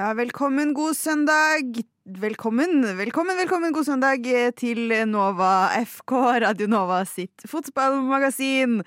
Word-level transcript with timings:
Ja, 0.00 0.14
velkommen, 0.16 0.70
god 0.72 0.94
søndag. 0.96 1.82
Velkommen, 2.04 2.96
velkommen, 2.96 3.36
velkommen, 3.36 3.72
god 3.72 3.84
søndag 3.84 4.24
til 4.56 4.94
Nova 5.10 5.68
FK, 5.84 6.12
Radio 6.40 6.68
Nova 6.72 7.02
sitt 7.04 7.44
fotballmagasin. 7.44 8.78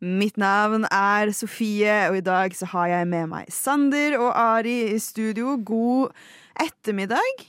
Mitt 0.00 0.40
navn 0.42 0.88
er 0.90 1.30
Sofie, 1.30 2.08
og 2.08 2.18
i 2.18 2.24
dag 2.26 2.56
så 2.58 2.66
har 2.72 2.88
jeg 2.96 3.10
med 3.12 3.30
meg 3.30 3.54
Sander 3.54 4.18
og 4.18 4.32
Ari 4.32 4.74
i 4.88 4.98
studio. 4.98 5.54
God 5.54 6.10
ettermiddag. 6.58 7.46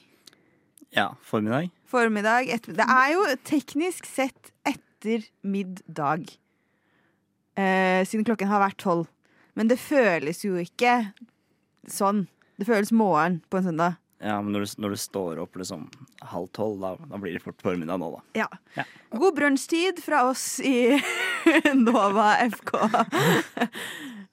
Ja, 0.93 1.09
formiddag. 1.25 1.73
Formiddag. 1.89 2.53
ettermiddag. 2.53 2.85
det 2.85 3.01
er 3.01 3.13
jo 3.15 3.27
teknisk 3.49 4.05
sett 4.05 4.53
ettermiddag. 4.61 6.29
Eh, 7.57 8.05
siden 8.05 8.29
klokken 8.29 8.53
har 8.53 8.67
vært 8.67 8.83
tolv. 8.85 9.09
Men 9.57 9.73
det 9.73 9.81
føles 9.81 10.45
jo 10.45 10.59
ikke 10.61 10.99
sånn. 11.89 12.27
Det 12.57 12.67
føles 12.67 12.91
morgen 12.95 13.39
på 13.51 13.59
en 13.59 13.67
søndag. 13.69 13.97
Ja, 14.17 14.39
men 14.41 14.49
når 14.55 14.65
du, 14.65 14.71
når 14.81 14.95
du 14.95 14.99
står 14.99 15.41
opp 15.43 15.59
liksom 15.61 15.85
halv 16.25 16.47
tolv, 16.57 16.79
da, 16.81 16.95
da 17.11 17.19
blir 17.21 17.35
det 17.37 17.43
fort 17.43 17.61
formiddag 17.61 17.99
nå, 18.01 18.09
da. 18.15 18.23
Ja. 18.39 18.47
Ja. 18.73 18.87
God 19.13 19.37
brunsjtid 19.37 20.01
fra 20.01 20.23
oss 20.31 20.57
i 20.65 20.97
Nova 21.85 22.31
FK. 22.47 22.73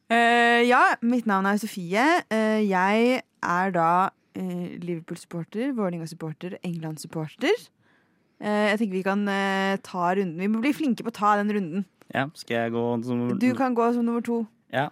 uh, 0.08 0.62
ja, 0.72 0.82
mitt 1.04 1.28
navn 1.28 1.50
er 1.52 1.60
Sofie. 1.60 2.06
Uh, 2.32 2.64
jeg 2.64 3.20
er 3.20 3.76
da 3.76 3.90
uh, 4.08 4.66
Liverpool-supporter, 4.80 5.76
Vålerenga-supporter, 5.76 6.56
England-supporter. 6.64 7.68
Eh, 8.42 8.66
jeg 8.72 8.80
tenker 8.80 8.98
vi 8.98 9.04
kan 9.06 9.22
eh, 9.30 9.76
ta 9.84 10.10
runden. 10.18 10.40
Vi 10.40 10.50
må 10.50 10.60
bli 10.62 10.74
flinke 10.76 11.04
på 11.06 11.12
å 11.12 11.16
ta 11.16 11.34
den 11.40 11.52
runden. 11.54 11.84
Ja, 12.12 12.26
skal 12.36 12.66
jeg 12.66 12.74
gå 12.74 12.82
som 13.06 13.22
Du 13.40 13.50
kan 13.56 13.76
gå 13.76 13.86
som 13.94 14.04
nummer 14.06 14.24
to. 14.24 14.42
Ja. 14.74 14.90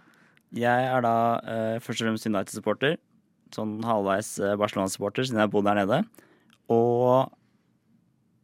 Jeg 0.56 0.88
er 0.88 1.04
da 1.04 1.16
eh, 1.48 1.76
først 1.82 2.02
og 2.02 2.08
fremst 2.08 2.28
United-supporter. 2.28 2.96
Sånn 3.52 3.78
halvveis 3.84 4.34
eh, 4.40 4.56
Barcelona-supporter, 4.60 5.26
siden 5.28 5.42
jeg 5.42 5.52
bodde 5.52 5.72
der 5.72 5.82
nede. 5.82 6.02
Og 6.72 7.30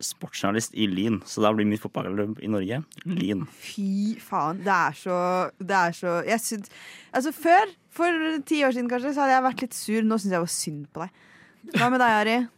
sportsjournalist 0.05 0.77
i 0.79 0.87
Lyn, 0.87 1.21
så 1.27 1.43
da 1.43 1.51
blir 1.55 1.67
mitt 1.67 1.83
fotballklubb 1.83 2.39
i 2.45 2.51
Norge 2.51 2.83
Lyn. 3.09 3.47
Fy 3.51 4.15
faen, 4.23 4.61
det 4.63 4.75
er 4.75 4.99
så 4.99 5.17
Det 5.59 5.75
er 5.75 5.97
så 5.97 6.13
Jeg 6.23 6.43
syns 6.45 6.71
Altså, 7.11 7.33
før, 7.35 7.73
for 7.91 8.43
ti 8.47 8.61
år 8.67 8.77
siden 8.77 8.91
kanskje, 8.91 9.15
så 9.17 9.25
hadde 9.25 9.35
jeg 9.35 9.47
vært 9.49 9.65
litt 9.65 9.75
sur. 9.79 10.05
Nå 10.07 10.21
syns 10.21 10.37
jeg 10.37 10.45
var 10.45 10.53
synd 10.55 10.85
på 10.95 11.03
deg. 11.03 11.25
Hva 11.75 11.89
med 11.91 12.05
deg, 12.05 12.21
Ari? 12.21 12.37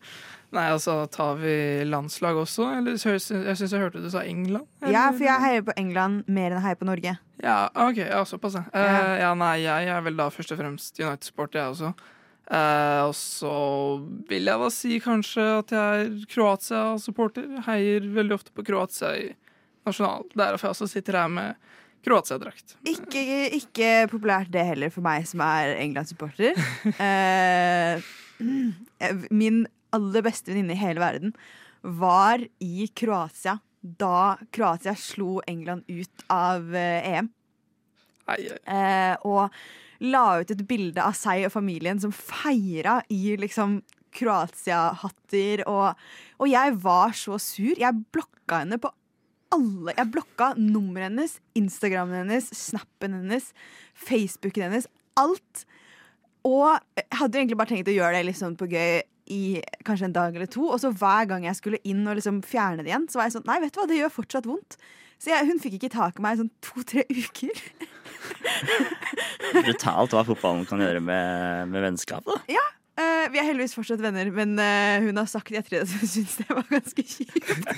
Nei, 0.51 0.67
altså, 0.75 1.05
tar 1.15 1.37
vi 1.39 1.55
landslag 1.87 2.39
også? 2.41 2.67
Eller 2.81 2.97
jeg 2.99 3.23
syns 3.23 3.71
jeg 3.71 3.81
hørte 3.81 4.03
du 4.03 4.09
sa 4.11 4.25
England? 4.27 4.67
eller? 4.83 4.93
Ja, 4.97 5.05
for 5.15 5.23
jeg 5.23 5.45
heier 5.45 5.67
på 5.69 5.77
England 5.79 6.25
mer 6.27 6.51
enn 6.51 6.59
jeg 6.59 6.65
heier 6.67 6.81
på 6.81 6.89
Norge. 6.89 7.13
Ja, 7.41 7.59
ok, 7.87 8.01
ja, 8.03 8.25
såpass, 8.27 8.59
ja. 8.59 8.65
Ja. 8.75 8.81
Eh, 8.83 9.13
ja, 9.23 9.29
nei, 9.39 9.53
jeg 9.63 9.93
er 9.95 10.03
vel 10.05 10.19
da 10.19 10.27
først 10.35 10.51
og 10.57 10.59
fremst 10.59 10.99
United-sport, 10.99 11.55
jeg 11.55 11.71
også. 11.71 11.93
Eh, 12.51 13.01
og 13.07 13.15
så 13.15 13.53
vil 14.31 14.51
jeg 14.51 14.63
da 14.63 14.71
si 14.75 14.97
kanskje 15.03 15.45
at 15.61 15.75
jeg 15.75 16.07
er 16.07 16.15
Kroatia-supporter. 16.33 17.47
Heier 17.69 18.09
veldig 18.17 18.39
ofte 18.41 18.55
på 18.57 18.65
Kroatia 18.67 19.13
i 19.21 19.29
nasjonal. 19.87 20.27
Derfor 20.35 20.69
jeg 20.69 20.75
også 20.77 20.91
sitter 20.91 21.21
her 21.21 21.31
med 21.31 21.71
Kroatia-drakt. 22.07 22.75
Ikke, 22.89 23.23
ikke 23.55 23.91
populært 24.11 24.51
det 24.55 24.65
heller 24.73 24.93
for 24.93 25.05
meg 25.05 25.29
som 25.31 25.45
er 25.47 25.77
England-supporter. 25.79 26.59
Eh, 28.41 29.27
min 29.29 29.67
aller 29.93 30.23
beste 30.25 30.49
venninne 30.49 30.73
i 30.73 30.81
hele 30.81 31.01
verden 31.03 31.35
var 31.83 32.41
i 32.65 32.87
Kroatia 32.97 33.59
da 33.81 34.39
Kroatia 34.53 34.95
slo 34.97 35.43
England 35.49 35.85
ut 35.89 36.25
av 36.33 36.73
eh, 36.73 37.11
EM. 37.13 37.29
Eh, 37.29 37.37
Eh, 38.31 39.17
og 39.27 39.51
la 40.01 40.41
ut 40.41 40.53
et 40.53 40.63
bilde 40.69 41.03
av 41.05 41.17
seg 41.17 41.47
og 41.47 41.55
familien 41.55 42.01
som 42.01 42.13
feira 42.15 43.01
i 43.13 43.37
liksom 43.41 43.81
Kroatia-hatter. 44.17 45.63
Og, 45.71 46.01
og 46.41 46.51
jeg 46.51 46.79
var 46.83 47.15
så 47.17 47.39
sur. 47.43 47.77
Jeg 47.79 48.01
blokka 48.15 48.65
henne 48.65 48.81
på 48.83 48.91
alle. 49.55 49.95
Jeg 49.97 50.11
blokka 50.15 50.53
nummeret 50.59 51.11
hennes, 51.11 51.37
Instagrammen 51.59 52.25
hennes, 52.25 52.51
Snappen 52.57 53.15
hennes, 53.21 53.53
Facebooken 53.95 54.69
hennes. 54.69 54.89
Alt. 55.21 55.65
Og 56.47 56.73
jeg 56.97 57.07
hadde 57.21 57.41
egentlig 57.41 57.61
bare 57.61 57.75
tenkt 57.75 57.91
å 57.93 57.97
gjøre 57.97 58.19
det 58.19 58.29
liksom 58.31 58.57
på 58.59 58.71
gøy 58.71 59.03
i 59.31 59.61
kanskje 59.87 60.09
en 60.09 60.17
dag 60.17 60.35
eller 60.35 60.51
to. 60.51 60.65
Og 60.67 60.81
så 60.83 60.91
hver 60.91 61.29
gang 61.31 61.47
jeg 61.47 61.59
skulle 61.59 61.83
inn 61.87 62.03
og 62.07 62.19
liksom 62.19 62.43
fjerne 62.47 62.83
det 62.83 62.93
igjen, 62.93 63.07
så 63.11 63.21
var 63.21 63.29
jeg 63.29 63.39
sånn 63.39 63.47
Nei, 63.51 63.61
vet 63.63 63.75
du 63.75 63.83
hva, 63.83 63.89
det 63.91 64.01
gjør 64.01 64.17
fortsatt 64.17 64.49
vondt. 64.51 64.81
Så 65.21 65.35
jeg, 65.35 65.47
hun 65.51 65.61
fikk 65.61 65.77
ikke 65.77 65.93
tak 65.93 66.19
i 66.19 66.25
meg 66.25 66.37
i 66.39 66.41
sånn 66.41 66.53
to-tre 66.65 67.05
uker. 67.23 67.65
Brutalt 69.53 70.15
hva 70.17 70.25
fotballen 70.29 70.65
kan 70.69 70.81
gjøre 70.81 71.03
med, 71.05 71.69
med 71.73 71.85
vennskap, 71.91 72.25
da. 72.29 72.41
Eh, 73.01 73.27
vi 73.33 73.41
er 73.41 73.47
heldigvis 73.47 73.77
fortsatt 73.77 74.03
venner, 74.03 74.29
men 74.35 74.57
uh, 74.61 75.01
hun 75.05 75.21
har 75.21 75.29
sagt 75.31 75.53
i 75.53 75.59
ettertid 75.61 75.85
at 75.85 75.93
hun 76.01 76.11
syns 76.15 76.39
det 76.41 76.49
var 76.51 76.67
ganske 76.69 77.05
kjipt. 77.05 77.69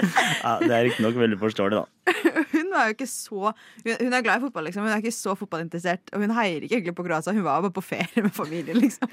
Ja, 0.00 0.56
det 0.62 0.72
er 0.72 0.86
riktignok 0.86 1.18
veldig 1.20 1.38
forståelig, 1.40 1.80
da. 1.80 1.86
Hun 2.70 2.78
er 2.78 2.86
jo 2.86 2.94
ikke 2.94 3.08
så 3.10 3.50
Hun 3.50 4.14
er 4.14 4.22
glad 4.22 4.38
i 4.38 4.44
fotball, 4.44 4.68
liksom. 4.68 4.84
Hun 4.86 4.92
er 4.94 5.02
ikke 5.02 5.14
så 5.14 5.34
fotballinteressert. 5.34 6.12
Og 6.14 6.22
hun 6.22 6.34
heier 6.36 6.62
ikke 6.62 6.78
egentlig 6.78 6.94
på 6.94 7.06
Kroatia. 7.06 7.34
Hun 7.34 7.42
var 7.42 7.64
bare 7.64 7.74
på 7.74 7.82
ferie 7.82 8.22
med 8.22 8.30
familien, 8.34 8.78
liksom. 8.78 9.10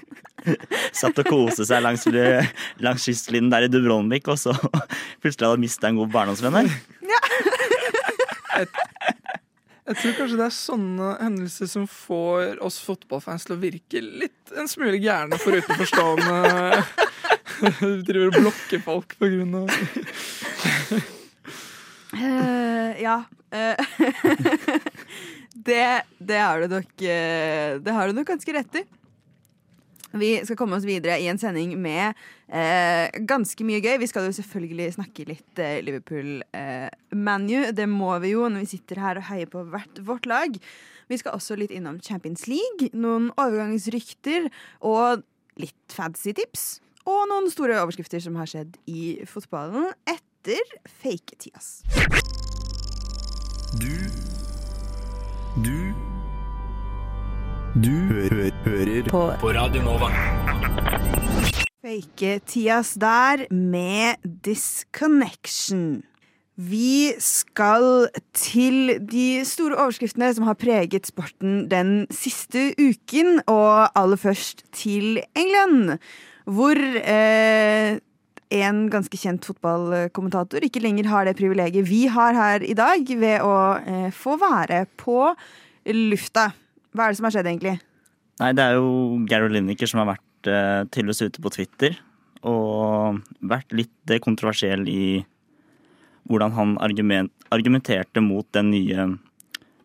Satt 1.00 1.18
og 1.24 1.32
koste 1.32 1.66
seg 1.66 1.82
langs, 1.82 2.06
langs 2.84 3.08
kystlinjen 3.10 3.50
der 3.54 3.66
i 3.66 3.72
Dubrovnik, 3.72 4.30
og 4.30 4.38
så 4.38 4.54
plutselig 5.24 5.50
hadde 5.50 5.64
mista 5.64 5.90
en 5.90 5.98
god 6.04 6.14
barndomsvenn 6.14 6.60
her. 6.62 6.70
Jeg 9.88 9.96
tror 10.02 10.16
kanskje 10.18 10.38
det 10.38 10.46
er 10.46 10.56
sånne 10.56 11.12
hendelser 11.22 11.70
som 11.72 11.86
får 11.90 12.62
oss 12.66 12.78
fotballfans 12.84 13.48
til 13.48 13.56
å 13.56 13.62
virke 13.62 14.02
litt 14.04 14.52
en 14.54 14.68
smule 14.70 15.00
gærne 15.02 15.40
for 15.42 15.56
utenforstående. 15.58 16.84
Driver 18.08 18.28
og 18.28 18.42
blokker 18.42 18.84
folk 18.84 19.16
på 19.18 19.32
grunn 19.34 19.62
av 19.64 21.16
Eh, 22.14 23.02
ja. 23.02 23.24
eh, 23.52 23.76
det, 25.68 25.88
det 26.20 26.40
har 26.40 26.62
du 26.62 26.72
nok 26.72 27.02
eh, 27.02 27.76
Det 27.84 27.92
har 27.92 28.08
du 28.08 28.16
nok 28.16 28.28
ganske 28.32 28.56
rett 28.56 28.80
i. 28.80 28.86
Vi 30.18 30.30
skal 30.46 30.58
komme 30.58 30.78
oss 30.78 30.88
videre 30.88 31.18
i 31.20 31.28
en 31.28 31.40
sending 31.40 31.74
med 31.82 32.16
eh, 32.48 33.12
ganske 33.28 33.68
mye 33.68 33.82
gøy. 33.84 33.98
Vi 34.02 34.10
skal 34.10 34.30
jo 34.30 34.36
selvfølgelig 34.38 34.94
snakke 34.96 35.28
litt 35.28 35.62
eh, 35.62 35.80
Liverpool-ManU. 35.84 37.72
det 37.76 37.88
må 37.92 38.14
vi 38.24 38.34
jo 38.34 38.48
når 38.48 38.64
vi 38.64 38.72
sitter 38.78 39.04
her 39.04 39.20
og 39.20 39.28
heier 39.30 39.52
på 39.52 39.66
hvert 39.68 40.02
vårt 40.08 40.30
lag. 40.30 40.56
Vi 41.08 41.20
skal 41.20 41.36
også 41.36 41.58
litt 41.60 41.72
innom 41.76 42.00
Champions 42.04 42.48
League, 42.48 42.90
noen 42.96 43.30
overgangsrykter 43.36 44.50
og 44.88 45.24
litt 45.60 45.94
fancy 45.94 46.34
tips. 46.36 46.80
Og 47.08 47.28
noen 47.30 47.48
store 47.52 47.78
overskrifter 47.80 48.24
som 48.24 48.36
har 48.40 48.50
skjedd 48.52 48.76
i 48.92 49.24
fotballen 49.28 49.92
etter 50.48 50.64
fake-tias. 51.04 51.82
Du 53.76 53.96
Du 55.60 55.92
Du 57.76 57.92
hø 57.92 58.22
hø 58.32 58.50
hører 58.64 59.10
på. 59.10 59.24
på 59.42 59.52
Radio 59.52 59.82
Nova. 59.84 60.08
Fake-tias 61.84 62.94
der 62.96 63.46
med 63.52 64.16
Disconnection. 64.46 66.04
Vi 66.56 67.12
skal 67.20 68.08
til 68.34 68.98
de 69.12 69.44
store 69.46 69.76
overskriftene 69.76 70.34
som 70.34 70.48
har 70.48 70.54
preget 70.56 71.08
sporten 71.08 71.68
den 71.70 72.08
siste 72.10 72.72
uken, 72.80 73.42
og 73.48 73.92
aller 74.00 74.16
først 74.18 74.64
til 74.74 75.20
England, 75.36 76.00
hvor 76.46 76.80
eh, 77.04 78.00
en 78.54 78.86
ganske 78.92 79.20
kjent 79.20 79.44
fotballkommentator 79.48 80.64
ikke 80.64 80.82
lenger 80.84 81.10
har 81.12 81.28
det 81.28 81.36
privilegiet 81.40 81.88
vi 81.90 82.06
har 82.12 82.36
her 82.38 82.64
i 82.64 82.76
dag, 82.78 83.04
ved 83.04 83.44
å 83.44 83.56
eh, 83.82 84.10
få 84.16 84.38
være 84.40 84.86
på 85.00 85.20
lufta. 85.88 86.50
Hva 86.96 87.08
er 87.08 87.14
det 87.14 87.20
som 87.20 87.28
har 87.28 87.36
skjedd, 87.36 87.50
egentlig? 87.52 87.78
Nei, 88.42 88.52
det 88.56 88.64
er 88.64 88.78
jo 88.78 89.18
Gary 89.28 89.50
Lineker 89.52 89.90
som 89.90 90.04
har 90.04 90.14
vært 90.14 90.52
eh, 90.52 90.84
til 90.94 91.12
oss 91.12 91.24
ute 91.24 91.42
på 91.44 91.52
Twitter 91.54 91.98
og 92.48 93.20
vært 93.50 93.74
litt 93.76 94.14
eh, 94.14 94.22
kontroversiell 94.24 94.86
i 94.88 95.26
hvordan 96.28 96.54
han 96.56 96.76
argument, 96.84 97.32
argumenterte 97.56 98.22
mot 98.24 98.48
den 98.56 98.72
nye, 98.74 99.10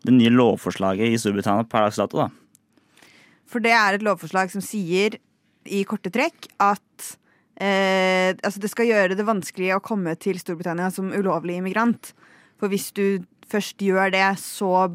det 0.03 0.15
nye 0.15 0.31
lovforslaget 0.33 1.13
i 1.13 1.19
Storbritannia 1.19 1.67
per 1.67 1.87
dags 1.87 1.99
dato. 1.99 2.25
da. 2.25 3.09
For 3.47 3.63
det 3.63 3.73
er 3.75 3.95
et 3.95 4.05
lovforslag 4.05 4.51
som 4.51 4.63
sier 4.63 5.19
i 5.63 5.83
korte 5.87 6.11
trekk 6.11 6.49
at 6.61 7.13
eh, 7.61 8.33
altså 8.33 8.61
det 8.63 8.71
skal 8.71 8.89
gjøre 8.89 9.17
det 9.17 9.27
vanskelig 9.27 9.73
å 9.75 9.83
komme 9.83 10.15
til 10.21 10.39
Storbritannia 10.41 10.89
som 10.93 11.13
ulovlig 11.13 11.59
immigrant. 11.59 12.13
For 12.61 12.71
hvis 12.71 12.91
du 12.95 13.23
først 13.49 13.81
gjør 13.83 14.13
det, 14.13 14.25
så 14.41 14.87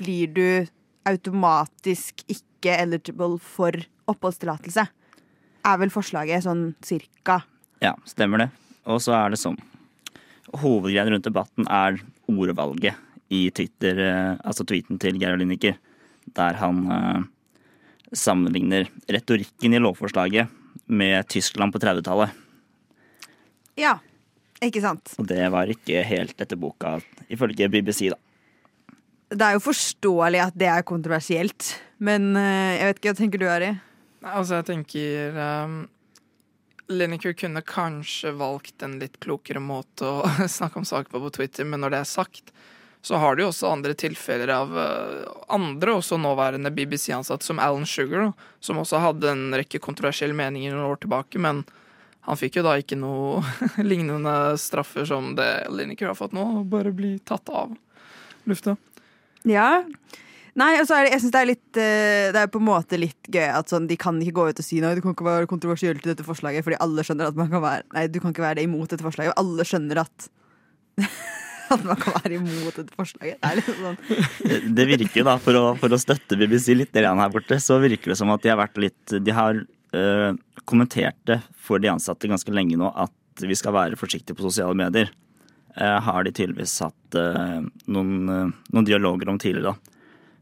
blir 0.00 0.32
du 0.36 0.48
automatisk 1.06 2.24
ikke 2.30 2.76
eligible 2.80 3.38
for 3.42 3.76
oppholdstillatelse. 4.10 4.86
Er 5.66 5.80
vel 5.80 5.92
forslaget 5.92 6.46
sånn 6.46 6.68
cirka. 6.84 7.40
Ja, 7.82 7.94
stemmer 8.08 8.44
det. 8.44 8.50
Og 8.86 9.00
så 9.02 9.16
er 9.18 9.32
det 9.34 9.40
sånn 9.42 9.58
Hovedgreien 10.56 11.10
rundt 11.10 11.26
debatten 11.26 11.66
er 11.66 11.98
ordvalget 12.30 12.94
i 13.34 13.48
Twitter, 13.50 13.98
eh, 13.98 14.36
altså 14.46 14.62
tweeten 14.62 15.00
til 15.02 15.18
Geir 15.18 15.34
Lineker, 15.40 15.74
der 16.38 16.58
han 16.60 16.84
eh, 16.94 17.24
sammenligner 18.14 18.86
retorikken 19.10 19.74
i 19.74 19.80
lovforslaget 19.82 20.52
med 20.86 21.28
Tyskland 21.28 21.74
på 21.74 21.80
30-tallet. 21.82 22.30
Ja, 23.76 23.98
ikke 24.64 24.80
sant. 24.84 25.12
Og 25.20 25.26
det 25.28 25.42
var 25.52 25.70
ikke 25.70 26.04
helt 26.06 26.38
etter 26.40 26.58
boka, 26.60 26.96
ifølge 27.28 27.68
BBC, 27.72 28.08
da. 28.12 28.20
Det 29.26 29.42
er 29.42 29.56
jo 29.56 29.64
forståelig 29.64 30.40
at 30.44 30.56
det 30.58 30.68
er 30.70 30.86
kontroversielt, 30.86 31.72
men 31.98 32.30
eh, 32.38 32.78
jeg 32.78 32.88
vet 32.88 33.00
ikke, 33.00 33.10
hva 33.10 33.18
tenker 33.18 33.42
du, 33.42 33.46
Ari? 33.50 33.72
Altså, 34.26 34.60
jeg 34.60 34.68
tenker 34.70 35.38
um, 35.66 35.76
Lineker 36.90 37.34
kunne 37.38 37.62
kanskje 37.66 38.30
valgt 38.38 38.84
en 38.86 38.96
litt 39.02 39.18
klokere 39.22 39.62
måte 39.62 40.06
å 40.06 40.30
snakke 40.58 40.78
om 40.78 40.86
saken 40.86 41.10
på 41.10 41.22
på 41.26 41.34
Twitter, 41.40 41.66
men 41.66 41.82
når 41.82 41.96
det 41.96 42.02
er 42.04 42.10
sagt, 42.12 42.54
så 43.04 43.20
har 43.22 43.36
du 43.36 43.44
jo 43.44 43.50
også 43.52 43.70
andre 43.70 43.94
tilfeller 43.98 44.50
av 44.50 44.72
uh, 44.74 45.26
andre, 45.52 45.94
også 45.98 46.18
nåværende 46.18 46.72
BBC-ansatte, 46.74 47.46
som 47.46 47.60
Alan 47.62 47.86
Sugar, 47.86 48.32
som 48.60 48.80
også 48.82 49.02
hadde 49.02 49.30
en 49.30 49.48
rekke 49.54 49.80
kontroversielle 49.82 50.36
meninger 50.36 50.74
noen 50.74 50.90
år 50.90 51.02
tilbake, 51.04 51.40
men 51.42 51.62
han 52.26 52.38
fikk 52.38 52.58
jo 52.58 52.66
da 52.66 52.74
ikke 52.80 52.98
noe 52.98 53.42
lignende 53.90 54.56
straffer 54.58 55.06
som 55.06 55.34
det 55.38 55.50
Lineker 55.70 56.10
har 56.10 56.18
fått 56.18 56.34
nå, 56.34 56.44
og 56.60 56.70
bare 56.72 56.94
bli 56.94 57.16
tatt 57.26 57.50
av 57.54 57.76
lufta. 58.50 58.74
Ja. 59.46 59.84
Nei, 60.56 60.72
altså 60.80 60.96
er 60.96 61.06
det, 61.06 61.12
jeg 61.12 61.22
synes 61.22 61.34
det 61.34 61.40
er 61.40 61.48
litt 61.50 61.78
eh, 61.78 62.26
Det 62.32 62.40
er 62.40 62.48
på 62.48 62.60
en 62.62 62.64
måte 62.64 62.96
litt 62.96 63.28
gøy 63.28 63.44
at 63.44 63.68
sånn, 63.68 63.88
de 63.90 63.98
kan 64.00 64.16
ikke 64.22 64.38
gå 64.38 64.46
ut 64.48 64.62
og 64.62 64.66
si 64.66 64.80
noe. 64.80 64.94
Det 64.96 65.04
kan 65.04 65.12
ikke 65.12 65.26
være 65.26 65.50
kontroversielt 65.50 66.06
i 66.06 66.10
dette 66.10 66.24
forslaget, 66.26 66.64
fordi 66.64 66.78
alle 66.80 67.04
skjønner 67.04 67.28
at 67.28 67.38
man 67.38 67.50
kan 67.52 67.62
være 67.64 67.84
Nei, 67.92 68.06
du 68.08 68.18
kan 68.22 68.32
ikke 68.32 68.46
være 68.46 68.58
det 68.58 68.64
imot 68.66 68.94
dette 68.94 69.04
forslaget. 69.04 69.34
Og 69.34 69.42
alle 69.44 69.66
skjønner 69.68 70.00
at 70.06 70.28
at 71.74 71.84
man 71.86 71.98
kan 72.00 72.16
være 72.20 72.38
imot 72.38 72.78
et 72.82 72.90
forslag. 72.96 73.34
Det 73.42 73.64
sånn 73.66 74.72
Det 74.76 74.86
virker 74.88 75.26
da, 75.26 75.36
for 75.42 75.58
å, 75.58 75.64
for 75.80 75.92
å 75.92 75.98
støtte 76.00 76.38
BBC 76.38 76.76
litt 76.76 76.94
grann 76.94 77.20
her 77.22 77.32
borte, 77.32 77.58
så 77.62 77.78
virker 77.82 78.12
det 78.12 78.18
som 78.20 78.32
at 78.34 78.44
de 78.44 78.52
har 78.52 78.60
vært 78.60 78.80
litt 78.82 79.16
De 79.24 79.34
har 79.34 79.58
øh, 79.60 80.30
kommentert 80.64 81.18
det 81.28 81.40
for 81.66 81.82
de 81.82 81.90
ansatte 81.92 82.30
ganske 82.30 82.54
lenge 82.54 82.78
nå 82.78 82.90
at 82.94 83.44
vi 83.46 83.56
skal 83.58 83.74
være 83.76 83.98
forsiktige 84.00 84.36
på 84.38 84.46
sosiale 84.46 84.76
medier. 84.78 85.10
Eh, 85.76 85.98
har 86.06 86.24
de 86.24 86.32
tydeligvis 86.32 86.78
hatt 86.80 87.18
øh, 87.20 87.66
noen, 87.92 88.14
øh, 88.32 88.54
noen 88.72 88.88
dialoger 88.88 89.28
om 89.28 89.40
tidligere, 89.42 89.74
da. 89.74 89.94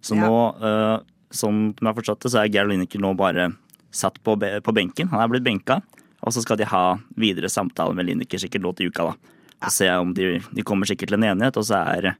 Så 0.04 0.14
Ja. 0.20 0.28
nå, 0.28 1.00
som 1.34 1.72
de 1.72 1.86
har 1.88 1.94
forstått 1.96 2.22
det, 2.22 2.30
så 2.30 2.42
er 2.42 2.50
Geir 2.52 2.68
Lineker 2.68 3.00
nå 3.00 3.14
bare 3.16 3.48
satt 3.94 4.20
på, 4.22 4.36
på 4.36 4.74
benken. 4.76 5.08
Han 5.10 5.22
er 5.24 5.30
blitt 5.32 5.46
benka. 5.46 5.80
Og 6.24 6.32
så 6.32 6.42
skal 6.44 6.58
de 6.60 6.68
ha 6.68 6.96
videre 7.20 7.50
samtaler 7.52 7.96
med 7.96 8.08
Lineker 8.08 8.40
sikkert 8.40 8.64
nå 8.64 8.72
til 8.76 8.92
uka, 8.92 9.10
da. 9.10 9.33
Og 9.64 9.74
se 9.74 9.88
om 9.96 10.14
de, 10.16 10.38
de 10.54 10.66
kommer 10.66 10.88
sikkert 10.88 11.12
til 11.12 11.18
en 11.18 11.28
enighet, 11.32 11.58
og 11.60 11.66
så 11.68 11.82
er 11.94 12.14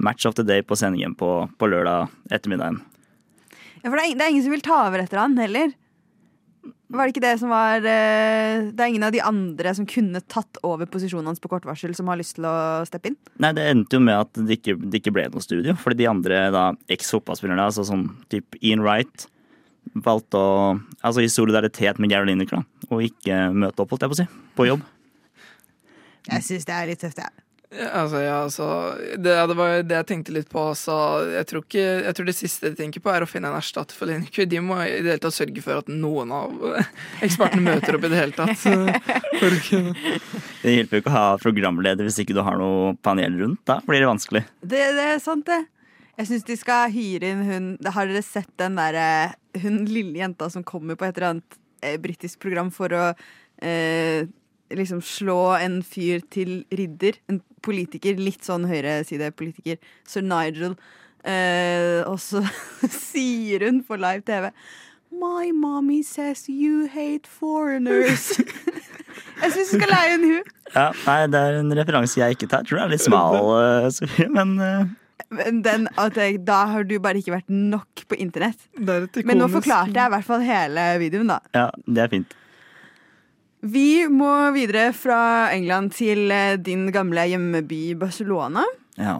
match 0.00 0.28
of 0.28 0.36
the 0.38 0.46
day 0.46 0.64
på 0.64 0.78
sendingen 0.78 1.14
på, 1.18 1.44
på 1.58 1.68
lørdag 1.68 2.08
ettermiddagen. 2.32 2.80
Ja, 3.80 3.88
for 3.88 3.96
det 3.96 4.04
er, 4.04 4.16
det 4.16 4.24
er 4.24 4.32
ingen 4.34 4.44
som 4.44 4.54
vil 4.54 4.64
ta 4.64 4.82
over 4.86 5.02
etter 5.02 5.20
han 5.20 5.38
heller. 5.40 5.72
Var 6.90 7.06
det 7.06 7.14
ikke 7.14 7.22
det 7.22 7.36
som 7.38 7.52
var 7.52 7.84
eh, 7.86 8.66
Det 8.74 8.82
er 8.82 8.88
ingen 8.90 9.04
av 9.06 9.12
de 9.14 9.22
andre 9.22 9.72
som 9.78 9.86
kunne 9.88 10.20
tatt 10.26 10.58
over 10.66 10.88
posisjonen 10.90 11.30
hans 11.30 11.40
på 11.42 11.48
kort 11.52 11.64
varsel, 11.68 11.94
som 11.96 12.10
har 12.10 12.18
lyst 12.18 12.34
til 12.36 12.48
å 12.50 12.82
steppe 12.88 13.12
inn? 13.12 13.18
Nei, 13.40 13.52
det 13.56 13.68
endte 13.70 13.96
jo 13.96 14.02
med 14.02 14.18
at 14.18 14.40
det 14.40 14.58
ikke, 14.58 14.74
det 14.82 15.00
ikke 15.00 15.14
ble 15.14 15.28
noe 15.30 15.44
studio. 15.44 15.76
Fordi 15.80 16.02
de 16.02 16.10
andre 16.10 16.48
da, 16.52 16.64
eks-fotballspillerne, 16.90 17.68
altså 17.70 17.86
sånn 17.86 18.08
typ 18.32 18.58
Ian 18.58 18.82
Wright, 18.84 19.28
valgte 19.94 20.38
å 20.38 20.56
Altså 21.00 21.22
i 21.24 21.30
solidaritet 21.32 21.96
med 22.02 22.10
Gary 22.12 22.28
Lineker, 22.28 22.60
da. 22.60 22.88
Og 22.90 23.06
ikke 23.06 23.46
møte 23.56 23.80
opp, 23.80 23.94
holdt 23.94 24.04
jeg 24.04 24.10
på 24.10 24.18
å 24.18 24.20
si. 24.20 24.26
På 24.58 24.66
jobb. 24.68 24.82
Jeg 26.28 26.44
syns 26.46 26.66
det 26.68 26.76
er 26.76 26.90
litt 26.90 27.00
tøft, 27.00 27.22
jeg. 27.22 27.46
Ja, 27.70 27.86
altså, 28.00 28.18
ja, 28.18 28.36
altså 28.42 28.64
det, 29.14 29.30
det 29.30 29.54
var 29.54 29.68
jo 29.70 29.82
det 29.86 29.94
jeg 30.00 30.06
tenkte 30.08 30.32
litt 30.34 30.48
på. 30.50 30.62
Altså, 30.72 30.94
jeg, 31.30 31.46
tror 31.46 31.62
ikke, 31.62 31.84
jeg 32.02 32.16
tror 32.18 32.26
det 32.26 32.34
siste 32.34 32.72
de 32.72 32.78
tenker 32.80 33.02
på, 33.04 33.12
er 33.14 33.22
å 33.22 33.28
finne 33.30 33.52
en 33.52 33.58
erstatter 33.60 33.94
for 33.94 34.10
Lineker. 34.10 34.48
De 34.50 34.58
må 34.64 34.80
i 34.82 34.96
det 34.98 35.12
hele 35.12 35.22
tatt 35.22 35.36
sørge 35.36 35.62
for 35.62 35.78
at 35.78 35.92
noen 35.92 36.34
av 36.34 36.56
ekspertene 37.26 37.62
møter 37.68 37.94
opp 37.94 38.06
i 38.08 38.10
det 38.10 38.22
hele 38.24 38.34
tatt. 38.34 38.58
Det 40.60 40.72
hjelper 40.74 40.98
jo 40.98 41.00
ikke 41.00 41.12
å 41.12 41.14
ha 41.14 41.26
programleder 41.40 42.04
hvis 42.04 42.18
ikke 42.20 42.34
du 42.36 42.42
har 42.44 42.58
noe 42.60 42.96
panel 43.06 43.38
rundt. 43.38 43.62
Da 43.70 43.78
blir 43.86 44.02
det 44.02 44.10
vanskelig. 44.10 44.42
Det, 44.60 44.82
det 44.98 45.06
er 45.14 45.22
sant, 45.22 45.46
det. 45.46 45.62
Jeg 46.18 46.28
syns 46.28 46.48
de 46.50 46.56
skal 46.58 46.90
hyre 46.92 47.30
inn 47.32 47.46
hun 47.46 47.68
Har 47.94 48.10
dere 48.10 48.20
sett 48.20 48.50
den 48.60 48.74
derre 48.76 49.30
Hun 49.62 49.86
lille 49.88 50.18
jenta 50.18 50.50
som 50.52 50.66
kommer 50.66 50.98
på 50.98 51.06
et 51.06 51.16
eller 51.16 51.30
annet 51.30 51.56
eh, 51.80 51.96
britisk 52.02 52.42
program 52.42 52.68
for 52.74 52.92
å 52.92 53.04
eh, 53.64 54.26
liksom 54.76 55.02
slå 55.04 55.40
en 55.58 55.80
fyr 55.86 56.22
til 56.32 56.64
ridder? 56.70 57.18
En 57.30 57.40
politiker. 57.64 58.18
Litt 58.20 58.46
sånn 58.46 58.68
høyresidepolitiker. 58.70 59.80
Sir 60.08 60.24
Nigel. 60.26 60.76
Eh, 61.24 62.00
og 62.08 62.16
så 62.22 62.42
sier 63.12 63.66
hun 63.66 63.82
på 63.84 63.98
live 64.00 64.24
TV 64.24 64.46
My 65.10 65.50
mommy 65.52 66.02
says 66.02 66.46
you 66.48 66.86
hate 66.88 67.28
foreigners. 67.28 68.30
jeg 69.42 69.52
syns 69.52 69.74
du 69.74 69.80
skal 69.80 69.90
leie 69.90 70.14
en 70.14 70.24
hun. 70.24 70.48
Ja, 70.70 70.86
nei, 71.02 71.18
Det 71.34 71.40
er 71.40 71.58
en 71.58 71.74
referanse 71.76 72.20
jeg 72.22 72.38
ikke 72.38 72.48
tar. 72.52 72.64
Tror 72.64 72.78
det 72.78 72.86
er 72.86 72.92
litt 72.94 73.04
smal, 73.04 73.38
eh, 73.58 73.90
Sofie, 73.94 74.30
men 74.30 74.56
uh... 74.62 74.96
Den, 75.30 75.84
at 76.00 76.16
jeg, 76.18 76.40
da 76.46 76.62
har 76.72 76.86
du 76.88 76.96
bare 77.02 77.20
ikke 77.20 77.36
vært 77.36 77.50
nok 77.52 78.02
på 78.10 78.16
internett. 78.18 78.62
Er 78.80 79.04
Men 79.26 79.38
nå 79.38 79.46
forklarte 79.52 79.94
jeg 79.94 80.10
i 80.10 80.14
hvert 80.16 80.26
fall 80.26 80.42
hele 80.42 80.86
videoen, 81.02 81.30
da. 81.30 81.38
ja, 81.54 81.66
det 81.86 82.02
er 82.02 82.10
fint. 82.10 82.34
Vi 83.60 84.06
må 84.08 84.30
videre 84.56 84.90
fra 84.96 85.50
England 85.52 85.92
til 85.98 86.30
eh, 86.32 86.56
din 86.56 86.86
gamle 86.94 87.26
hjemmeby 87.28 87.92
Barcelona. 88.00 88.64
Ja. 88.96 89.18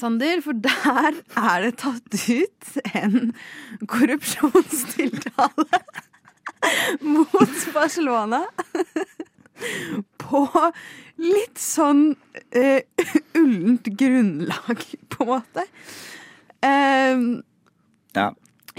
Sander, 0.00 0.40
for 0.40 0.56
der 0.56 1.18
er 1.36 1.66
det 1.66 1.74
tatt 1.82 2.14
ut 2.30 2.70
en 2.94 3.34
korrupsjonstiltale 3.90 5.80
mot 7.12 7.66
Barcelona. 7.74 8.44
På 10.22 10.46
litt 11.20 11.60
sånn 11.60 12.14
uh, 12.56 13.04
ullent 13.36 13.90
grunnlag, 14.00 14.86
på 15.12 15.26
en 15.26 15.30
måte. 15.34 15.66
Ehm, 16.64 17.26
ja. 18.16 18.30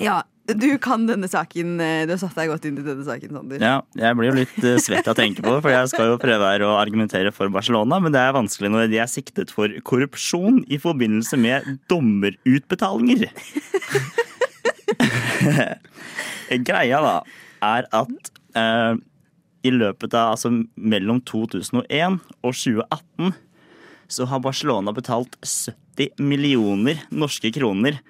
ja, 0.02 0.16
du 0.58 0.78
kan 0.82 1.06
denne 1.08 1.28
saken. 1.30 1.80
eh, 1.82 2.06
Du 2.06 2.14
har 2.14 2.20
satt 2.22 2.36
deg 2.38 2.50
godt 2.52 2.66
inn 2.68 2.78
i 2.80 2.86
denne 2.86 3.04
saken, 3.06 3.32
Sander. 3.38 3.60
Ja, 3.62 3.82
jeg 3.96 4.18
blir 4.18 4.30
jo 4.32 4.38
litt 4.40 4.58
eh, 4.64 4.78
svett 4.82 5.08
av 5.08 5.14
å 5.16 5.20
tenke 5.20 5.42
på 5.44 5.54
det, 5.56 5.62
for 5.66 5.72
jeg 5.74 5.92
skal 5.94 6.12
jo 6.12 6.18
prøve 6.22 6.50
her 6.54 6.66
å 6.68 6.74
argumentere 6.80 7.32
for 7.36 7.50
Barcelona, 7.54 8.00
men 8.04 8.12
det 8.16 8.22
er 8.24 8.34
vanskelig 8.36 8.72
når 8.74 8.90
de 8.92 9.00
er 9.04 9.12
siktet 9.12 9.52
for 9.54 9.68
korrupsjon 9.88 10.64
i 10.72 10.80
forbindelse 10.82 11.38
med 11.40 11.78
dommerutbetalinger. 11.92 13.30
Greia 16.68 17.00
da 17.04 17.16
er 17.64 17.88
at 17.96 18.32
eh, 18.58 18.96
i 19.62 19.72
løpet 19.74 20.16
av 20.18 20.34
altså 20.36 20.50
mellom 20.76 21.22
2001 21.30 22.18
og 22.42 22.56
2018 22.58 23.36
så 24.12 24.26
har 24.28 24.42
Barcelona 24.44 24.92
betalt 24.96 25.38
70 25.46 26.18
millioner 26.20 27.04
norske 27.14 27.52
kroner 27.56 28.02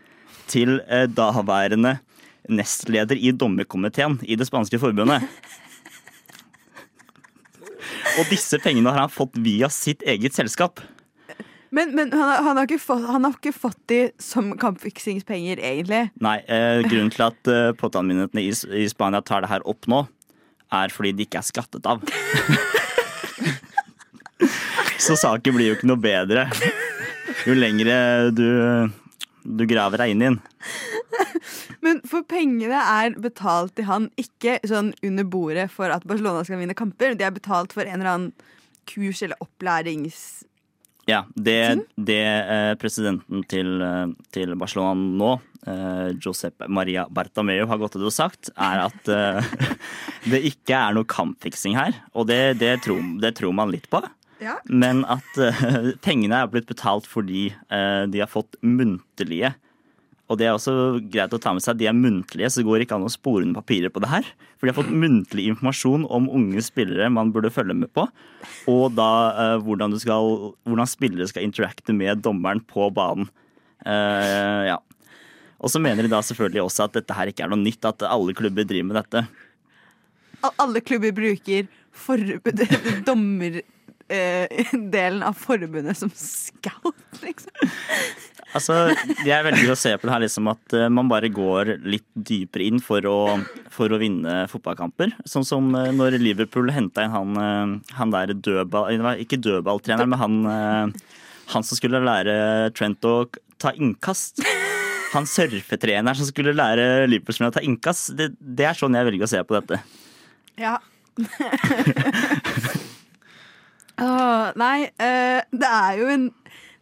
til 0.49 0.79
eh, 0.87 1.05
daværende 1.11 1.97
nestleder 2.49 3.19
i 3.19 3.31
dommerkomiteen 3.31 4.19
i 4.23 4.37
det 4.39 4.47
spanske 4.49 4.79
forbundet. 4.81 5.25
Og 8.19 8.27
disse 8.31 8.57
pengene 8.61 8.91
har 8.91 9.05
han 9.05 9.13
fått 9.13 9.37
via 9.39 9.69
sitt 9.71 10.01
eget 10.07 10.35
selskap. 10.35 10.81
Men, 11.71 11.93
men 11.95 12.11
han, 12.11 12.27
har, 12.27 12.41
han, 12.43 12.57
har 12.59 12.67
ikke 12.67 12.81
fått, 12.83 13.05
han 13.07 13.23
har 13.23 13.37
ikke 13.37 13.53
fått 13.55 13.79
de 13.87 14.01
som 14.19 14.51
kampfiksingspenger, 14.59 15.61
egentlig. 15.63 16.01
Nei, 16.19 16.37
eh, 16.51 16.81
grunnen 16.83 17.13
til 17.13 17.23
at 17.29 17.47
eh, 17.47 17.71
påtalemyndighetene 17.79 18.43
i, 18.43 18.51
i 18.83 18.89
Spania 18.91 19.23
tar 19.23 19.45
det 19.45 19.51
her 19.53 19.63
opp 19.69 19.87
nå, 19.91 20.03
er 20.75 20.91
fordi 20.91 21.13
de 21.15 21.23
ikke 21.29 21.39
er 21.39 21.47
skattet 21.47 21.87
av. 21.87 22.03
Så 25.01 25.15
saken 25.17 25.55
blir 25.55 25.71
jo 25.71 25.77
ikke 25.79 25.87
noe 25.89 26.01
bedre 26.01 26.49
jo 27.47 27.55
lengre 27.57 27.95
du, 28.35 28.47
du 29.43 29.63
graver 29.69 30.03
deg 30.03 30.13
inn 30.13 30.23
i 30.23 30.29
den. 30.29 30.39
Men 31.81 32.01
for 32.07 32.25
pengene 32.29 32.77
er 32.77 33.17
betalt 33.21 33.73
til 33.77 33.87
han, 33.89 34.07
ikke 34.21 34.59
sånn 34.69 34.93
under 35.05 35.25
bordet 35.25 35.67
for 35.73 35.93
at 35.93 36.05
Barcelona 36.07 36.45
skal 36.45 36.61
vinne 36.61 36.77
kamper. 36.77 37.17
De 37.17 37.25
er 37.25 37.33
betalt 37.33 37.73
for 37.73 37.87
en 37.87 37.99
eller 37.99 38.13
annen 38.13 38.47
kurs 38.89 39.23
eller 39.25 39.39
opplærings... 39.43 40.45
Ja, 41.09 41.23
det, 41.33 41.81
det 41.97 42.21
eh, 42.21 42.73
presidenten 42.79 43.41
til, 43.49 43.81
eh, 43.81 44.11
til 44.31 44.53
Barcelona 44.55 44.93
nå, 44.93 45.31
eh, 45.65 46.11
Josep 46.21 46.61
Maria 46.69 47.07
Bartameu, 47.09 47.63
har 47.67 47.79
gått 47.81 47.97
ut 47.97 48.05
og 48.05 48.13
sagt, 48.13 48.51
er 48.53 48.83
at 48.85 49.09
det 50.31 50.43
ikke 50.51 50.77
er 50.77 50.95
noe 50.95 51.09
kampfiksing 51.09 51.75
her. 51.79 51.97
Og 52.13 52.29
det, 52.29 52.59
det, 52.61 52.75
tror, 52.85 53.01
det 53.23 53.33
tror 53.41 53.57
man 53.57 53.73
litt 53.73 53.89
på. 53.91 54.03
Ja. 54.41 54.59
Men 54.69 55.01
at 55.09 55.41
pengene 56.05 56.43
er 56.43 56.53
blitt 56.53 56.69
betalt 56.69 57.09
fordi 57.09 57.49
de 57.69 58.21
har 58.21 58.29
fått 58.29 58.57
muntlige 58.61 59.55
Og 60.31 60.37
det 60.39 60.47
er 60.47 60.55
også 60.55 60.73
greit 61.11 61.33
å 61.35 61.39
ta 61.41 61.51
med 61.51 61.63
seg. 61.63 61.75
De 61.81 61.89
er 61.89 61.97
muntlige, 61.97 62.47
så 62.47 62.61
det 62.61 62.67
går 62.69 62.85
ikke 62.85 62.95
an 62.95 63.07
å 63.07 63.11
spore 63.11 63.43
under 63.43 63.59
papirer 63.59 63.91
på 63.91 63.99
det 64.03 64.11
her. 64.13 64.29
For 64.55 64.67
de 64.67 64.71
har 64.71 64.79
fått 64.79 64.93
muntlig 65.03 65.49
informasjon 65.51 66.07
om 66.07 66.29
unge 66.31 66.63
spillere 66.63 67.09
man 67.11 67.33
burde 67.35 67.51
følge 67.51 67.75
med 67.75 67.91
på. 67.95 68.07
Og 68.71 68.95
da 68.95 69.09
eh, 69.33 69.57
hvordan, 69.65 69.91
du 69.91 69.99
skal, 69.99 70.53
hvordan 70.69 70.89
spillere 70.89 71.27
skal 71.27 71.43
interacte 71.47 71.95
med 71.95 72.23
dommeren 72.23 72.63
på 72.63 72.87
banen. 72.95 73.27
Eh, 73.83 74.71
ja. 74.71 74.79
Og 75.61 75.69
så 75.69 75.81
mener 75.83 76.07
de 76.07 76.13
da 76.13 76.23
selvfølgelig 76.25 76.63
også 76.63 76.87
at 76.87 76.95
dette 76.95 77.17
her 77.17 77.29
ikke 77.29 77.45
er 77.45 77.51
noe 77.51 77.61
nytt, 77.61 77.83
at 77.85 78.07
alle 78.07 78.33
klubber 78.37 78.65
driver 78.65 78.87
med 78.89 78.97
dette. 79.01 79.25
Alle 80.55 80.81
klubber 80.81 81.13
bruker 81.13 81.67
dommerdelen 83.05 83.61
dommerdelen 84.11 85.23
av 85.23 85.33
forbundet 85.37 85.97
som 85.97 86.11
scout, 86.15 86.95
liksom. 87.21 87.53
Altså, 88.57 88.75
Jeg 89.23 89.45
velger 89.45 89.71
å 89.71 89.77
se 89.79 89.93
på 89.95 90.07
det 90.07 90.13
her 90.13 90.23
liksom 90.25 90.49
at 90.51 90.75
eh, 90.75 90.89
man 90.91 91.09
bare 91.11 91.29
går 91.31 91.77
litt 91.87 92.07
dypere 92.15 92.67
inn 92.67 92.81
for 92.83 93.05
å, 93.07 93.39
for 93.71 93.91
å 93.93 93.99
vinne 94.01 94.43
fotballkamper. 94.51 95.13
Sånn 95.29 95.47
som 95.47 95.69
eh, 95.77 95.91
når 95.95 96.19
Liverpool 96.21 96.71
henta 96.73 97.05
inn 97.05 97.15
han, 97.15 97.29
eh, 97.39 97.95
han 97.99 98.13
der 98.13 98.33
dødball... 98.35 98.91
Ikke 99.23 99.39
dødballtreneren, 99.41 100.11
men 100.11 100.19
han, 100.19 100.35
han 101.53 101.67
som 101.67 101.79
skulle 101.79 102.03
lære 102.03 102.35
Trent 102.75 103.07
å 103.07 103.15
ta 103.61 103.71
innkast. 103.77 104.43
Han 105.13 105.27
surfetreneren 105.27 106.15
som 106.17 106.27
skulle 106.27 106.55
lære 106.55 107.07
Liverpool-spillerne 107.11 107.53
å 107.53 107.59
ta 107.59 107.65
innkast. 107.65 108.13
Det, 108.19 108.31
det 108.39 108.67
er 108.67 108.77
sånn 108.77 108.95
jeg 108.97 109.07
velger 109.07 109.27
å 109.27 109.31
se 109.31 109.43
på 109.47 109.57
dette. 109.59 109.81
Ja. 110.59 110.75
Åh, 114.01 114.45
nei, 114.57 114.77
det 114.97 115.67
er 115.67 115.99
jo 115.99 116.07
en 116.09 116.31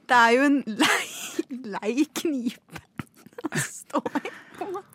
Det 0.09 0.17
er 0.17 0.35
jo 0.35 0.45
en 0.47 0.61
lei, 0.65 1.07
lei 1.77 1.95
knipe 2.17 2.85
å 3.45 3.61
stå 3.61 4.01
i, 4.19 4.31
på 4.57 4.65
en 4.65 4.71
måte. 4.73 4.85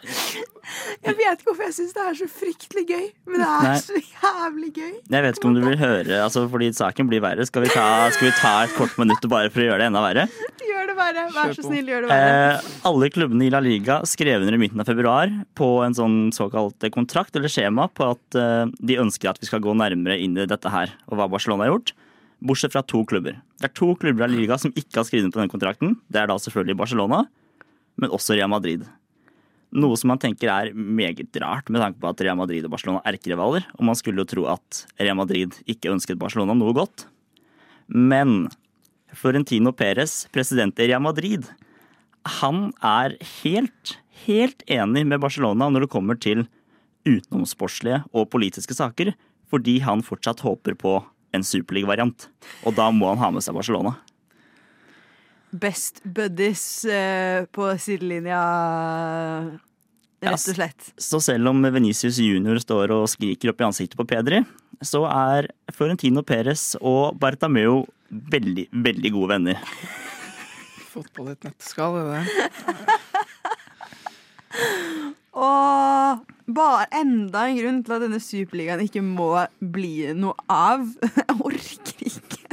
Jeg 0.00 1.16
vet 1.18 1.40
ikke 1.40 1.48
hvorfor 1.50 1.64
jeg 1.66 1.74
syns 1.76 1.94
det 1.96 2.02
er 2.06 2.16
så 2.20 2.26
fryktelig 2.30 2.84
gøy, 2.88 3.06
men 3.28 3.42
det 3.42 3.48
er 3.48 3.66
Nei. 3.66 3.74
så 3.82 3.98
jævlig 3.98 4.70
gøy. 4.76 4.92
Jeg 5.12 5.24
vet 5.26 5.38
ikke 5.40 5.48
om 5.50 5.56
du 5.56 5.60
vil 5.64 5.76
høre, 5.80 6.20
altså 6.24 6.44
fordi 6.52 6.70
saken 6.76 7.10
blir 7.10 7.22
verre. 7.24 7.44
Skal 7.48 7.64
vi 7.66 7.72
ta, 7.72 7.86
skal 8.14 8.28
vi 8.30 8.32
ta 8.38 8.52
et 8.64 8.76
kort 8.78 8.94
minutt 9.00 9.26
bare 9.32 9.50
for 9.52 9.64
å 9.64 9.66
gjøre 9.66 9.82
det 9.82 9.88
enda 9.90 10.02
verre? 10.04 10.26
Gjør 10.70 10.92
det 10.92 10.96
verre. 11.00 11.24
Vær 11.34 11.54
så 11.56 11.64
snill, 11.66 11.90
gjør 11.90 12.06
det 12.06 12.12
verre. 12.12 12.36
Eh, 12.54 12.68
alle 12.90 13.10
klubbene 13.12 13.48
i 13.48 13.52
La 13.52 13.62
Liga 13.64 14.00
skrev 14.08 14.44
under 14.44 14.56
i 14.56 14.62
midten 14.62 14.84
av 14.84 14.88
februar 14.88 15.34
på 15.58 15.70
en 15.84 15.96
sånn 15.98 16.18
såkalt 16.36 16.86
kontrakt 16.94 17.36
eller 17.36 17.52
skjema 17.52 17.88
på 17.90 18.12
at 18.14 18.38
eh, 18.38 18.70
de 18.78 19.00
ønsker 19.02 19.32
at 19.32 19.42
vi 19.42 19.50
skal 19.50 19.64
gå 19.64 19.74
nærmere 19.76 20.20
inn 20.22 20.38
i 20.38 20.48
dette 20.48 20.72
her, 20.72 20.94
og 21.10 21.18
hva 21.18 21.28
Barcelona 21.34 21.66
har 21.66 21.74
gjort. 21.74 21.92
Bortsett 22.40 22.72
fra 22.72 22.82
to 22.86 23.02
klubber. 23.04 23.36
Det 23.60 23.68
er 23.68 23.74
to 23.76 23.92
klubber 24.00 24.24
av 24.24 24.32
Liga 24.32 24.56
som 24.60 24.72
ikke 24.72 25.02
har 25.02 25.06
skrevet 25.08 25.26
under 25.26 25.36
på 25.36 25.42
denne 25.42 25.52
kontrakten. 25.52 25.98
Det 26.08 26.22
er 26.22 26.30
da 26.30 26.38
selvfølgelig 26.40 26.78
Barcelona, 26.80 27.24
men 28.00 28.14
også 28.16 28.36
Real 28.38 28.50
Madrid. 28.52 28.86
Noe 29.70 29.98
som 30.00 30.10
man 30.10 30.18
tenker 30.18 30.50
er 30.50 30.72
meget 30.74 31.36
rart, 31.38 31.68
med 31.70 31.84
tanke 31.84 32.00
på 32.02 32.08
at 32.10 32.22
Real 32.24 32.38
Madrid 32.40 32.64
og 32.66 32.72
Barcelona 32.72 33.02
er 33.04 33.18
erkerivaler, 33.18 33.68
og 33.76 33.84
man 33.86 33.98
skulle 33.98 34.24
jo 34.24 34.30
tro 34.32 34.46
at 34.50 34.84
Real 34.98 35.18
Madrid 35.20 35.60
ikke 35.70 35.92
ønsket 35.92 36.18
Barcelona 36.18 36.56
noe 36.56 36.74
godt. 36.74 37.04
Men 37.86 38.48
Florentino 39.14 39.74
Perez, 39.76 40.24
president 40.32 40.78
i 40.80 40.88
Real 40.90 41.04
Madrid, 41.04 41.46
han 42.40 42.70
er 42.82 43.14
helt, 43.42 43.96
helt 44.26 44.64
enig 44.70 45.04
med 45.06 45.22
Barcelona 45.22 45.70
når 45.70 45.86
det 45.86 45.92
kommer 45.92 46.18
til 46.18 46.46
utenomsportslige 47.06 48.02
og 48.10 48.28
politiske 48.32 48.76
saker, 48.76 49.14
fordi 49.50 49.78
han 49.84 50.04
fortsatt 50.06 50.42
håper 50.44 50.76
på 50.78 50.98
en 51.36 51.44
superliga-variant. 51.46 52.28
Og 52.66 52.76
da 52.76 52.90
må 52.94 53.10
han 53.12 53.20
ha 53.22 53.30
med 53.34 53.44
seg 53.44 53.56
Barcelona. 53.56 53.94
Best 55.50 55.98
buddies 56.04 56.84
eh, 56.86 57.42
på 57.50 57.66
sidelinja, 57.82 58.40
rett 60.22 60.36
og 60.36 60.54
slett. 60.54 60.92
Så 61.00 61.18
selv 61.24 61.50
om 61.50 61.64
Venicius 61.74 62.20
junior 62.22 62.60
står 62.62 62.94
og 62.94 63.08
skriker 63.10 63.50
opp 63.50 63.64
i 63.64 63.66
ansiktet 63.66 63.98
på 63.98 64.06
Pedri, 64.12 64.44
så 64.80 65.02
er 65.10 65.50
Florentino 65.74 66.22
Perez 66.26 66.76
og 66.78 67.18
Bartameo 67.20 67.82
veldig, 68.10 68.68
veldig 68.86 69.12
gode 69.16 69.34
venner. 69.34 69.58
Fotball 70.90 71.32
i 71.32 71.34
et 71.34 71.46
nøtteskall, 71.46 71.98
er 71.98 72.04
det 72.06 72.14
det? 72.20 73.00
Og 75.40 76.24
bare 76.56 76.86
enda 77.00 77.46
en 77.48 77.58
grunn 77.58 77.80
til 77.86 77.96
at 77.96 78.04
denne 78.06 78.20
superligaen 78.22 78.82
ikke 78.86 79.02
må 79.04 79.30
bli 79.60 80.12
noe 80.18 80.34
av. 80.50 80.86
Jeg 81.02 81.36
orker 81.38 82.06
ikke. 82.08 82.46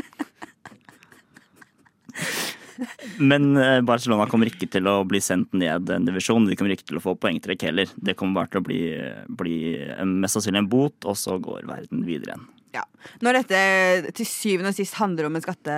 Men 3.18 3.56
eh, 3.58 3.80
Barcelona 3.82 4.28
kommer 4.30 4.50
ikke 4.52 4.68
til 4.70 4.86
å 4.90 5.00
bli 5.10 5.18
sendt 5.24 5.56
ned 5.58 5.90
en 5.94 6.06
divisjon. 6.06 6.46
De 6.46 6.56
kommer 6.58 6.76
ikke 6.76 6.86
til 6.92 7.00
å 7.00 7.04
få 7.04 7.16
poengtrekk 7.18 7.66
heller. 7.70 7.90
Det 7.98 8.14
kommer 8.20 8.44
bare 8.44 8.52
til 8.54 8.62
å 8.62 8.68
bli, 8.68 8.82
bli 9.40 9.58
mest 10.22 10.38
sannsynlig 10.38 10.62
en 10.62 10.70
bot, 10.70 11.08
og 11.10 11.18
så 11.18 11.40
går 11.42 11.66
verden 11.70 12.04
videre 12.06 12.36
igjen. 12.36 12.46
Ja. 12.76 12.84
Når 13.26 13.40
dette 13.40 13.60
til 14.20 14.28
syvende 14.30 14.70
og 14.70 14.78
sist 14.78 14.98
handler 15.00 15.30
om 15.30 15.38
en, 15.40 15.42
skatte, 15.42 15.74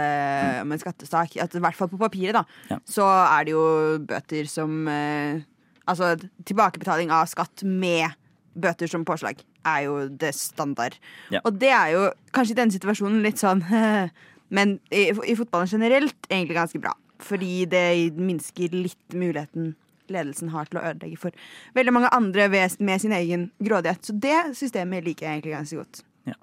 om 0.65 0.73
en 0.75 0.81
skattesak, 0.81 1.37
at 1.39 1.55
i 1.55 1.61
hvert 1.63 1.77
fall 1.77 1.87
på 1.93 1.99
papiret, 2.01 2.35
da, 2.35 2.43
Ja. 2.73 2.79
så 2.89 3.05
er 3.07 3.47
det 3.47 3.53
jo 3.55 3.63
bøter 4.09 4.49
som 4.51 4.81
eh, 4.91 5.39
Altså 5.89 6.13
tilbakebetaling 6.45 7.13
av 7.13 7.29
skatt 7.31 7.63
med 7.65 8.13
bøter 8.59 8.89
som 8.91 9.05
påslag 9.07 9.41
er 9.67 9.85
jo 9.87 9.99
det 10.21 10.33
standard. 10.37 10.95
Ja. 11.33 11.41
Og 11.43 11.59
det 11.61 11.71
er 11.75 11.93
jo 11.95 12.07
kanskje 12.35 12.55
i 12.55 12.59
denne 12.61 12.75
situasjonen 12.75 13.23
litt 13.25 13.41
sånn 13.41 13.63
Men 14.55 14.79
i, 14.89 15.11
i 15.13 15.35
fotballen 15.37 15.69
generelt 15.69 16.25
egentlig 16.25 16.57
ganske 16.57 16.79
bra. 16.81 16.95
Fordi 17.21 17.67
det 17.69 17.83
minsker 18.17 18.73
litt 18.73 19.13
muligheten 19.13 19.75
ledelsen 20.09 20.49
har 20.53 20.69
til 20.69 20.79
å 20.79 20.85
ødelegge 20.89 21.19
for 21.21 21.35
veldig 21.77 21.93
mange 21.95 22.11
andre 22.15 22.47
ved, 22.49 22.79
med 22.81 23.03
sin 23.03 23.13
egen 23.15 23.49
grådighet. 23.61 24.01
Så 24.05 24.15
det 24.17 24.39
systemet 24.57 25.05
liker 25.05 25.27
jeg 25.27 25.39
egentlig 25.39 25.55
ganske 25.57 25.81
godt. 25.83 26.01
Ja. 26.29 26.37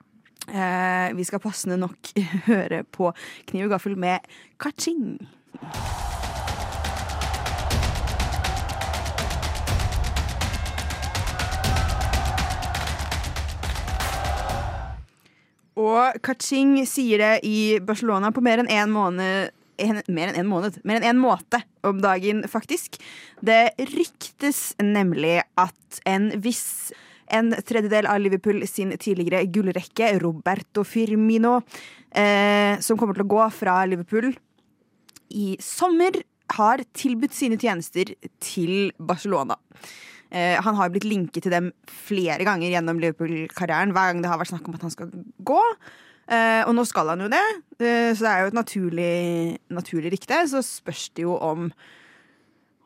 Eh, 0.47 1.09
vi 1.19 1.27
skal 1.27 1.43
passende 1.43 1.81
nok 1.83 2.15
høre 2.51 2.85
på 2.85 3.13
Kniv 3.51 3.69
og 3.69 3.77
gaffel 3.77 3.99
med 3.99 4.31
kaching. 4.63 5.19
Og 15.77 16.19
kaching 16.25 16.79
sier 16.89 17.21
det 17.21 17.33
i 17.49 17.79
Barcelona 17.85 18.33
på 18.33 18.45
mer 18.45 18.63
enn 18.63 18.73
én 18.73 18.93
måned 18.93 19.53
en, 19.77 19.99
mer 20.09 20.31
enn 20.31 20.41
en 20.41 20.49
måned. 20.49 20.79
Mer 20.89 21.01
enn 21.01 21.11
en 21.11 21.21
måte 21.21 21.61
om 21.87 22.01
dagen, 22.01 22.45
faktisk. 22.49 22.97
Det 23.45 23.77
ryktes 23.93 24.71
nemlig 24.81 25.43
at 25.61 26.01
en 26.09 26.31
viss 26.41 26.95
en 27.35 27.51
tredjedel 27.67 28.07
av 28.07 28.21
Liverpool 28.23 28.63
sin 28.71 28.93
tidligere 29.03 29.49
gullrekke, 29.51 30.13
Roberto 30.23 30.85
Firmino, 30.87 31.59
eh, 32.15 32.79
som 32.79 32.99
kommer 32.99 33.19
til 33.19 33.27
å 33.27 33.33
gå 33.33 33.47
fra 33.51 33.81
Liverpool 33.91 34.31
i 35.35 35.57
sommer, 35.63 36.21
har 36.55 36.85
tilbudt 36.95 37.35
sine 37.35 37.59
tjenester 37.59 38.13
til 38.39 38.93
Barcelona. 39.03 39.57
Eh, 40.31 40.57
han 40.63 40.79
har 40.79 40.91
blitt 40.91 41.07
linket 41.07 41.47
til 41.47 41.55
dem 41.55 41.71
flere 41.87 42.43
ganger 42.47 42.73
gjennom 42.73 42.99
Liverpool-karrieren. 43.03 43.95
Hver 43.95 44.13
gang 44.13 44.25
det 44.25 44.31
har 44.33 44.41
vært 44.41 44.53
snakk 44.55 44.67
om 44.69 44.77
at 44.79 44.87
han 44.87 44.95
skal 44.95 45.13
gå. 45.47 45.63
Eh, 46.27 46.63
og 46.67 46.75
nå 46.75 46.83
skal 46.89 47.13
han 47.13 47.23
jo 47.23 47.29
det, 47.31 47.45
eh, 47.79 48.11
så 48.11 48.25
det 48.25 48.31
er 48.33 48.41
jo 48.41 48.51
et 48.51 48.59
naturlig, 48.59 49.13
naturlig 49.71 50.11
rykte. 50.17 50.41
Så 50.51 50.63
spørs 50.67 51.09
det 51.15 51.27
jo 51.27 51.37
om, 51.39 51.71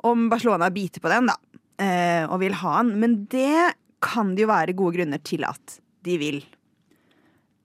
om 0.05 0.29
Barcelona 0.33 0.69
biter 0.75 1.01
på 1.01 1.13
den, 1.13 1.31
da. 1.33 1.39
Eh, 1.81 2.25
og 2.29 2.43
vil 2.43 2.59
ha 2.61 2.77
han. 2.81 2.93
Men 3.01 3.23
det 3.33 3.73
kan 4.05 4.35
det 4.37 4.45
jo 4.45 4.53
være 4.53 4.77
gode 4.77 4.99
grunner 4.99 5.23
til 5.25 5.47
at 5.49 5.81
de 6.05 6.21
vil. 6.21 6.43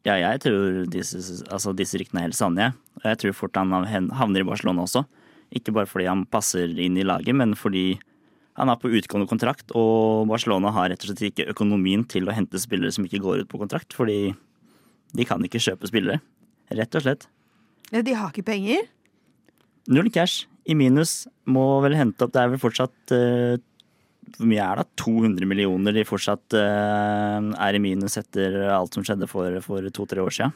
Ja, 0.06 0.16
jeg 0.22 0.44
tror 0.44 0.84
disse, 0.92 1.20
altså 1.50 1.74
disse 1.76 1.98
ryktene 2.00 2.22
er 2.22 2.30
helt 2.30 2.38
sanne. 2.38 2.70
Ja. 2.70 2.74
Og 3.02 3.08
jeg 3.10 3.20
tror 3.22 3.40
fort 3.42 3.58
han 3.60 3.74
havner 4.16 4.44
i 4.44 4.48
Barcelona 4.48 4.86
også. 4.86 5.04
Ikke 5.56 5.74
bare 5.76 5.90
fordi 5.90 6.08
han 6.08 6.24
passer 6.30 6.72
inn 6.72 6.98
i 6.98 7.06
laget, 7.06 7.36
men 7.36 7.56
fordi 7.58 7.98
han 8.56 8.72
er 8.72 8.80
på 8.80 8.92
utgående 8.96 9.28
kontrakt, 9.28 9.74
og 9.76 10.30
Barcelona 10.30 10.72
har 10.76 10.90
rett 10.92 11.04
og 11.04 11.12
slett 11.12 11.26
ikke 11.28 11.50
økonomien 11.52 12.06
til 12.08 12.28
å 12.28 12.36
hente 12.36 12.60
spillere 12.62 12.94
som 12.96 13.04
ikke 13.08 13.20
går 13.24 13.44
ut 13.44 13.52
på 13.52 13.60
kontrakt, 13.60 13.96
fordi 13.96 14.32
de 15.16 15.26
kan 15.28 15.44
ikke 15.44 15.62
kjøpe 15.64 15.90
spillere. 15.90 16.22
Rett 16.76 16.96
og 16.96 17.04
slett. 17.04 17.28
Ja, 17.92 18.02
de 18.02 18.16
har 18.16 18.32
ikke 18.32 18.48
penger. 18.48 18.88
Null 19.92 20.08
cash 20.10 20.46
i 20.66 20.76
minus. 20.78 21.26
Må 21.46 21.82
vel 21.84 21.98
hente 22.00 22.26
opp 22.26 22.32
Det 22.34 22.42
er 22.42 22.50
vel 22.50 22.62
fortsatt 22.62 23.12
uh, 23.14 23.60
Hvor 24.40 24.48
mye 24.50 24.64
er 24.64 24.80
det? 24.82 24.86
200 24.98 25.46
millioner 25.46 25.94
de 25.94 26.06
fortsatt 26.08 26.56
uh, 26.58 27.52
er 27.54 27.78
i 27.78 27.84
minus 27.84 28.18
etter 28.18 28.58
alt 28.74 28.96
som 28.96 29.06
skjedde 29.06 29.30
for, 29.30 29.60
for 29.66 29.86
to-tre 29.94 30.24
år 30.24 30.34
siden. 30.34 30.56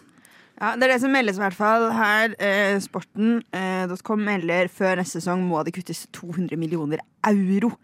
Ja, 0.59 0.73
Det 0.75 0.87
er 0.87 0.95
det 0.95 1.01
som 1.03 1.13
meldes 1.13 1.37
i 1.37 1.43
hvert 1.43 1.55
fall 1.55 1.85
her. 1.95 2.33
Eh, 2.41 2.79
Sporten.com 2.83 4.25
melder 4.25 4.67
før 4.71 4.97
neste 4.99 5.21
sesong 5.21 5.45
må 5.47 5.61
det 5.63 5.75
kuttes 5.77 6.07
200 6.15 6.59
millioner 6.59 7.03
euro 7.29 7.75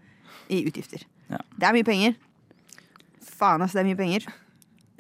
i 0.49 0.63
utgifter. 0.67 1.05
Ja. 1.31 1.41
Det 1.57 1.67
er 1.67 1.75
mye 1.77 1.87
penger. 1.87 2.15
Faen, 3.25 3.61
altså, 3.61 3.79
det 3.79 3.83
er 3.83 3.89
mye 3.91 3.99
penger. 3.99 4.29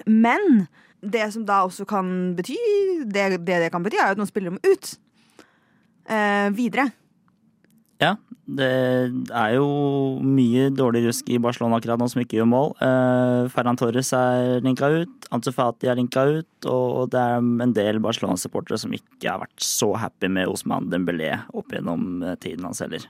Men 0.05 0.67
det 1.05 1.25
som 1.33 1.45
da 1.47 1.61
også 1.65 1.85
kan 1.87 2.35
bety 2.35 2.57
Det 3.05 3.29
det, 3.37 3.45
det 3.45 3.71
kan 3.71 3.83
bety, 3.85 3.99
er 4.01 4.15
at 4.15 4.19
noen 4.19 4.29
spiller 4.29 4.53
dem 4.53 4.61
ut. 4.65 4.95
Eh, 6.05 6.49
videre. 6.55 6.89
Ja, 8.01 8.15
det 8.45 8.67
er 9.33 9.53
jo 9.55 9.67
mye 10.21 10.67
dårlig 10.75 11.05
rusk 11.07 11.29
i 11.31 11.39
Barcelona 11.41 11.79
akkurat 11.79 12.01
nå 12.01 12.09
som 12.11 12.21
ikke 12.21 12.37
gjør 12.37 12.49
mål. 12.51 12.73
Eh, 12.83 13.47
Ferran 13.53 13.79
Torres 13.79 14.11
er 14.13 14.59
linka 14.65 14.89
ut, 14.91 15.29
Antofati 15.33 15.89
er 15.89 15.97
linka 15.97 16.25
ut, 16.27 16.67
og 16.69 17.13
det 17.13 17.21
er 17.21 17.39
en 17.39 17.75
del 17.75 18.01
Barcelona-supportere 18.03 18.81
som 18.81 18.93
ikke 18.95 19.31
har 19.31 19.41
vært 19.45 19.63
så 19.63 19.93
happy 19.97 20.29
med 20.29 20.51
Osman 20.51 20.91
Dembélé 20.91 21.31
opp 21.55 21.71
gjennom 21.73 22.19
eh, 22.21 22.35
tiden 22.43 22.67
hans 22.67 22.83
heller. 22.83 23.07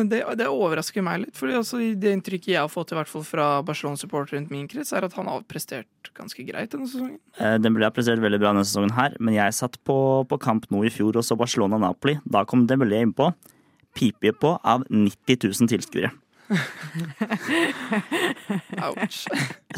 Men 0.00 0.08
det, 0.08 0.22
det 0.40 0.48
overrasker 0.48 1.04
meg 1.04 1.26
litt. 1.26 1.34
Fordi 1.36 1.58
altså, 1.58 1.80
det 2.00 2.14
inntrykket 2.16 2.54
jeg 2.54 2.60
har 2.62 2.72
fått 2.72 2.94
i 2.94 2.98
hvert 2.98 3.10
fall 3.10 3.24
fra 3.26 3.48
Barcelona-supportere 3.66 4.38
rundt 4.38 4.52
min 4.54 4.68
krets, 4.70 4.94
er 4.96 5.04
at 5.04 5.16
han 5.18 5.28
har 5.28 5.44
prestert 5.50 6.10
ganske 6.16 6.44
greit 6.48 6.72
denne 6.72 6.88
sesongen. 6.88 7.18
Eh, 7.36 7.58
ble 7.60 7.84
har 7.84 7.94
prestert 7.94 8.22
veldig 8.24 8.40
bra 8.40 8.54
denne 8.54 8.64
sesongen 8.64 8.96
her, 8.96 9.16
men 9.20 9.36
jeg 9.36 9.56
satt 9.58 9.76
på, 9.84 9.98
på 10.30 10.40
kamp 10.40 10.70
nå 10.72 10.86
i 10.88 10.92
fjor 10.94 11.20
og 11.20 11.26
så 11.26 11.36
Barcelona-Napoli. 11.40 12.18
Da 12.24 12.46
kom 12.48 12.64
Dembélé 12.70 13.02
innpå. 13.04 13.28
Pipe 13.96 14.32
på 14.40 14.54
av 14.62 14.86
90 14.88 15.50
000 15.50 15.70
tilskuere. 15.74 16.12
Ouch. 18.86 19.18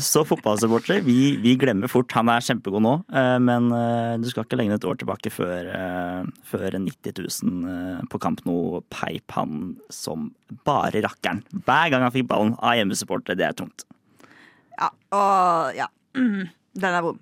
Så 0.00 0.22
fotballsupportere, 0.24 1.02
vi, 1.04 1.36
vi 1.42 1.54
glemmer 1.60 1.90
fort. 1.92 2.12
Han 2.16 2.30
er 2.32 2.44
kjempegod 2.44 2.82
nå, 2.84 2.94
eh, 3.12 3.38
men 3.44 3.68
eh, 3.76 4.14
du 4.22 4.28
skal 4.30 4.46
ikke 4.46 4.58
lenger 4.60 4.74
enn 4.74 4.80
et 4.80 4.88
år 4.88 5.00
tilbake 5.02 5.32
før, 5.32 5.68
eh, 5.76 6.22
før 6.48 6.78
90 6.78 7.12
000 7.20 7.72
eh, 7.72 8.00
på 8.12 8.20
kamp 8.22 8.44
nå 8.48 8.56
peip 8.92 9.36
han 9.36 9.50
som 9.92 10.30
bare 10.66 11.02
rakkeren. 11.04 11.42
Hver 11.66 11.92
gang 11.92 12.02
han 12.06 12.14
fikk 12.14 12.30
ballen 12.30 12.54
av 12.60 12.78
hjemmesupportere. 12.78 13.38
Det 13.40 13.46
er 13.48 13.58
tungt. 13.58 13.86
Ja, 14.78 14.88
og 15.12 15.76
ja. 15.76 15.88
Mm, 16.16 16.48
Den 16.76 16.94
er 16.96 17.04
vond. 17.04 17.20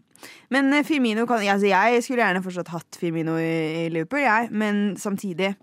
Men 0.52 0.85
Firmino 0.85 1.25
kan 1.25 1.40
altså 1.49 1.71
Jeg 1.71 2.02
skulle 2.04 2.21
gjerne 2.21 2.42
fortsatt 2.45 2.69
hatt 2.75 2.97
Firmino 2.99 3.38
i, 3.40 3.87
i 3.87 3.88
Liverpool, 3.92 4.21
jeg, 4.21 4.50
men 4.52 4.97
samtidig 5.00 5.54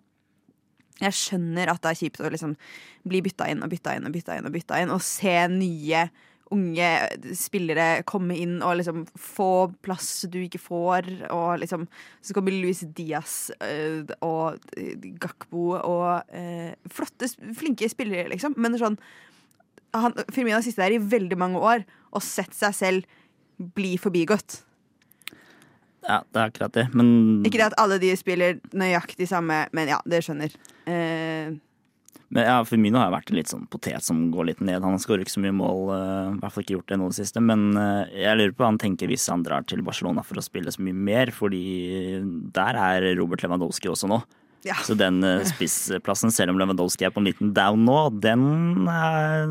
Jeg 1.03 1.13
skjønner 1.13 1.69
at 1.71 1.83
det 1.83 1.91
er 1.91 1.99
kjipt 1.99 2.23
å 2.23 2.31
liksom 2.33 2.55
bli 3.07 3.21
bytta 3.25 3.49
inn 3.51 3.61
og 3.65 3.69
bytta 3.71 3.97
inn 3.97 4.07
og 4.07 4.15
bytta 4.15 4.37
inn 4.37 4.49
og 4.49 4.55
bytta 4.55 4.81
inn, 4.81 4.93
og 4.93 5.03
se 5.05 5.35
nye 5.51 6.07
unge 6.55 6.89
spillere 7.35 8.05
komme 8.07 8.37
inn 8.39 8.61
og 8.63 8.77
liksom 8.79 9.03
få 9.19 9.67
plass 9.83 10.25
du 10.31 10.39
ikke 10.45 10.61
får, 10.61 11.09
og 11.35 11.59
liksom 11.63 11.87
Så 12.21 12.33
kommer 12.35 12.55
Luis 12.55 12.85
Diaz 12.95 13.51
øh, 13.61 14.07
og 14.23 14.59
Gakbo 15.19 15.75
og 15.77 16.31
eh, 16.31 16.73
flotte, 16.91 17.29
flinke 17.55 17.89
spillere, 17.91 18.29
liksom, 18.31 18.55
men 18.57 18.79
sånn 18.79 18.97
han, 19.95 20.15
Firmino 20.33 20.57
har 20.57 20.65
sittet 20.65 20.83
der 20.83 20.97
i 20.97 21.03
veldig 21.03 21.37
mange 21.39 21.61
år 21.63 21.85
og 22.11 22.23
sett 22.23 22.55
seg 22.55 22.75
selv 22.75 23.19
bli 23.57 23.95
forbigått. 23.97 24.61
Ja, 26.07 26.21
det 26.31 26.39
er 26.39 26.49
akkurat 26.49 26.71
det, 26.77 26.85
men 26.95 27.43
Ikke 27.43 27.59
det 27.59 27.65
at 27.73 27.77
alle 27.81 27.97
de 27.99 28.13
spiller 28.15 28.59
nøyaktig 28.71 29.27
samme, 29.27 29.65
men 29.75 29.89
ja, 29.91 29.97
dere 30.07 30.23
skjønner. 30.23 30.53
Eh, 30.87 31.55
Men 32.29 32.43
ja, 32.43 32.55
Firmino 32.67 32.99
har 32.99 33.11
vært 33.13 33.29
en 33.31 33.37
litt 33.39 33.47
sånn 33.51 33.67
potet 33.71 34.03
som 34.03 34.25
går 34.33 34.49
litt 34.49 34.61
ned. 34.63 34.83
Han 34.83 34.99
skårer 34.99 35.21
ikke 35.23 35.31
så 35.35 35.43
mye 35.43 35.55
mål, 35.55 35.83
eh, 35.95 36.31
i 36.33 36.39
hvert 36.41 36.51
fall 36.55 36.63
ikke 36.65 36.75
gjort 36.77 36.89
det 36.91 36.97
nå 36.99 37.05
i 37.07 37.11
det 37.13 37.17
siste. 37.21 37.43
Men 37.43 37.61
eh, 37.79 38.17
jeg 38.23 38.35
lurer 38.39 38.51
på 38.55 38.63
hva 38.65 38.71
han 38.73 38.79
tenker 38.83 39.07
hvis 39.11 39.27
han 39.31 39.43
drar 39.47 39.63
til 39.67 39.83
Barcelona 39.83 40.23
for 40.27 40.39
å 40.39 40.43
spille 40.43 40.71
så 40.75 40.83
mye 40.83 40.95
mer, 41.11 41.31
fordi 41.31 41.61
der 42.55 42.79
er 42.83 43.07
Robert 43.19 43.43
Lewandowski 43.45 43.87
også 43.91 44.09
nå. 44.11 44.21
ja. 44.67 44.75
Så 44.83 44.95
den 44.99 45.21
eh, 45.23 45.43
spissplassen, 45.53 46.31
selv 46.35 46.51
om 46.55 46.59
Lewandowski 46.59 47.07
er 47.07 47.11
på 47.15 47.23
en 47.23 47.29
liten 47.29 47.53
down 47.55 47.83
nå, 47.87 47.99
den 48.23 48.87
er 48.91 49.47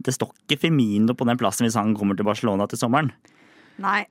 Det 0.00 0.12
står 0.16 0.32
ikke 0.46 0.60
Firmino 0.68 1.12
på 1.12 1.28
den 1.28 1.36
plassen 1.40 1.66
hvis 1.68 1.76
han 1.76 1.92
kommer 1.96 2.16
til 2.16 2.24
Barcelona 2.28 2.64
til 2.68 2.80
sommeren. 2.80 3.12
Nei. 3.80 4.06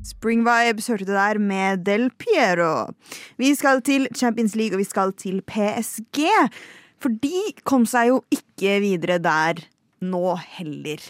Spring 0.09 0.45
Vibes 0.47 0.88
hørte 0.91 1.09
du 1.09 1.12
der 1.12 1.41
med 1.43 1.83
Del 1.87 2.09
Piero. 2.23 2.93
Vi 3.38 3.51
skal 3.59 3.83
til 3.85 4.07
Champions 4.17 4.55
League, 4.59 4.77
og 4.77 4.83
vi 4.83 4.88
skal 4.88 5.12
til 5.19 5.43
PSG. 5.43 6.23
For 7.03 7.14
de 7.23 7.49
kom 7.67 7.87
seg 7.87 8.12
jo 8.12 8.21
ikke 8.35 8.79
videre 8.83 9.19
der 9.23 9.64
nå 10.03 10.37
heller. 10.59 11.03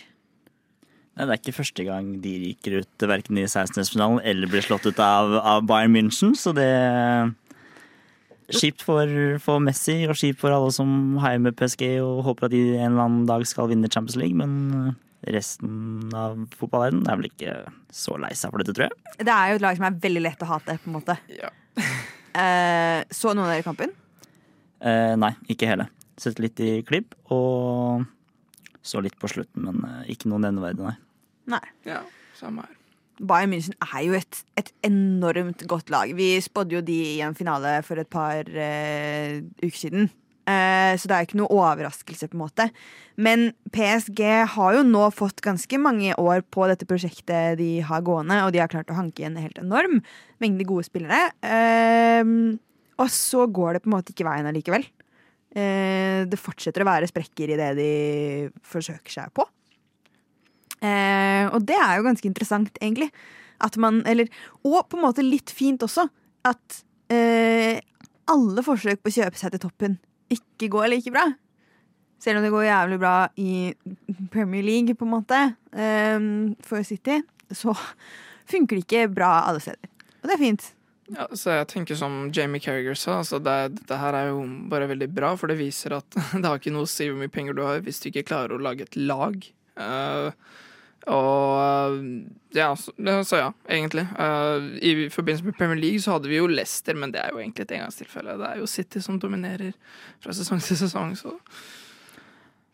Nei, 1.18 1.26
Det 1.26 1.34
er 1.34 1.40
ikke 1.40 1.56
første 1.56 1.84
gang 1.84 2.10
de 2.22 2.34
ryker 2.46 2.80
ut 2.80 3.06
verken 3.10 3.40
i 3.40 3.44
16-finalen 3.44 4.22
eller 4.24 4.50
blir 4.50 4.64
slått 4.64 4.86
ut 4.86 5.00
av, 5.02 5.34
av 5.40 5.64
Bayern 5.68 5.96
München, 5.96 6.36
så 6.38 6.54
det 6.56 6.68
Kjipt 8.48 8.80
for, 8.80 9.10
for 9.44 9.60
Messi 9.60 9.98
og 10.08 10.16
kjipt 10.16 10.40
for 10.40 10.54
alle 10.54 10.70
som 10.72 11.18
heier 11.20 11.42
med 11.44 11.56
PSG 11.58 11.98
og 12.00 12.22
håper 12.24 12.48
at 12.48 12.54
de 12.54 12.62
en 12.78 12.94
eller 12.94 13.04
annen 13.04 13.26
dag 13.28 13.44
skal 13.48 13.68
vinne 13.68 13.90
Champions 13.92 14.16
League, 14.16 14.36
men 14.38 14.94
resten 15.28 16.08
av 16.16 16.38
fotballverdenen 16.56 17.10
er 17.10 17.18
vel 17.18 17.28
ikke 17.28 17.56
så 17.92 18.16
lei 18.20 18.30
seg 18.38 18.54
for 18.54 18.62
dette, 18.62 18.72
tror 18.76 18.86
jeg. 18.88 19.16
Det 19.20 19.34
er 19.34 19.50
jo 19.52 19.58
et 19.58 19.64
lag 19.66 19.76
som 19.76 19.88
er 19.88 19.98
veldig 20.06 20.22
lett 20.24 20.44
å 20.46 20.48
hate, 20.48 20.78
på 20.80 20.90
en 20.90 21.00
måte. 21.00 21.18
Ja. 21.32 21.52
Eh, 22.38 23.00
så 23.10 23.32
noen 23.32 23.48
av 23.48 23.50
dere 23.50 23.64
kampen? 23.66 23.90
Eh, 24.84 25.14
nei, 25.18 25.32
ikke 25.50 25.66
hele. 25.66 25.88
Sett 26.20 26.38
litt 26.38 26.60
i 26.62 26.84
klipp 26.86 27.16
og 27.34 28.04
så 28.84 29.02
litt 29.02 29.16
på 29.18 29.30
slutten, 29.32 29.64
men 29.64 29.80
eh, 29.88 30.12
ikke 30.14 30.30
noe 30.30 30.44
nevneverdig, 30.44 30.84
nei. 30.86 30.94
Nei. 31.56 31.64
ja, 31.88 32.04
samme 32.38 32.62
her. 32.62 32.77
Bayern 33.18 33.50
München 33.52 33.74
er 33.82 34.04
jo 34.06 34.14
et, 34.18 34.40
et 34.60 34.70
enormt 34.86 35.64
godt 35.70 35.90
lag. 35.90 36.12
Vi 36.16 36.36
spådde 36.42 36.78
jo 36.78 36.82
de 36.84 36.98
i 37.16 37.20
en 37.26 37.36
finale 37.38 37.78
for 37.86 38.00
et 38.00 38.10
par 38.10 38.46
uh, 38.46 39.38
uker 39.62 39.78
siden. 39.78 40.10
Eh, 40.48 40.94
så 40.96 41.08
det 41.10 41.16
er 41.16 41.26
ikke 41.26 41.40
noe 41.42 41.52
overraskelse, 41.52 42.30
på 42.30 42.38
en 42.38 42.44
måte. 42.46 42.68
Men 43.20 43.50
PSG 43.74 44.22
har 44.54 44.78
jo 44.78 44.84
nå 44.86 45.02
fått 45.12 45.42
ganske 45.44 45.80
mange 45.82 46.14
år 46.16 46.40
på 46.48 46.64
dette 46.70 46.88
prosjektet 46.88 47.58
de 47.60 47.82
har 47.84 48.04
gående, 48.06 48.40
og 48.46 48.54
de 48.54 48.62
har 48.62 48.70
klart 48.72 48.88
å 48.92 48.96
hanke 48.96 49.26
en 49.26 49.36
helt 49.36 49.60
enorm 49.60 49.98
mengde 50.40 50.64
gode 50.68 50.86
spillere. 50.88 51.34
Eh, 51.44 52.24
og 52.98 53.12
så 53.12 53.44
går 53.44 53.76
det 53.76 53.84
på 53.84 53.92
en 53.92 53.98
måte 53.98 54.14
ikke 54.14 54.26
veien 54.28 54.48
allikevel. 54.48 54.88
Det 55.58 56.38
fortsetter 56.38 56.84
å 56.84 56.86
være 56.86 57.08
sprekker 57.08 57.50
i 57.50 57.56
det 57.58 57.68
de 57.78 57.92
forsøker 58.68 59.10
seg 59.10 59.30
på. 59.34 59.46
Eh, 60.84 61.44
og 61.50 61.64
det 61.66 61.76
er 61.78 61.98
jo 61.98 62.06
ganske 62.06 62.28
interessant, 62.28 62.78
egentlig. 62.80 63.10
At 63.64 63.76
man, 63.80 64.02
eller, 64.06 64.30
og 64.62 64.84
på 64.86 64.98
en 64.98 65.06
måte 65.06 65.24
litt 65.26 65.50
fint 65.50 65.82
også, 65.82 66.06
at 66.46 66.80
eh, 67.12 67.80
alle 68.30 68.64
forsøk 68.64 69.02
på 69.02 69.10
å 69.10 69.16
kjøpe 69.18 69.40
seg 69.40 69.54
til 69.54 69.64
toppen 69.66 69.98
ikke 70.32 70.70
går 70.72 70.90
like 70.92 71.12
bra. 71.14 71.26
Selv 72.22 72.40
om 72.40 72.46
det 72.46 72.52
går 72.52 72.66
jævlig 72.66 72.98
bra 73.00 73.16
i 73.38 73.52
Premier 74.32 74.66
League, 74.66 74.94
på 74.98 75.06
en 75.06 75.14
måte, 75.14 75.42
eh, 75.72 76.18
for 76.66 76.86
City, 76.86 77.20
så 77.50 77.74
funker 78.48 78.76
det 78.76 78.86
ikke 78.86 79.14
bra 79.14 79.44
alle 79.48 79.62
steder. 79.62 79.90
Og 80.22 80.28
det 80.28 80.36
er 80.36 80.42
fint. 80.42 80.72
Ja, 81.08 81.24
så 81.32 81.54
jeg 81.54 81.68
tenker 81.70 81.96
som 81.96 82.26
Jamie 82.36 82.60
Carriger 82.60 82.96
sa, 82.98 83.22
altså 83.22 83.38
det, 83.40 83.56
dette 83.78 83.96
her 83.96 84.16
er 84.16 84.26
jo 84.28 84.42
bare 84.68 84.90
veldig 84.90 85.08
bra, 85.16 85.32
for 85.40 85.48
det 85.48 85.56
viser 85.60 85.96
at 85.96 86.18
det 86.36 86.44
har 86.44 86.58
ikke 86.58 86.74
noe 86.74 86.84
å 86.84 86.90
si 86.90 87.08
hvor 87.08 87.16
mye 87.20 87.32
penger 87.32 87.56
du 87.56 87.62
har 87.64 87.80
hvis 87.84 88.02
du 88.02 88.10
ikke 88.10 88.26
klarer 88.28 88.56
å 88.56 88.62
lage 88.62 88.84
et 88.84 88.98
lag. 89.00 89.38
Eh, 89.78 90.58
og 91.08 91.98
ja, 92.56 92.76
så, 92.76 92.92
så 93.24 93.40
ja, 93.40 93.48
egentlig. 93.68 94.04
Uh, 94.18 94.76
I 94.80 95.08
forbindelse 95.12 95.46
med 95.46 95.56
Premier 95.58 95.80
League 95.80 96.00
så 96.04 96.16
hadde 96.16 96.30
vi 96.30 96.38
jo 96.38 96.48
Leicester, 96.50 96.96
men 96.96 97.12
det 97.14 97.22
er 97.22 97.32
jo 97.32 97.40
egentlig 97.42 97.66
et 97.66 97.74
engangstilfelle. 97.78 98.36
Det 98.40 98.48
er 98.48 98.62
jo 98.62 98.70
City 98.70 99.02
som 99.04 99.18
dominerer 99.20 99.74
fra 100.24 100.36
sesong 100.36 100.62
til 100.64 100.80
sesong, 100.80 101.16
så 101.18 101.36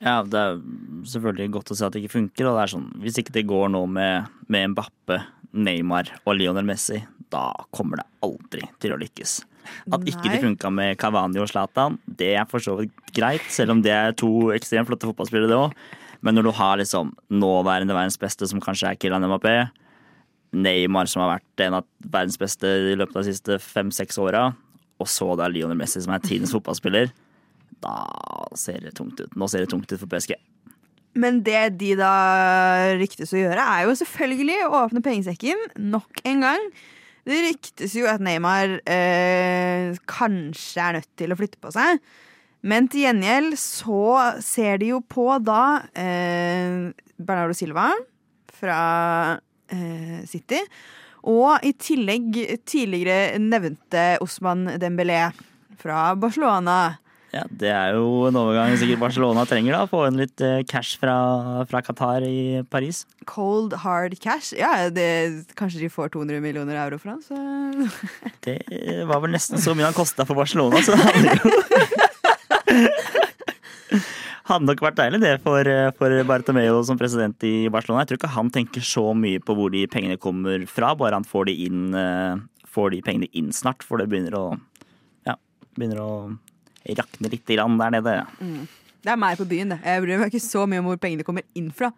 Ja, 0.05 0.21
det 0.27 0.41
er 0.41 0.61
selvfølgelig 1.09 1.55
godt 1.55 1.73
å 1.73 1.79
se 1.79 1.87
at 1.87 1.95
det 1.95 2.05
ikke 2.05 2.19
funker. 2.19 2.51
Og 2.51 2.59
det 2.59 2.67
er 2.67 2.75
sånn, 2.75 2.91
hvis 3.03 3.19
ikke 3.23 3.35
det 3.39 3.47
går 3.51 3.71
nå 3.73 3.85
med, 3.91 4.31
med 4.53 4.75
Mbappe, 4.75 5.23
Neymar 5.55 6.11
og 6.25 6.39
Lionel 6.39 6.67
Messi, 6.67 6.99
da 7.33 7.49
kommer 7.75 8.03
det 8.03 8.09
aldri 8.27 8.67
til 8.83 8.95
å 8.95 9.01
lykkes. 9.01 9.41
At 9.95 10.03
ikke 10.05 10.29
det 10.29 10.39
Nei. 10.39 10.43
funka 10.43 10.71
med 10.75 10.99
Cavani 11.01 11.41
og 11.41 11.49
Zlatan, 11.49 11.97
det 12.05 12.35
er 12.37 12.49
for 12.51 12.63
så 12.63 12.77
vidt 12.79 13.15
greit, 13.17 13.47
selv 13.53 13.75
om 13.75 13.83
det 13.85 13.95
er 13.95 14.17
to 14.19 14.51
ekstremt 14.55 14.91
flotte 14.91 15.09
fotballspillere, 15.09 15.51
det 15.51 15.61
òg. 15.61 15.79
Men 16.25 16.39
når 16.39 16.47
du 16.47 16.53
har 16.57 16.79
liksom 16.81 17.13
nåværende 17.29 17.95
verdens 17.97 18.21
beste, 18.21 18.49
som 18.49 18.63
kanskje 18.65 18.91
er 18.91 19.01
Kylian 19.01 19.27
Mbappé, 19.29 19.57
Neymar, 20.55 21.11
som 21.11 21.25
har 21.25 21.35
vært 21.35 21.65
en 21.67 21.81
av 21.81 21.87
verdens 22.01 22.39
beste 22.41 22.69
i 22.93 22.97
løpet 22.97 23.17
av 23.17 23.27
de 23.27 23.35
siste 23.35 23.59
fem-seks 23.61 24.19
åra, 24.23 24.47
og 25.03 25.11
så 25.11 25.35
da 25.37 25.51
Lionel 25.51 25.79
Messi, 25.79 26.01
som 26.01 26.15
er 26.15 26.23
tidens 26.25 26.55
fotballspiller, 26.55 27.11
da 27.85 27.95
ser 28.57 28.81
det 28.87 28.95
tungt 28.97 29.21
ut. 29.21 29.33
Nå 29.37 29.49
ser 29.51 29.65
det 29.65 29.73
tungt 29.75 29.91
ut 29.91 30.01
for 30.01 30.09
PSG. 30.09 30.37
Men 31.19 31.43
det 31.47 31.77
de 31.79 31.93
da 31.99 32.15
ryktes 32.99 33.35
å 33.35 33.43
gjøre, 33.43 33.63
er 33.63 33.87
jo 33.87 33.97
selvfølgelig 34.01 34.59
å 34.67 34.83
åpne 34.85 35.03
pengesekken 35.05 35.61
nok 35.93 36.25
en 36.27 36.47
gang. 36.47 36.69
Det 37.25 37.41
ryktes 37.47 37.95
jo 37.97 38.09
at 38.11 38.23
Neymar 38.25 38.79
eh, 38.91 39.95
kanskje 40.11 40.83
er 40.83 40.99
nødt 40.99 41.13
til 41.21 41.33
å 41.33 41.39
flytte 41.39 41.61
på 41.63 41.73
seg. 41.75 42.01
Men 42.65 42.89
til 42.89 43.05
gjengjeld 43.05 43.59
så 43.61 44.03
ser 44.45 44.81
de 44.81 44.95
jo 44.95 45.03
på 45.05 45.27
da 45.45 45.85
eh, 45.93 46.91
Bernardo 47.21 47.57
Silva 47.57 47.91
fra 48.57 48.81
eh, 49.69 50.23
City. 50.29 50.61
Og 51.29 51.65
i 51.65 51.73
tillegg 51.77 52.37
tidligere 52.69 53.37
nevnte 53.41 54.15
Osman 54.25 54.79
Dembélé 54.81 55.27
fra 55.81 56.13
Barcelona. 56.17 56.97
Ja, 57.35 57.43
Det 57.51 57.71
er 57.73 57.97
jo 57.97 58.29
en 58.29 58.37
overgang 58.39 58.77
sikkert 58.79 59.01
Barcelona 59.03 59.43
trenger, 59.49 59.75
da. 59.75 59.89
Få 59.91 60.05
inn 60.07 60.21
litt 60.21 60.41
eh, 60.45 60.61
cash 60.71 61.01
fra, 61.03 61.17
fra 61.69 61.81
Qatar 61.83 62.25
i 62.25 62.63
Paris. 62.71 63.03
Cold 63.27 63.75
hard 63.83 64.15
cash. 64.23 64.53
Ja, 64.57 64.89
det, 64.95 65.09
kanskje 65.59 65.83
de 65.83 65.91
får 65.91 66.15
200 66.15 66.41
millioner 66.45 66.79
euro 66.85 67.01
for 67.03 67.17
han, 67.17 67.23
så 67.25 67.37
Det 68.47 68.61
var 69.09 69.25
vel 69.25 69.35
nesten 69.35 69.61
så 69.61 69.75
mye 69.75 69.91
han 69.91 69.97
kosta 69.97 70.25
for 70.29 70.39
Barcelona, 70.39 70.81
så 70.85 70.95
det 70.95 71.05
hadde 71.09 71.39
jo 71.43 72.05
Hadde 74.49 74.69
nok 74.69 74.83
vært 74.85 74.99
deilig 74.99 75.23
det 75.23 75.35
for, 75.45 75.69
for 75.97 76.15
Bartomeu 76.29 76.83
som 76.85 76.99
president 77.01 77.47
i 77.49 77.71
Barcelona. 77.73 78.03
Jeg 78.03 78.11
tror 78.11 78.21
ikke 78.21 78.35
han 78.35 78.51
tenker 78.53 78.85
så 78.85 79.07
mye 79.17 79.41
på 79.41 79.57
hvor 79.57 79.73
de 79.73 79.87
pengene 79.89 80.19
kommer 80.21 80.67
fra, 80.69 80.93
bare 81.01 81.17
han 81.17 81.25
får 81.25 81.49
de, 81.49 81.55
inn, 81.65 81.87
eh, 81.97 82.37
får 82.69 82.93
de 82.93 83.01
pengene 83.07 83.31
inn 83.33 83.49
snart. 83.57 83.85
For 83.87 84.03
det 84.03 84.11
begynner 84.13 84.37
å 84.37 84.47
Ja, 85.25 85.39
begynner 85.79 86.03
å 86.03 86.11
rakne 86.85 87.33
litt 87.33 87.49
der 87.49 87.95
nede. 87.97 88.19
Det 89.05 89.13
er 89.13 89.19
meg 89.21 89.37
på 89.37 89.45
byen, 89.45 89.75
det. 89.75 89.77
Jeg 89.85 90.01
bryr 90.01 90.21
meg 90.23 90.31
ikke 90.33 90.41
så 90.41 90.63
mye 90.71 90.81
om 90.81 90.87
hvor 90.89 91.01
pengene 91.01 91.27
kommer 91.27 91.45
inn 91.59 91.67
fra. 91.77 91.91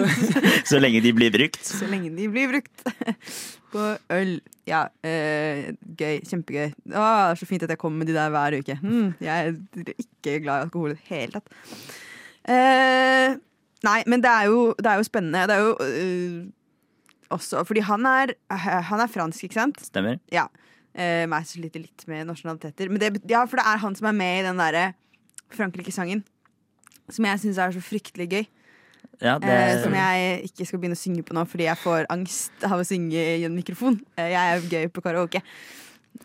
Så 0.68 0.76
lenge 0.76 1.00
de 1.00 1.12
blir 1.16 1.32
brukt. 1.32 1.60
Så 1.64 1.88
lenge 1.88 2.10
de 2.12 2.26
blir 2.28 2.50
brukt 2.50 2.82
på 3.72 3.84
øl. 4.12 4.34
Ja, 4.68 4.82
eh, 5.04 5.70
gøy. 5.96 6.18
Kjempegøy. 6.28 6.74
Å, 6.92 7.06
så 7.40 7.48
fint 7.48 7.64
at 7.64 7.72
jeg 7.72 7.80
kommer 7.80 8.02
med 8.02 8.12
de 8.12 8.16
der 8.16 8.32
hver 8.32 8.58
uke. 8.60 8.76
Hm, 8.82 9.14
jeg 9.24 9.32
er 9.32 9.94
ikke 9.94 10.42
glad 10.44 10.52
i 10.52 10.66
alkohol 10.66 10.92
i 10.92 10.98
det 10.98 11.08
hele 11.08 11.38
tatt. 11.38 11.56
Eh, 12.44 13.38
nei, 13.88 13.96
men 14.12 14.24
det 14.24 14.34
er 14.34 14.50
jo, 14.52 14.66
det 14.76 14.92
er 14.92 15.00
jo 15.00 15.08
spennende. 15.08 15.46
Det 15.48 15.56
er 15.56 15.64
jo 15.64 15.72
eh, 15.88 16.36
også 17.32 17.64
Fordi 17.64 17.86
han 17.88 18.04
er, 18.06 18.34
han 18.90 19.00
er 19.00 19.10
fransk, 19.10 19.48
ikke 19.48 19.62
sant? 19.62 19.80
Stemmer. 19.88 20.20
Ja. 20.32 20.44
Uh, 20.94 21.24
meg 21.26 21.48
sliter 21.48 21.82
litt 21.82 22.04
med 22.06 22.28
nasjonaliteter. 22.28 22.92
Men 22.92 23.00
det, 23.02 23.24
ja, 23.26 23.40
for 23.48 23.58
det 23.58 23.64
er 23.66 23.80
han 23.82 23.96
som 23.98 24.06
er 24.12 24.14
med 24.14 24.36
i 24.38 24.46
den 24.46 24.60
derre 24.60 24.84
Frankrike-sangen. 25.56 26.22
Som 27.12 27.24
jeg 27.28 27.40
syns 27.42 27.58
er 27.60 27.74
så 27.74 27.82
fryktelig 27.84 28.28
gøy. 28.30 28.44
Ja, 29.22 29.36
det, 29.38 29.48
Eh, 29.50 29.82
som 29.84 29.92
jeg 29.94 30.48
ikke 30.48 30.66
skal 30.66 30.80
begynne 30.80 30.96
å 30.96 31.00
synge 31.00 31.22
på 31.26 31.34
nå 31.36 31.44
fordi 31.46 31.68
jeg 31.68 31.78
får 31.78 32.06
angst 32.10 32.64
av 32.66 32.80
å 32.80 32.86
synge 32.86 33.14
i 33.38 33.44
en 33.46 33.54
mikrofon. 33.54 34.00
Eh, 34.16 34.32
jeg 34.32 34.56
er 34.56 34.64
gøy 34.72 34.88
på 34.92 35.04
karaoke. 35.04 35.42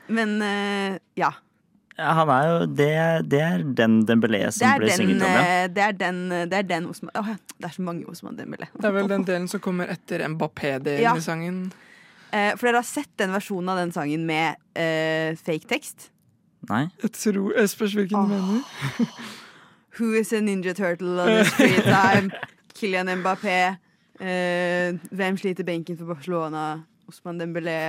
Men 0.10 0.42
eh, 0.42 0.98
ja. 1.20 1.30
ja, 1.98 2.10
han 2.18 2.30
er 2.34 2.48
jo 2.48 2.58
Det, 2.78 2.90
det 3.30 3.40
er 3.42 3.64
den 3.64 4.00
Dembélé 4.06 4.42
som 4.54 4.70
blir 4.78 4.86
ble 4.86 4.90
den, 4.92 4.98
synget 5.02 5.24
om, 5.26 5.34
ja. 5.34 5.44
eh, 5.64 5.68
det 5.74 5.84
er 5.86 5.96
den, 5.98 6.20
det 6.50 6.58
er 6.60 6.68
den 6.70 6.86
Osman 6.92 7.14
Åh, 7.18 7.32
Det 7.58 7.70
er 7.70 7.74
så 7.76 7.86
mange 7.86 8.06
Osman 8.10 8.38
Dembélé. 8.38 8.70
Det 8.76 8.86
er 8.86 8.94
vel 8.96 9.10
den 9.10 9.26
delen 9.28 9.48
som 9.50 9.62
kommer 9.66 9.90
etter 9.90 10.26
Mbappé-delen 10.30 11.02
Ja. 11.04 11.16
i 11.18 11.26
sangen. 11.26 11.72
Eh, 12.32 12.52
for 12.56 12.70
dere 12.70 12.82
har 12.84 12.86
sett 12.90 13.10
den 13.18 13.34
versjonen 13.34 13.70
av 13.74 13.82
den 13.82 13.92
sangen 13.96 14.26
med 14.30 14.58
eh, 14.78 15.34
fake 15.42 15.66
tekst? 15.70 16.10
Nei? 16.70 16.88
Jeg 17.02 17.14
tror 17.18 17.54
Jeg 17.58 17.70
spørs 17.74 17.94
hvilken 17.98 18.30
du 18.30 18.34
mener. 18.36 18.62
Who 20.00 20.14
is 20.16 20.32
a 20.34 20.40
ninja 20.40 20.74
turtle 20.76 21.20
on 21.20 21.28
his 21.28 21.50
free 21.54 21.82
time? 21.84 22.32
Kylian 22.80 23.12
Mbappé. 23.20 23.78
Eh, 24.20 24.96
hvem 25.12 25.38
sliter 25.40 25.68
benken 25.68 25.98
for 26.00 26.06
Barcelona? 26.06 26.86
Osman 27.10 27.40
Dembélé. 27.40 27.80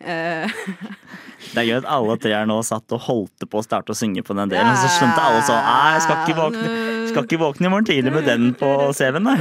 Eh, 0.00 0.50
Det 1.52 1.58
er 1.58 1.66
gøy 1.66 1.78
at 1.80 1.88
alle 1.90 2.16
tre 2.20 2.34
her 2.36 2.46
nå 2.48 2.58
satt 2.66 2.92
og 2.94 3.02
holdt 3.06 3.46
på 3.50 3.60
å 3.60 3.64
starte 3.64 3.94
å 3.94 3.96
synge 3.98 4.22
på 4.26 4.36
den 4.38 4.52
delen. 4.52 4.76
Så 4.78 4.90
skjønte 4.98 5.24
alle 5.24 5.40
sånn 5.46 5.58
Nei, 5.66 5.88
jeg 5.96 6.04
skal 6.04 6.20
ikke 6.22 6.38
våkne, 6.38 6.70
skal 7.10 7.26
ikke 7.26 7.40
våkne 7.42 7.68
i 7.68 7.72
morgen 7.72 7.88
tidlig 7.88 8.14
med 8.14 8.28
den 8.28 8.52
på 8.60 8.70
CV-en, 8.96 9.26
nei. 9.26 9.36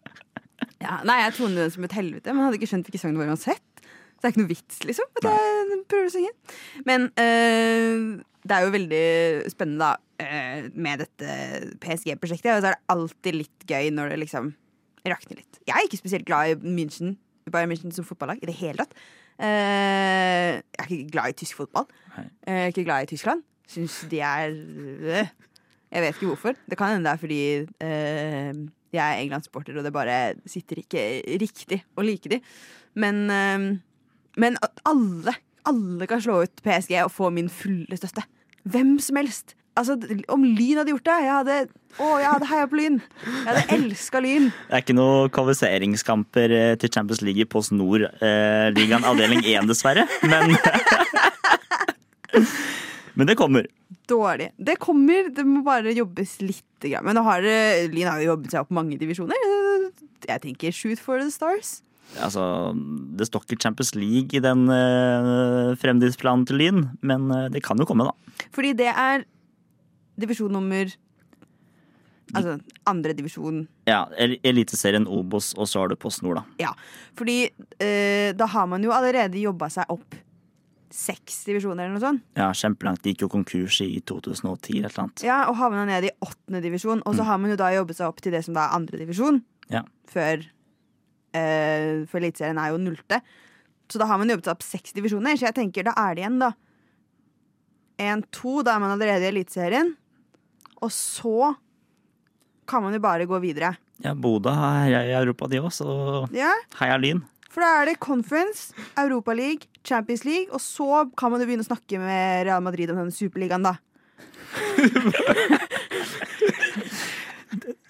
ja, 0.84 1.00
nei, 1.08 1.18
jeg 1.24 1.36
tonet 1.40 1.64
den 1.64 1.74
som 1.74 1.88
et 1.88 1.96
helvete, 1.96 2.34
men 2.36 2.46
hadde 2.46 2.60
ikke 2.60 2.70
skjønt 2.70 2.88
hvilken 2.88 3.02
sang 3.02 3.16
det 3.16 3.24
var 3.24 3.32
uansett. 3.34 3.66
Så 3.80 4.22
det 4.22 4.28
er 4.28 4.34
ikke 4.34 4.42
noe 4.44 4.52
vits, 4.52 4.80
liksom, 4.84 5.10
at 5.16 5.28
jeg 5.30 5.80
prøver 5.90 6.10
å 6.10 6.14
synge. 6.14 6.32
Men 6.86 7.08
eh, 7.20 8.20
det 8.44 8.56
er 8.56 8.66
jo 8.66 8.74
veldig 8.76 9.04
spennende, 9.52 9.88
da, 9.88 10.09
med 10.74 11.02
dette 11.04 11.34
PSG-prosjektet. 11.82 12.52
Og 12.56 12.62
så 12.64 12.70
er 12.70 12.76
det 12.76 12.94
alltid 12.94 13.38
litt 13.40 13.66
gøy 13.70 13.90
når 13.96 14.12
det 14.14 14.20
liksom 14.24 14.52
rakner 15.08 15.40
litt. 15.40 15.60
Jeg 15.66 15.76
er 15.76 15.86
ikke 15.88 16.00
spesielt 16.00 16.26
glad 16.28 16.52
i 16.52 16.74
München, 16.76 17.14
Bayern 17.50 17.70
München 17.72 17.92
som 17.94 18.04
fotballag 18.06 18.42
i 18.44 18.48
det 18.50 18.56
hele 18.60 18.82
tatt. 18.84 18.92
Eh, 19.40 20.58
jeg 20.60 20.82
er 20.84 20.90
ikke 20.92 21.12
glad 21.14 21.32
i 21.32 21.38
tysk 21.40 21.56
fotball. 21.62 21.86
Eh, 22.16 22.26
Jeg 22.46 22.64
er 22.66 22.72
ikke 22.74 22.84
glad 22.84 23.06
i 23.06 23.10
Tyskland. 23.14 23.42
Syns 23.70 24.00
de 24.10 24.20
er 24.20 24.50
øh. 24.50 25.30
Jeg 25.90 26.02
vet 26.04 26.14
ikke 26.14 26.28
hvorfor. 26.30 26.54
Det 26.70 26.76
kan 26.78 26.92
hende 26.92 27.08
det 27.08 27.12
er 27.16 27.22
fordi 27.22 27.40
eh, 27.82 28.58
jeg 28.92 29.00
er 29.02 29.22
England-sporter, 29.22 29.76
og 29.78 29.84
det 29.86 29.92
bare 29.94 30.34
sitter 30.46 30.78
ikke 30.82 31.02
riktig 31.40 31.80
å 31.98 32.04
like 32.06 32.30
de. 32.30 32.38
Men, 32.94 33.24
eh, 33.30 33.64
men 34.36 34.58
alle, 34.86 35.34
alle 35.66 36.06
kan 36.10 36.22
slå 36.22 36.42
ut 36.44 36.62
PSG 36.62 36.94
og 37.04 37.10
få 37.14 37.30
min 37.34 37.48
fulle 37.50 37.96
støtte. 37.98 38.22
Hvem 38.70 38.98
som 39.02 39.16
helst. 39.18 39.56
Altså, 39.80 39.96
Om 40.28 40.44
Lyn 40.44 40.80
hadde 40.80 40.92
gjort 40.92 41.06
det 41.08 41.16
jeg 41.24 41.32
hadde, 41.32 41.56
Å, 41.96 42.08
jeg 42.20 42.28
hadde 42.28 42.48
heia 42.50 42.68
på 42.70 42.78
Lyn! 42.78 43.00
Jeg 43.24 43.46
hadde 43.48 43.76
elska 43.78 44.22
Lyn. 44.22 44.48
Det 44.68 44.76
er 44.76 44.84
ikke 44.84 44.96
noen 44.98 45.32
kvalifiseringskamper 45.34 46.54
eh, 46.56 46.74
til 46.80 46.92
Champions 46.94 47.22
League 47.24 47.42
i 47.42 47.48
Post 47.48 47.74
Nord-ligaen 47.74 49.06
avdeling 49.08 49.42
1, 49.42 49.70
dessverre. 49.70 50.06
Men 50.28 50.54
Men 53.18 53.26
det 53.26 53.34
kommer. 53.36 53.66
Dårlig. 54.08 54.52
Det 54.56 54.78
kommer, 54.80 55.28
det 55.34 55.44
må 55.44 55.64
bare 55.66 55.92
jobbes 55.92 56.38
litt. 56.44 56.86
Men 57.02 57.16
nå 57.18 57.24
har 57.26 57.44
Lyn 57.90 58.08
har 58.08 58.22
jo 58.22 58.30
jobbet 58.30 58.54
seg 58.54 58.62
opp 58.62 58.72
mange 58.72 58.96
divisjoner. 59.00 59.36
Jeg 60.28 60.44
tenker 60.46 60.72
shoot 60.74 61.02
for 61.02 61.20
the 61.20 61.28
stars. 61.34 61.80
Altså, 62.18 62.42
det 63.18 63.28
står 63.28 63.44
ikke 63.44 63.60
Champions 63.62 63.92
League 63.94 64.34
i 64.34 64.42
den 64.42 64.66
uh, 64.66 65.76
fremtidsplanen 65.78 66.46
til 66.48 66.58
Lyn, 66.58 66.80
men 67.06 67.28
eh, 67.30 67.46
det 67.54 67.62
kan 67.62 67.78
jo 67.78 67.86
komme, 67.86 68.08
da. 68.08 68.46
Fordi 68.54 68.72
det 68.78 68.88
er 68.90 69.22
divisjon 70.22 70.52
nummer 70.54 70.90
Altså 72.30 72.52
andre 72.86 73.10
divisjon. 73.18 73.64
Ja, 73.90 74.04
El- 74.14 74.36
Eliteserien 74.46 75.02
Obos, 75.10 75.48
og 75.58 75.66
så 75.66 75.80
har 75.82 75.88
du 75.90 75.96
Post 75.98 76.22
Nord, 76.22 76.38
da. 76.38 76.44
Ja. 76.62 76.68
Fordi 77.18 77.40
eh, 77.82 78.30
da 78.38 78.46
har 78.52 78.68
man 78.70 78.84
jo 78.86 78.92
allerede 78.94 79.40
jobba 79.42 79.66
seg 79.74 79.90
opp 79.90 80.14
seks 80.94 81.40
divisjoner 81.48 81.88
eller 81.88 81.96
noe 81.96 82.02
sånt. 82.04 82.22
Ja, 82.38 82.52
kjempelangt. 82.54 83.02
De 83.02 83.10
gikk 83.16 83.24
jo 83.24 83.30
konkurs 83.34 83.80
i 83.82 83.98
2010 84.06 84.78
eller 84.78 84.94
annet. 85.02 85.24
Ja, 85.26 85.40
Og 85.50 85.58
havna 85.58 85.82
ned 85.90 86.06
i 86.06 86.12
åttende 86.22 86.62
divisjon. 86.62 87.02
Og 87.06 87.18
så 87.18 87.26
har 87.26 87.38
man 87.42 87.50
jo 87.50 87.58
da 87.58 87.72
jobbet 87.74 87.98
seg 87.98 88.06
opp 88.12 88.22
til 88.22 88.34
det 88.34 88.44
som 88.46 88.54
da 88.54 88.68
er 88.68 88.76
andre 88.78 89.02
divisjon. 89.02 89.42
Ja. 89.70 89.82
Før 90.10 90.46
eh, 91.34 92.06
For 92.10 92.18
Eliteserien 92.22 92.58
er 92.62 92.70
jo 92.74 92.78
nullte. 92.82 93.20
Så 93.90 93.98
da 93.98 94.06
har 94.06 94.18
man 94.22 94.30
jobbet 94.30 94.46
seg 94.46 94.54
opp 94.54 94.66
seks 94.66 94.94
divisjoner. 94.94 95.34
Så 95.34 95.48
jeg 95.50 95.58
tenker 95.58 95.86
da 95.90 95.96
er 95.98 96.14
det 96.14 96.22
igjen, 96.28 96.38
da. 96.42 96.52
En, 98.06 98.22
to, 98.34 98.60
da 98.66 98.76
er 98.78 98.82
man 98.86 98.94
allerede 98.94 99.26
i 99.26 99.32
Eliteserien. 99.34 99.96
Og 100.80 100.92
så 100.94 101.54
kan 102.70 102.82
man 102.84 102.94
jo 102.94 103.00
bare 103.02 103.26
gå 103.28 103.38
videre. 103.42 103.74
Ja, 104.00 104.14
Bodø 104.16 104.52
er 104.54 104.94
i 105.10 105.12
Europa, 105.18 105.48
de 105.50 105.60
òg, 105.60 105.72
så 105.74 105.86
Ja, 106.32 106.52
heia 106.80 106.96
Lyn. 107.00 107.20
For 107.50 107.60
da 107.64 107.80
er 107.80 107.90
det 107.90 107.98
Conference, 108.00 108.70
Europa 108.94 109.34
League, 109.34 109.66
Champions 109.84 110.24
League, 110.24 110.48
og 110.54 110.62
så 110.62 111.02
kan 111.18 111.32
man 111.32 111.42
jo 111.42 111.48
begynne 111.48 111.66
å 111.66 111.70
snakke 111.70 111.98
med 111.98 112.46
Real 112.46 112.62
Madrid 112.62 112.92
om 112.92 113.00
denne 113.02 113.14
superligaen, 113.14 113.66
da. 113.66 113.74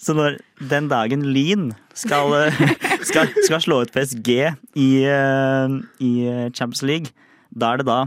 Så 0.00 0.14
når 0.16 0.38
den 0.70 0.86
dagen 0.88 1.26
Lyn 1.34 1.74
skal, 1.92 2.32
eh, 2.38 2.56
skal, 3.04 3.28
skal 3.44 3.60
slå 3.60 3.82
ut 3.84 3.92
PSG 3.92 4.30
i, 4.80 4.88
eh, 5.04 5.74
i 6.00 6.12
Champions 6.56 6.80
League, 6.88 7.12
da 7.52 7.74
er 7.74 7.82
det 7.82 7.88
da 7.90 7.98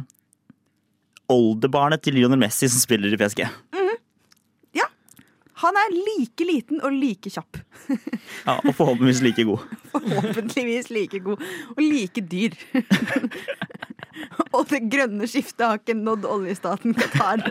oldebarnet 1.30 2.02
til 2.04 2.18
Lionel 2.18 2.42
Messi 2.42 2.66
som 2.66 2.82
spiller 2.82 3.14
i 3.14 3.20
PSG. 3.22 3.46
Ja. 5.64 5.68
Han 5.68 5.76
er 5.80 5.94
like 5.96 6.46
liten 6.46 6.82
og 6.84 6.92
like 6.92 7.30
kjapp. 7.30 7.58
Ja, 8.46 8.58
og 8.60 8.76
forhåpentligvis 8.76 9.22
like 9.22 9.44
god. 9.44 9.60
Forhåpentligvis 9.94 10.90
like 10.90 11.20
god 11.20 11.44
og 11.78 11.82
like 11.84 12.22
dyr. 12.32 12.52
og 14.56 14.68
det 14.70 14.82
grønne 14.92 15.28
skiftet 15.28 15.66
har 15.66 15.80
ikke 15.80 15.96
nådd 15.96 16.26
oljestaten 16.28 16.96
Qatar. 16.98 17.46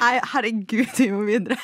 Nei, 0.00 0.14
herregud, 0.32 0.98
vi 0.98 1.10
må 1.14 1.22
videre. 1.28 1.56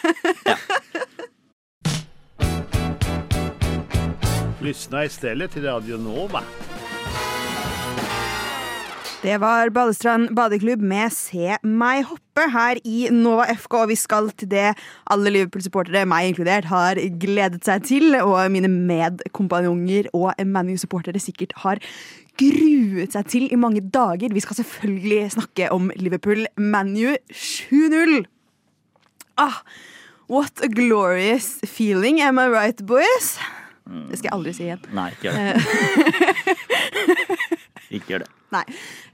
Lyssna 4.62 5.05
istället 5.05 5.50
till 5.53 5.64
Radio 5.64 5.96
Nova. 5.96 6.42
Det 9.25 9.39
var 9.41 9.71
Balestrand 9.73 10.35
badeklubb 10.37 10.83
med 10.85 11.09
Se 11.17 11.55
meg 11.65 12.03
hoppe 12.05 12.45
her 12.53 12.77
i 12.85 13.07
Nova 13.09 13.47
FK, 13.57 13.77
og 13.79 13.89
vi 13.89 13.97
skal 13.97 14.27
til 14.37 14.51
det 14.53 14.67
alle 15.09 15.33
Liverpool-supportere, 15.33 16.03
meg 16.05 16.29
inkludert, 16.29 16.69
har 16.69 17.01
gledet 17.23 17.65
seg 17.65 17.87
til, 17.89 18.19
og 18.21 18.53
mine 18.53 18.69
medkompanjonger 18.69 20.11
og 20.13 20.37
ManU-supportere 20.45 21.23
sikkert 21.25 21.57
har 21.63 21.81
gruet 22.37 23.17
seg 23.17 23.33
til 23.33 23.49
i 23.49 23.57
mange 23.57 23.81
dager. 23.97 24.29
Vi 24.29 24.45
skal 24.45 24.61
selvfølgelig 24.61 25.33
snakke 25.39 25.73
om 25.73 25.89
Liverpool-ManU 25.97 27.17
7-0. 27.33 28.29
Ah, 29.41 29.65
what 30.29 30.61
a 30.61 30.69
glorious 30.69 31.65
feeling, 31.65 32.21
am 32.21 32.37
I 32.37 32.51
right, 32.53 32.85
boys? 32.85 33.39
Det 33.89 34.21
skal 34.21 34.29
jeg 34.29 34.37
aldri 34.37 34.53
si 34.53 34.69
igjen. 34.69 34.85
Nei, 34.93 35.11
ikke 35.17 35.33
det. 35.33 35.49
Ikke 37.96 38.14
gjør 38.14 38.24
det. 38.26 38.30
Nei. 38.54 38.64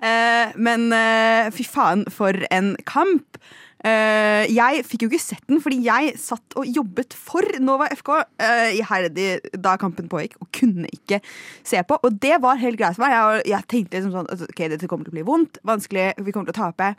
Eh, 0.04 0.54
men 0.60 0.90
eh, 0.96 1.48
fy 1.54 1.64
faen, 1.64 2.04
for 2.12 2.36
en 2.52 2.74
kamp. 2.88 3.40
Eh, 3.80 4.44
jeg 4.52 4.82
fikk 4.84 5.06
jo 5.06 5.08
ikke 5.08 5.22
sett 5.22 5.44
den, 5.48 5.60
fordi 5.64 5.78
jeg 5.86 6.12
satt 6.20 6.56
og 6.60 6.68
jobbet 6.68 7.16
for 7.16 7.46
Nova 7.64 7.86
FK 7.94 8.10
eh, 8.20 8.76
iherdig 8.76 9.28
da 9.56 9.78
kampen 9.80 10.10
pågikk, 10.12 10.36
og 10.42 10.50
kunne 10.56 10.90
ikke 10.92 11.22
se 11.64 11.80
på. 11.88 11.96
Og 12.04 12.18
det 12.20 12.36
var 12.44 12.60
helt 12.60 12.80
greit 12.80 12.98
for 12.98 13.06
meg. 13.06 13.16
Jeg, 13.16 13.46
jeg 13.54 13.68
tenkte 13.72 13.96
liksom 13.96 14.16
sånn 14.18 14.28
altså, 14.28 14.50
Ok, 14.50 14.64
dette 14.74 14.90
kommer 14.90 15.08
til 15.08 15.14
å 15.14 15.18
bli 15.20 15.28
vondt, 15.28 15.62
vanskelig, 15.68 16.10
vi 16.20 16.34
kommer 16.36 16.50
til 16.50 16.58
å 16.58 16.66
tape. 16.66 16.92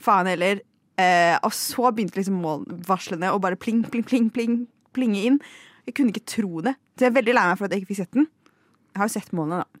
Faen 0.00 0.30
heller. 0.30 0.62
Eh, 1.00 1.34
og 1.46 1.54
så 1.56 1.90
begynte 1.90 2.20
liksom 2.20 2.38
målvarslene 2.44 3.32
å 3.32 3.42
bare 3.42 3.58
pling, 3.58 3.82
pling, 3.90 4.06
pling, 4.06 4.30
pling, 4.34 4.62
plinge 4.94 5.26
inn. 5.26 5.42
Jeg 5.88 5.96
kunne 5.98 6.14
ikke 6.14 6.28
tro 6.38 6.62
det. 6.62 6.76
Så 6.94 7.06
jeg 7.06 7.10
er 7.10 7.18
veldig 7.18 7.34
lei 7.34 7.46
meg 7.48 7.58
for 7.58 7.66
at 7.66 7.74
jeg 7.74 7.82
ikke 7.82 7.94
fikk 7.94 8.02
sett 8.04 8.18
den. 8.18 8.30
Jeg 8.90 9.02
har 9.02 9.10
jo 9.10 9.16
sett 9.16 9.34
målene, 9.34 9.64
da. 9.64 9.79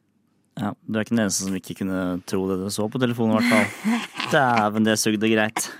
Ja, 0.58 0.72
du 0.84 0.98
er 0.98 1.04
ikke 1.04 1.14
den 1.14 1.22
eneste 1.24 1.46
som 1.46 1.56
ikke 1.56 1.76
kunne 1.78 2.00
tro 2.28 2.42
det 2.50 2.58
du 2.60 2.66
så 2.74 2.88
på 2.90 3.00
telefonen, 3.00 3.36
i 3.36 3.38
hvert 3.38 3.52
fall. 3.54 4.30
Dæven, 4.32 4.88
det 4.88 4.98
sugde 5.00 5.30
greit. 5.30 5.70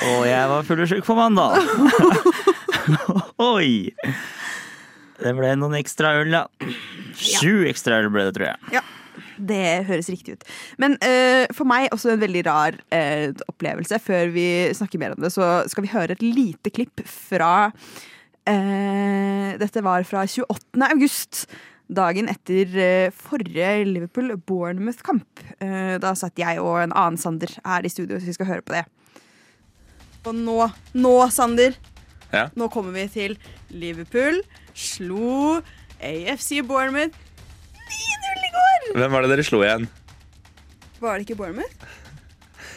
Og 0.00 0.24
jeg 0.26 0.48
var 0.50 0.66
fyllesyk 0.66 1.04
på 1.06 1.16
mandag. 1.16 1.60
Oi! 3.52 3.92
Det 5.20 5.32
ble 5.36 5.52
noen 5.60 5.76
ekstra 5.76 6.14
øl, 6.22 6.32
ja. 6.32 6.46
Sju 7.20 7.66
ekstra 7.68 8.00
øl 8.00 8.08
ble 8.12 8.26
det, 8.28 8.34
tror 8.38 8.48
jeg. 8.48 8.72
Ja, 8.78 8.82
det 9.36 9.64
høres 9.88 10.08
riktig 10.12 10.38
ut. 10.38 10.46
Men 10.80 10.96
uh, 11.04 11.44
for 11.56 11.68
meg 11.68 11.90
også 11.92 12.14
en 12.14 12.22
veldig 12.22 12.44
rar 12.48 12.78
uh, 12.94 13.28
opplevelse. 13.52 14.00
Før 14.04 14.32
vi 14.34 14.46
snakker 14.76 15.02
mer 15.02 15.16
om 15.16 15.24
det, 15.24 15.32
så 15.34 15.60
skal 15.70 15.84
vi 15.84 15.92
høre 15.92 16.16
et 16.16 16.24
lite 16.24 16.72
klipp 16.72 17.04
fra 17.08 17.70
uh, 17.70 19.50
Dette 19.60 19.84
var 19.84 20.08
fra 20.08 20.24
28. 20.24 20.80
august. 20.88 21.44
Dagen 21.90 22.28
etter 22.30 22.70
eh, 22.78 23.10
forrige 23.10 23.70
Liverpool-Bournemouth-kamp. 23.88 25.40
Eh, 25.58 25.96
da 26.02 26.12
satt 26.14 26.38
jeg 26.38 26.60
og 26.62 26.76
en 26.84 26.92
annen 26.94 27.18
Sander 27.18 27.50
her 27.64 27.86
i 27.86 27.90
studio, 27.90 28.20
så 28.22 28.28
vi 28.30 28.36
skal 28.36 28.46
høre 28.46 28.62
på 28.62 28.76
det. 28.76 28.84
Og 30.28 30.36
nå, 30.36 30.58
nå, 30.94 31.14
Sander, 31.34 31.74
Ja. 32.30 32.44
nå 32.54 32.68
kommer 32.70 32.94
vi 32.94 33.08
til 33.10 33.32
Liverpool 33.74 34.38
slo 34.76 35.58
AFC 35.98 36.60
Bournemouth 36.62 37.16
9-0 37.90 38.44
i 38.46 38.52
går! 38.54 38.86
Hvem 39.00 39.10
var 39.16 39.26
det 39.26 39.32
dere 39.32 39.46
slo 39.48 39.64
igjen? 39.66 39.88
Var 41.02 41.18
det 41.18 41.26
ikke 41.26 41.40
Bournemouth? 41.40 41.74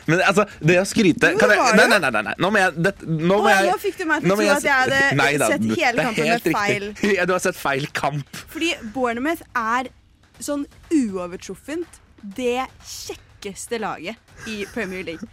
Men 0.09 0.21
altså, 0.27 0.45
det 0.59 0.77
å 0.81 0.85
skryte 0.87 1.31
Jo, 1.33 1.39
det 1.39 1.55
jeg, 1.57 1.75
nei, 1.79 1.87
nei, 1.93 2.11
nei, 2.11 2.23
nei. 2.27 2.35
Nå 2.43 2.51
må 2.51 2.59
jeg, 2.59 2.75
det, 2.85 2.93
nå 3.07 3.37
må 3.37 3.47
Å, 3.47 3.51
jeg 3.53 3.69
nå 3.71 3.75
fikk 3.83 3.99
du 4.01 4.05
meg 4.09 4.23
til 4.25 4.33
å 4.33 4.37
tro 4.39 4.47
at 4.55 4.67
jeg 4.67 4.77
hadde 4.81 5.01
Nei 5.21 5.31
da, 5.39 5.49
sett 5.53 5.67
hele 5.71 6.07
kampen 6.07 6.31
med 6.31 6.47
feil. 6.59 6.87
Ja, 7.17 7.27
du 7.29 7.35
har 7.35 7.43
sett 7.43 7.59
feil 7.59 7.87
kamp. 7.95 8.39
Fordi 8.51 8.73
Bournemouth 8.95 9.43
er 9.57 9.91
sånn 10.43 10.65
uovertruffent 10.91 12.01
det 12.35 12.65
kjekkeste 12.87 13.79
laget 13.83 14.49
i 14.49 14.63
Premier 14.73 15.05
League. 15.07 15.27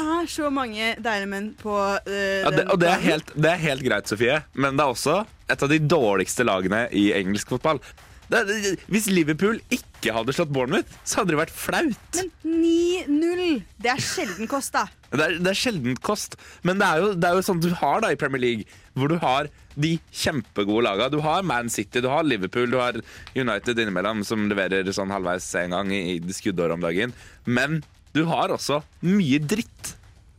Det 0.00 0.06
er 0.16 0.28
så 0.32 0.48
mange 0.52 0.94
deilige 1.02 1.28
menn 1.28 1.50
på 1.60 1.74
uh, 1.76 2.04
Ja, 2.08 2.52
det, 2.54 2.64
og 2.72 2.80
det 2.80 2.88
er, 2.88 3.02
helt, 3.04 3.32
det 3.36 3.50
er 3.52 3.60
helt 3.60 3.84
greit, 3.84 4.08
Sofie, 4.08 4.38
men 4.56 4.78
det 4.78 4.86
er 4.86 4.94
også 4.94 5.18
et 5.50 5.64
av 5.66 5.68
de 5.68 5.80
dårligste 5.84 6.46
lagene 6.48 6.86
i 6.96 7.10
engelsk 7.18 7.52
fotball. 7.52 7.82
Det, 8.30 8.40
det, 8.46 8.74
hvis 8.92 9.08
Liverpool 9.10 9.58
ikke 9.74 10.12
hadde 10.14 10.34
slått 10.36 10.52
Bournemouth, 10.54 10.90
så 11.02 11.20
hadde 11.20 11.34
det 11.34 11.40
vært 11.40 11.54
flaut. 11.56 12.18
Men 12.20 12.30
9-0, 12.62 13.62
det 13.82 13.90
er 13.90 14.02
sjelden 14.04 14.50
kost, 14.50 14.74
da. 14.76 14.86
Det 15.10 15.24
er, 15.24 15.32
det 15.42 15.50
er 15.50 15.58
sjelden 15.58 15.96
kost, 15.98 16.36
men 16.62 16.78
det 16.78 16.86
er, 16.86 17.00
jo, 17.02 17.06
det 17.18 17.26
er 17.26 17.34
jo 17.34 17.42
sånn 17.42 17.58
du 17.58 17.72
har 17.80 17.98
da 18.04 18.12
i 18.14 18.18
Premier 18.18 18.38
League, 18.44 18.76
hvor 18.94 19.10
du 19.10 19.16
har 19.18 19.48
de 19.74 19.96
kjempegode 20.14 20.84
lagene. 20.86 21.10
Du 21.10 21.18
har 21.24 21.42
Man 21.42 21.66
City, 21.72 21.98
du 21.98 22.06
har 22.12 22.22
Liverpool, 22.22 22.70
du 22.70 22.78
har 22.78 23.00
United 23.34 23.74
innimellom, 23.82 24.22
som 24.26 24.46
leverer 24.46 24.86
sånn 24.94 25.10
halvveis 25.10 25.48
en 25.64 25.74
gang 25.74 25.90
i, 25.90 26.00
i 26.14 26.36
skuddåret 26.36 26.78
om 26.78 26.86
dagen. 26.86 27.14
Men 27.42 27.80
du 28.14 28.22
har 28.30 28.54
også 28.54 28.84
mye 29.02 29.42
dritt, 29.42 29.96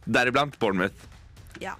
deriblant 0.07 0.55
Bournemouth. 0.63 1.07
Ja. 1.59 1.75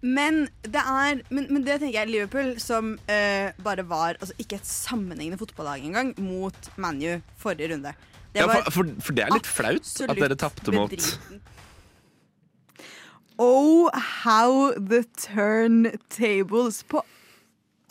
Men 0.00 0.44
det 0.62 0.78
er 0.78 1.22
Men, 1.34 1.48
men 1.50 1.64
det 1.66 1.80
tenker 1.80 1.96
jeg 1.96 2.10
Liverpool, 2.12 2.52
som 2.62 2.94
uh, 3.10 3.48
bare 3.64 3.84
var 3.88 4.18
altså, 4.20 4.36
ikke 4.38 4.60
et 4.60 4.68
sammenhengende 4.68 5.40
fotballag 5.40 5.82
engang, 5.84 6.14
mot 6.22 6.70
ManU 6.78 7.18
forrige 7.40 7.72
runde. 7.74 7.94
Det 8.32 8.42
Ja, 8.42 8.46
var 8.46 8.62
for, 8.68 8.78
for, 8.78 8.96
for 9.08 9.16
det 9.16 9.24
er 9.24 9.34
litt 9.34 9.48
flaut 9.48 9.94
at 10.06 10.20
dere 10.20 10.38
tapte 10.38 10.74
mot. 10.74 11.08
Oh, 13.38 13.88
how 13.94 14.74
the 14.74 15.04
turntables 15.18 16.82
på 16.90 17.02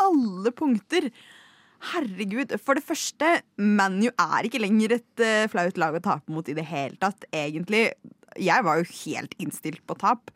alle 0.04 0.52
punkter. 0.52 1.10
Herregud. 1.91 2.56
For 2.63 2.78
det 2.78 2.86
første, 2.86 3.38
ManU 3.58 4.10
er 4.12 4.48
ikke 4.48 4.62
lenger 4.62 4.98
et 4.98 5.24
uh, 5.24 5.48
flaut 5.52 5.80
lag 5.80 5.98
å 5.98 6.04
tape 6.04 6.32
mot 6.34 6.48
i 6.48 6.56
det 6.58 6.67
hele 6.67 7.00
tatt, 7.02 7.28
egentlig. 7.36 7.89
Jeg 8.38 8.65
var 8.67 8.80
jo 8.80 8.91
helt 9.06 9.36
innstilt 9.41 9.84
på 9.88 9.98
tap. 10.00 10.32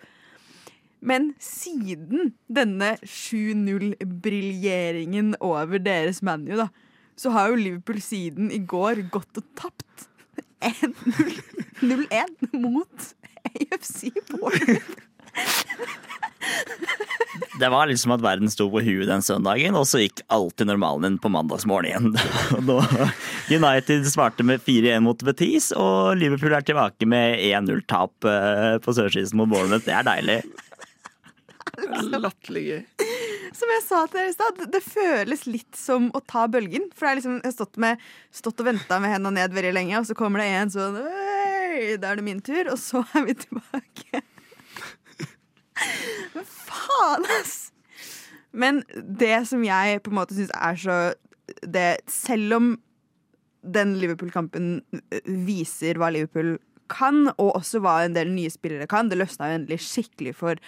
Men 1.01 1.33
siden 1.41 2.35
denne 2.45 2.93
7-0-briljeringen 3.01 5.33
over 5.41 5.81
deres 5.81 6.21
ManU, 6.21 6.53
da, 6.59 6.69
så 7.17 7.33
har 7.33 7.49
jo 7.49 7.57
Liverpool 7.59 8.01
siden 8.03 8.51
i 8.53 8.59
går 8.61 9.09
gått 9.13 9.37
og 9.41 9.45
tapt 9.57 10.07
1-0 10.61 10.93
0-1 11.81 12.53
mot 12.61 13.15
AFC 13.49 14.13
Bournemouth. 14.29 15.01
Det 17.59 17.69
var 17.69 17.87
litt 17.87 17.99
som 18.01 18.13
at 18.15 18.23
verden 18.23 18.49
sto 18.51 18.67
på 18.73 18.81
huet 18.83 19.09
den 19.09 19.23
søndagen, 19.25 19.75
og 19.77 19.85
så 19.89 19.97
gikk 20.01 20.19
alltid 20.33 20.65
normalen 20.69 21.05
inn 21.11 21.19
på 21.21 21.29
mandagsmorgen 21.31 21.89
igjen. 21.89 22.07
United 23.59 23.99
svarte 24.09 24.43
med 24.47 24.57
4-1 24.65 24.99
mot 25.05 25.19
Betis, 25.25 25.65
og 25.77 26.17
Liverpool 26.19 26.53
er 26.57 26.63
tilbake 26.65 27.05
med 27.09 27.27
1-0-tap 27.51 28.13
eh, 28.29 28.75
på 28.83 28.89
sørsiden 28.97 29.37
mot 29.39 29.49
Bournemouth. 29.51 29.85
Det 29.87 29.95
er 29.97 30.05
deilig. 30.07 30.39
Latterlig 32.23 32.63
gøy. 32.67 32.81
Som 33.55 33.71
jeg 33.73 33.83
sa 33.83 34.01
til 34.07 34.19
dere 34.19 34.31
i 34.31 34.35
stad, 34.35 34.61
det 34.71 34.81
føles 34.85 35.45
litt 35.47 35.77
som 35.77 36.09
å 36.15 36.21
ta 36.23 36.45
bølgen. 36.51 36.87
For 36.95 37.07
det 37.07 37.11
er 37.11 37.19
liksom, 37.19 37.39
jeg 37.41 37.49
har 37.49 37.55
stått, 37.57 37.79
med, 37.83 38.05
stått 38.33 38.63
og 38.63 38.69
venta 38.69 38.99
med 39.03 39.13
hendene 39.13 39.41
ned 39.41 39.55
veldig 39.55 39.73
lenge, 39.75 39.97
og 39.99 40.07
så 40.07 40.15
kommer 40.17 40.43
det 40.43 40.47
en 40.55 40.73
sånn 40.73 40.99
«Øy, 41.01 41.97
Da 42.01 42.11
er 42.11 42.19
det 42.19 42.27
min 42.27 42.41
tur, 42.43 42.71
og 42.71 42.79
så 42.79 43.03
er 43.15 43.27
vi 43.27 43.35
tilbake. 43.43 44.23
Men 46.35 46.47
faen, 46.47 47.27
ass! 47.39 47.59
Men 48.51 48.81
det 48.95 49.47
som 49.47 49.63
jeg 49.63 50.01
på 50.03 50.11
en 50.11 50.17
måte 50.17 50.35
syns 50.35 50.51
er 50.57 50.79
så 50.79 50.95
det, 51.63 52.01
Selv 52.11 52.57
om 52.57 52.73
den 53.61 53.93
Liverpool-kampen 54.01 54.81
viser 55.45 55.99
hva 56.01 56.09
Liverpool 56.11 56.55
kan, 56.91 57.29
og 57.37 57.53
også 57.55 57.79
hva 57.83 58.01
en 58.03 58.15
del 58.15 58.31
nye 58.33 58.51
spillere 58.51 58.87
kan. 58.89 59.11
Det 59.11 59.19
løsna 59.19 59.51
jo 59.51 59.59
endelig 59.59 59.79
skikkelig 59.85 60.33
for 60.39 60.59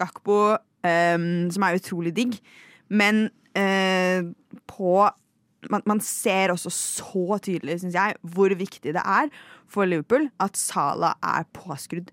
Gakpo, 0.00 0.40
um, 0.56 1.30
som 1.52 1.66
er 1.66 1.78
utrolig 1.78 2.14
digg. 2.16 2.38
Men 2.88 3.28
uh, 3.58 4.30
på 4.70 4.94
man, 5.68 5.84
man 5.84 6.00
ser 6.00 6.54
også 6.54 6.70
så 6.72 7.36
tydelig, 7.44 7.82
syns 7.82 7.98
jeg, 7.98 8.16
hvor 8.32 8.52
viktig 8.56 8.94
det 8.96 9.02
er 9.02 9.28
for 9.70 9.88
Liverpool 9.88 10.30
at 10.40 10.56
Salah 10.56 11.18
er 11.20 11.44
påskrudd. 11.52 12.08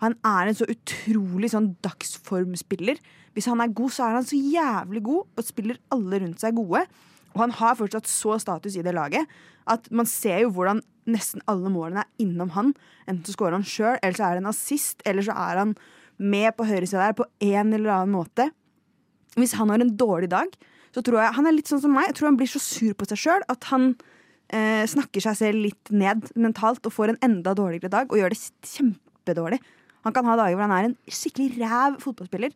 Han 0.00 0.16
er 0.24 0.48
en 0.48 0.56
så 0.56 0.68
utrolig 0.68 1.50
sånn 1.52 1.74
dagsformspiller. 1.84 3.00
Hvis 3.36 3.48
han 3.50 3.62
er 3.62 3.72
god, 3.76 3.94
så 3.94 4.06
er 4.06 4.18
han 4.18 4.26
så 4.28 4.36
jævlig 4.36 5.02
god, 5.06 5.28
og 5.36 5.46
spiller 5.46 5.80
alle 5.94 6.20
rundt 6.22 6.42
seg 6.42 6.56
gode. 6.56 6.84
Og 7.34 7.42
han 7.44 7.54
har 7.60 7.78
fortsatt 7.78 8.08
så 8.10 8.36
status 8.42 8.76
i 8.76 8.84
det 8.84 8.96
laget 8.96 9.28
at 9.70 9.86
man 9.94 10.08
ser 10.08 10.40
jo 10.42 10.52
hvordan 10.54 10.80
nesten 11.10 11.42
alle 11.50 11.70
målene 11.72 12.02
er 12.02 12.24
innom 12.24 12.52
han. 12.56 12.72
Enten 13.06 13.26
så 13.26 13.36
scorer 13.36 13.58
han 13.58 13.66
sjøl, 13.66 13.98
eller 14.00 14.16
så 14.16 14.26
er 14.26 14.36
det 14.36 14.42
en 14.42 14.50
assist, 14.50 15.04
eller 15.06 15.26
så 15.26 15.36
er 15.36 15.60
han 15.62 15.74
med 16.20 16.52
på 16.56 16.66
høyresida 16.68 17.08
der 17.08 17.16
på 17.18 17.26
en 17.40 17.72
eller 17.74 17.94
annen 17.94 18.14
måte. 18.14 18.50
Hvis 19.38 19.56
han 19.58 19.72
har 19.72 19.82
en 19.82 19.94
dårlig 19.96 20.30
dag, 20.32 20.52
så 20.90 21.02
tror 21.06 21.20
jeg 21.22 21.36
Han 21.36 21.46
er 21.46 21.54
litt 21.54 21.70
sånn 21.70 21.82
som 21.82 21.92
meg. 21.94 22.08
Jeg 22.10 22.18
tror 22.18 22.32
han 22.32 22.38
blir 22.40 22.50
så 22.50 22.60
sur 22.62 22.94
på 22.98 23.06
seg 23.06 23.20
sjøl 23.22 23.44
at 23.52 23.68
han 23.70 23.92
eh, 24.50 24.82
snakker 24.90 25.22
seg 25.22 25.38
selv 25.38 25.62
litt 25.68 25.92
ned 25.94 26.32
mentalt 26.34 26.86
og 26.86 26.94
får 26.94 27.12
en 27.12 27.20
enda 27.30 27.54
dårligere 27.54 27.92
dag 27.92 28.10
og 28.10 28.18
gjør 28.18 28.34
det 28.34 28.40
kjempedårlig. 28.72 29.60
Han 30.06 30.16
kan 30.16 30.26
ha 30.26 30.36
dager 30.40 30.56
hvor 30.56 30.66
han 30.66 30.76
er 30.76 30.88
en 30.88 30.98
skikkelig 31.12 31.60
ræv 31.60 32.00
fotballspiller, 32.02 32.54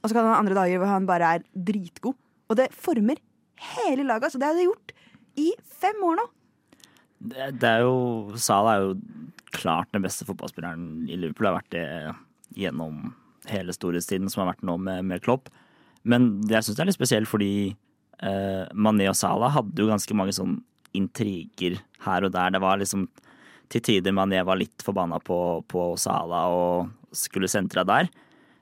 og 0.00 0.10
så 0.10 0.16
kan 0.16 0.26
han 0.26 0.34
ha 0.34 0.40
andre 0.42 0.58
dager 0.58 0.82
hvor 0.82 0.90
han 0.90 1.08
bare 1.08 1.34
er 1.36 1.46
dritgod. 1.54 2.18
Og 2.50 2.58
det 2.58 2.70
former 2.74 3.20
hele 3.76 4.04
laget. 4.04 4.28
Altså, 4.28 4.40
det 4.42 4.48
har 4.48 4.58
det 4.58 4.68
gjort 4.68 4.94
i 5.40 5.50
fem 5.80 6.04
år 6.04 6.18
nå. 6.20 6.26
Det, 7.20 7.50
det 7.60 7.68
er 7.68 7.84
jo 7.84 8.38
Sala 8.40 8.74
er 8.74 8.88
jo 8.88 8.94
klart 9.54 9.90
den 9.94 10.04
beste 10.04 10.26
fotballspilleren 10.28 11.06
i 11.08 11.18
Liverpool. 11.18 11.46
Det 11.46 11.50
har 11.50 11.60
vært 11.60 11.74
det 11.76 11.86
gjennom 12.56 13.12
hele 13.50 13.74
storhetstiden 13.74 14.30
som 14.30 14.44
har 14.44 14.52
vært 14.54 14.66
nå 14.66 14.76
med, 14.80 15.04
med 15.08 15.22
Klopp. 15.24 15.48
Men 16.02 16.32
det 16.46 16.58
jeg 16.58 16.70
syns 16.70 16.80
er 16.80 16.90
litt 16.90 16.98
spesielt 16.98 17.30
fordi 17.30 17.52
eh, 17.70 18.64
Mané 18.72 19.08
og 19.10 19.18
Salah 19.18 19.52
hadde 19.56 19.82
jo 19.82 19.90
ganske 19.90 20.16
mange 20.16 20.34
sånn 20.36 20.58
intriger 20.96 21.78
her 22.06 22.26
og 22.26 22.34
der. 22.34 22.54
Det 22.54 22.62
var 22.62 22.80
liksom 22.80 23.06
til 23.70 23.84
tider 23.86 24.14
Mané 24.16 24.40
var 24.46 24.58
litt 24.58 24.82
forbanna 24.82 25.20
på, 25.22 25.38
på 25.70 25.92
Salah 26.00 26.50
og 26.50 26.90
skulle 27.14 27.50
sentra 27.50 27.84
der. 27.86 28.10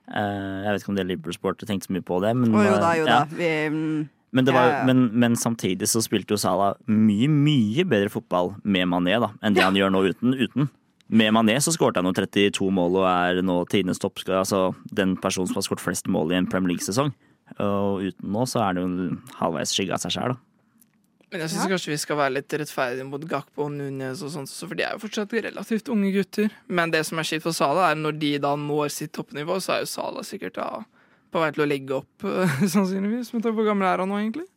Eh, 0.09 0.55
jeg 0.65 0.71
vet 0.71 0.83
ikke 0.83 0.93
om 0.93 0.97
det 0.97 1.03
er 1.05 1.11
Liverpool-sportet 1.11 1.69
tenkte 1.69 1.89
så 1.89 1.95
mye 1.95 2.05
på 2.05 2.21
det. 2.23 2.33
Men, 2.37 2.55
oh, 2.55 2.65
jo 2.65 2.77
da, 2.77 2.93
jo 2.97 3.05
eh, 3.05 3.11
ja. 3.11 3.19
da. 3.25 3.37
Vi, 3.39 3.51
mm, 3.73 4.09
Men, 4.31 4.45
det 4.45 4.53
var, 4.53 4.67
Ja, 4.67 4.73
ja. 4.79 4.85
men, 4.89 5.05
men 5.17 5.37
samtidig 5.39 5.89
så 5.89 6.03
spilte 6.05 6.35
jo 6.35 6.41
Salah 6.41 6.75
mye, 6.85 7.29
mye 7.29 7.85
bedre 7.89 8.11
fotball 8.13 8.53
med 8.63 8.89
Mané 8.91 9.17
da, 9.21 9.33
enn 9.41 9.57
det 9.57 9.65
han 9.65 9.77
gjør 9.77 9.93
nå 9.93 10.03
uten. 10.11 10.35
uten. 10.37 10.69
Med 11.09 11.33
Mané 11.33 11.55
så 11.57 11.73
skåret 11.73 11.97
han 11.97 12.05
jo 12.05 12.13
32 12.13 12.67
mål 12.73 12.99
og 13.01 13.07
er 13.09 13.39
nå 13.45 13.63
tidenes 13.71 14.01
toppskårer. 14.01 14.43
Altså 14.43 14.75
den 14.93 15.15
personen 15.17 15.49
som 15.49 15.57
har 15.57 15.65
skåret 15.65 15.81
flest 15.81 16.09
mål 16.11 16.35
i 16.35 16.37
en 16.37 16.49
Premier 16.49 16.75
League-sesong. 16.75 17.09
Og 17.57 18.05
uten 18.05 18.29
nå 18.35 18.45
så 18.49 18.61
er 18.67 18.77
det 18.77 18.83
jo 18.85 19.17
halvveis 19.39 19.73
skygge 19.73 19.95
av 19.95 20.03
seg 20.03 20.13
sjæl, 20.13 20.35
da. 20.35 20.43
Men 21.29 21.43
jeg 21.43 21.51
syns 21.53 21.69
kanskje 21.69 21.91
vi 21.91 21.99
skal 22.01 22.17
være 22.17 22.33
litt 22.39 22.53
rettferdige 22.57 23.05
mot 23.05 23.25
Gakpo 23.29 23.67
og 23.67 23.73
Nunes, 23.75 24.21
og 24.25 24.31
sånt, 24.33 24.49
for 24.49 24.77
de 24.77 24.85
er 24.87 24.95
jo 24.95 25.03
fortsatt 25.03 25.33
relativt 25.45 25.91
unge 25.93 26.09
gutter. 26.15 26.55
Men 26.65 26.89
det 26.93 27.03
som 27.05 27.21
er 27.21 27.27
kjipt 27.29 27.45
for 27.45 27.53
Sala, 27.53 27.91
er 27.91 27.99
når 27.99 28.17
de 28.17 28.31
da 28.41 28.55
når 28.57 28.89
sitt 28.95 29.13
toppnivå, 29.13 29.59
så 29.61 29.75
er 29.75 29.83
jo 29.83 29.91
Sala 29.91 30.23
sikkert 30.25 30.57
da 30.57 30.69
på 31.29 31.43
vei 31.43 31.51
til 31.53 31.65
å 31.65 31.69
legge 31.69 31.99
opp, 31.99 32.25
sannsynligvis. 32.73 33.29
Men 33.35 33.45
hvor 33.45 33.67
gammel 33.67 33.91
er 33.91 34.01
han 34.01 34.09
nå, 34.09 34.23
egentlig? 34.23 34.47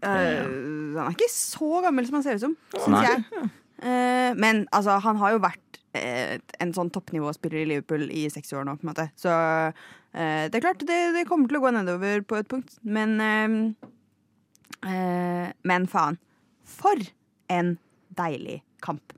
Uh, 0.00 0.96
han 0.96 1.04
er 1.04 1.12
ikke 1.12 1.28
så 1.30 1.84
gammel 1.84 2.08
som 2.08 2.18
han 2.18 2.24
ser 2.24 2.40
ut 2.40 2.46
som, 2.46 2.56
syns 2.80 3.10
jeg. 3.10 3.50
Eh, 3.82 4.32
men 4.36 4.64
altså, 4.72 4.96
han 5.04 5.18
har 5.20 5.34
jo 5.34 5.42
vært 5.44 5.80
eh, 5.96 6.38
en 6.62 6.72
sånn 6.76 6.90
toppnivåspiller 6.94 7.62
i 7.62 7.68
Liverpool 7.72 8.06
i 8.08 8.26
seks 8.32 8.54
år 8.56 8.66
nå, 8.66 8.76
på 8.78 8.86
en 8.86 8.92
måte. 8.92 9.08
Så 9.18 9.32
eh, 9.32 10.46
det 10.48 10.58
er 10.58 10.64
klart, 10.64 10.84
det, 10.88 11.00
det 11.16 11.26
kommer 11.28 11.50
til 11.50 11.60
å 11.60 11.64
gå 11.66 11.74
nedover 11.76 12.24
på 12.28 12.40
et 12.40 12.48
punkt. 12.50 12.78
Men 12.82 13.18
Men 15.66 15.86
faen. 15.90 16.18
For 16.68 17.00
en 17.50 17.72
deilig 18.14 18.60
kamp. 18.84 19.14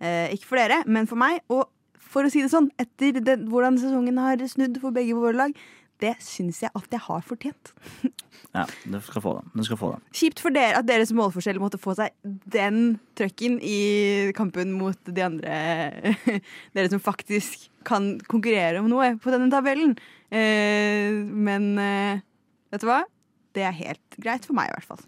Ikke 0.00 0.48
for 0.48 0.58
dere, 0.58 0.80
men 0.90 1.06
for 1.06 1.20
meg. 1.20 1.42
Og 1.52 1.68
for 2.00 2.26
å 2.26 2.32
si 2.32 2.42
det 2.42 2.50
sånn, 2.50 2.70
etter 2.80 3.20
den, 3.22 3.44
hvordan 3.52 3.78
sesongen 3.78 4.18
har 4.18 4.42
snudd 4.50 4.80
for 4.82 4.96
begge 4.96 5.14
våre 5.14 5.36
lag, 5.38 5.54
det 6.02 6.14
syns 6.24 6.60
jeg 6.64 6.72
at 6.74 6.94
jeg 6.94 7.02
har 7.06 7.22
fortjent. 7.24 7.72
Ja, 8.54 8.64
du 8.86 8.98
skal 9.02 9.22
få 9.24 9.32
den. 9.38 9.50
Du 9.54 9.64
skal 9.66 9.78
få 9.80 9.88
den. 9.94 10.02
Kjipt 10.14 10.42
for 10.42 10.54
dere 10.54 10.78
at 10.78 10.86
deres 10.86 11.12
målforskjell 11.16 11.60
måtte 11.62 11.80
få 11.80 11.94
seg 11.98 12.14
den 12.22 12.98
trøkken 13.18 13.56
i 13.62 13.78
kampen 14.36 14.74
mot 14.78 14.98
de 15.06 15.24
andre 15.26 15.54
Dere 16.76 16.90
som 16.92 17.02
faktisk 17.02 17.68
kan 17.86 18.14
konkurrere 18.30 18.78
om 18.82 18.88
noe 18.90 19.14
på 19.22 19.34
denne 19.34 19.50
tabellen. 19.52 19.96
Eh, 20.30 21.10
men 21.14 21.74
eh, 21.82 22.22
vet 22.74 22.84
du 22.84 22.88
hva? 22.90 23.02
Det 23.54 23.66
er 23.66 23.74
helt 23.84 24.18
greit 24.18 24.46
for 24.46 24.56
meg, 24.58 24.70
i 24.70 24.78
hvert 24.78 24.90
fall. 24.94 25.02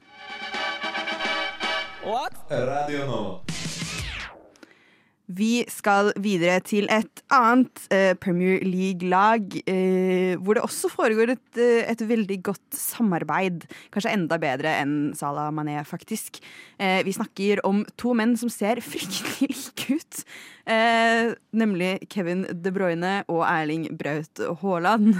Vi 5.26 5.64
skal 5.66 6.12
videre 6.22 6.60
til 6.62 6.86
et 6.92 7.22
annet 7.34 7.80
eh, 7.90 8.12
Premier 8.22 8.60
League-lag, 8.62 9.56
eh, 9.66 10.36
hvor 10.38 10.54
det 10.54 10.62
også 10.62 10.90
foregår 10.92 11.32
et, 11.34 11.58
eh, 11.58 11.82
et 11.90 12.04
veldig 12.06 12.36
godt 12.46 12.78
samarbeid. 12.78 13.66
Kanskje 13.90 14.12
enda 14.14 14.38
bedre 14.38 14.76
enn 14.78 14.94
Salah 15.18 15.50
Mané, 15.50 15.80
faktisk. 15.82 16.38
Eh, 16.78 17.02
vi 17.02 17.16
snakker 17.16 17.64
om 17.66 17.82
to 17.98 18.14
menn 18.14 18.36
som 18.38 18.52
ser 18.52 18.78
fryktelig 18.78 19.50
like 19.50 19.98
ut. 19.98 20.22
Eh, 20.70 21.34
nemlig 21.50 22.06
Kevin 22.08 22.46
De 22.62 22.70
Bruyne 22.70 23.24
og 23.26 23.42
Erling 23.50 23.90
Braut 23.98 24.46
Haaland. 24.62 25.18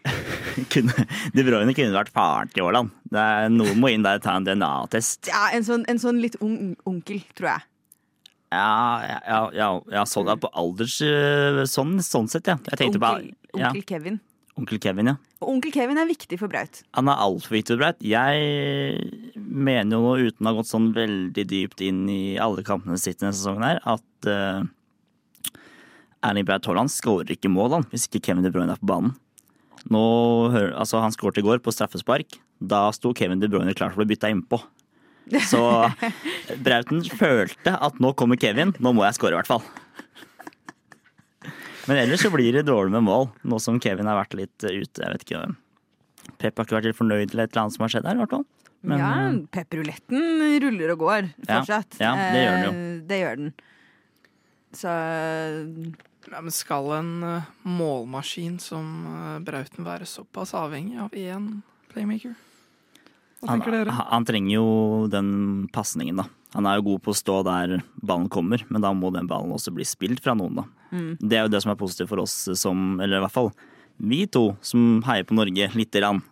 De 1.36 1.44
Bruyne 1.44 1.76
kunne 1.76 1.92
vært 1.92 2.14
faren 2.14 2.48
til 2.54 2.64
Haaland. 2.64 2.96
Noen 3.52 3.76
må 3.82 3.92
inn 3.92 4.06
der 4.06 4.16
og 4.16 4.24
ta 4.24 4.38
en 4.38 4.48
DNA-test. 4.48 5.28
Ja, 5.28 5.50
en 5.52 5.66
sånn, 5.66 5.84
en 5.92 6.00
sånn 6.00 6.22
litt 6.24 6.40
ung 6.40 6.72
onkel, 6.88 7.20
tror 7.36 7.52
jeg. 7.58 7.69
Ja, 8.50 9.02
ja, 9.06 9.18
ja, 9.26 9.38
ja, 9.54 9.68
ja 9.94 10.02
sånn 10.10 10.30
er 10.32 10.38
på 10.42 10.50
alders 10.58 10.96
øh, 11.06 11.62
Sånn, 11.70 12.00
sånn 12.02 12.26
sett, 12.30 12.50
ja. 12.50 12.56
Onkel, 12.58 12.98
på 12.98 13.60
ja, 13.60 13.70
onkel 13.70 13.84
Kevin. 13.86 14.18
onkel 14.58 14.80
Kevin, 14.82 15.12
ja. 15.12 15.14
Og 15.40 15.52
onkel 15.54 15.72
Kevin 15.72 16.00
er 16.02 16.08
viktig 16.10 16.36
for 16.40 16.50
Braut. 16.50 16.82
Han 16.98 17.08
er 17.08 17.22
altfor 17.22 17.54
viktig, 17.56 17.76
for 17.76 17.84
Braut. 17.84 18.02
Jeg 18.02 19.38
mener 19.38 19.96
jo 19.96 20.02
nå, 20.02 20.16
uten 20.26 20.48
å 20.48 20.50
ha 20.50 20.58
gått 20.58 20.70
sånn 20.72 20.90
veldig 20.96 21.46
dypt 21.52 21.84
inn 21.86 22.02
i 22.10 22.36
alle 22.42 22.66
kampene 22.66 22.98
sitt 23.00 23.22
denne 23.22 23.32
sesongen 23.36 23.64
her, 23.68 23.80
at 23.88 24.28
uh, 24.28 24.66
Erling 26.26 26.48
Braut 26.48 26.66
Haaland 26.68 26.92
skårer 26.92 27.32
ikke 27.36 27.52
mål, 27.52 27.78
han, 27.78 27.88
hvis 27.94 28.08
ikke 28.10 28.24
Kevin 28.26 28.44
De 28.44 28.52
Bruyne 28.52 28.74
er 28.74 28.82
på 28.82 28.90
banen. 28.90 29.14
Nå, 29.88 30.02
altså 30.74 31.00
Han 31.00 31.14
skåret 31.14 31.38
i 31.40 31.46
går 31.46 31.62
på 31.64 31.72
straffespark. 31.72 32.36
Da 32.60 32.88
sto 32.92 33.14
Kevin 33.16 33.40
De 33.40 33.48
Bruyne 33.48 33.72
klar 33.78 33.94
for 33.94 34.02
å 34.02 34.04
bli 34.04 34.16
bytta 34.16 34.28
innpå. 34.28 34.58
Så 35.46 35.60
Brauten 36.64 37.02
følte 37.06 37.76
at 37.76 38.00
nå 38.02 38.10
kommer 38.18 38.38
Kevin, 38.40 38.72
nå 38.82 38.92
må 38.96 39.04
jeg 39.06 39.14
skåre 39.18 39.36
i 39.36 39.40
hvert 39.40 39.50
fall. 39.50 39.62
Men 41.88 41.96
ellers 42.04 42.22
så 42.22 42.30
blir 42.30 42.52
det 42.54 42.66
dårlig 42.68 42.92
med 42.94 43.02
mål, 43.06 43.28
nå 43.48 43.58
som 43.62 43.78
Kevin 43.82 44.06
har 44.10 44.18
vært 44.20 44.36
litt 44.38 44.64
eh, 44.68 44.82
ute. 44.84 45.00
Jeg 45.02 45.14
vet 45.14 45.24
ikke, 45.26 45.42
Pep 46.40 46.58
har 46.60 46.66
ikke 46.68 46.76
vært 46.76 46.88
helt 46.90 46.98
fornøyd 47.00 47.32
eller 47.32 47.46
et 47.48 47.54
eller 47.54 47.62
annet 47.64 47.76
som 47.76 47.84
har 47.86 47.92
skjedd 47.94 48.06
her, 48.10 48.18
i 48.18 48.22
hvert 48.22 48.34
fall. 48.36 48.44
Men, 48.80 49.00
ja, 49.02 49.08
eh, 49.30 49.38
pepperuletten 49.52 50.44
ruller 50.64 50.92
og 50.94 51.02
går 51.06 51.30
Ja, 51.48 51.58
fortsatt. 51.60 51.98
ja, 52.00 52.12
det 52.34 52.44
gjør 52.44 52.54
den 52.54 52.64
jo. 52.68 52.70
Eh, 52.76 53.00
Det 53.10 53.18
gjør 53.24 53.40
den. 53.42 53.50
Så 54.80 54.92
Ja, 56.30 56.40
men 56.44 56.52
skal 56.54 56.92
en 56.98 57.12
målmaskin 57.66 58.58
som 58.60 59.40
Brauten 59.44 59.84
være 59.88 60.06
såpass 60.06 60.52
avhengig 60.54 61.00
av 61.00 61.10
én 61.16 61.62
playmaker? 61.90 62.36
Hva 63.40 63.54
han, 63.54 63.60
tenker 63.60 63.76
dere? 63.78 63.94
han, 63.96 64.06
han 64.10 64.28
trenger 64.28 64.54
jo 64.54 64.68
den 65.12 65.32
pasningen, 65.72 66.20
da. 66.20 66.28
Han 66.54 66.66
er 66.66 66.80
jo 66.80 66.88
god 66.88 67.02
på 67.06 67.12
å 67.12 67.18
stå 67.18 67.36
der 67.46 67.76
ballen 68.02 68.28
kommer, 68.32 68.62
men 68.68 68.82
da 68.82 68.90
må 68.96 69.12
den 69.14 69.28
ballen 69.30 69.54
også 69.54 69.72
bli 69.74 69.86
spilt 69.86 70.22
fra 70.24 70.34
noen, 70.36 70.62
da. 70.62 70.64
Mm. 70.90 71.12
Det 71.22 71.38
er 71.38 71.46
jo 71.46 71.52
det 71.52 71.60
som 71.62 71.72
er 71.72 71.78
positivt 71.78 72.10
for 72.10 72.24
oss 72.24 72.34
som, 72.58 72.98
eller 72.98 73.20
i 73.20 73.24
hvert 73.24 73.36
fall 73.36 73.52
vi 74.00 74.24
to 74.26 74.56
som 74.64 75.02
heier 75.04 75.26
på 75.28 75.36
Norge 75.36 75.70
lite 75.76 76.00
grann, 76.00 76.22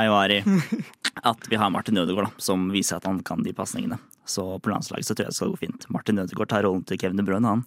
Ayari, 0.00 0.40
at 1.30 1.48
vi 1.50 1.56
har 1.60 1.70
Martin 1.70 1.98
Ødegaard, 2.00 2.30
da, 2.30 2.42
som 2.42 2.70
viser 2.72 2.96
at 2.96 3.08
han 3.08 3.20
kan 3.26 3.44
de 3.44 3.52
pasningene. 3.56 3.98
Så 4.24 4.46
på 4.64 4.72
landslaget 4.72 5.04
så 5.04 5.12
tror 5.12 5.26
jeg 5.26 5.34
det 5.34 5.38
skal 5.38 5.52
gå 5.52 5.60
fint. 5.66 5.86
Martin 5.92 6.22
Ødegaard 6.22 6.48
tar 6.48 6.64
rollen 6.64 6.84
til 6.88 7.00
Kevin 7.00 7.20
De 7.20 7.26
Bruyne, 7.26 7.50
han. 7.50 7.64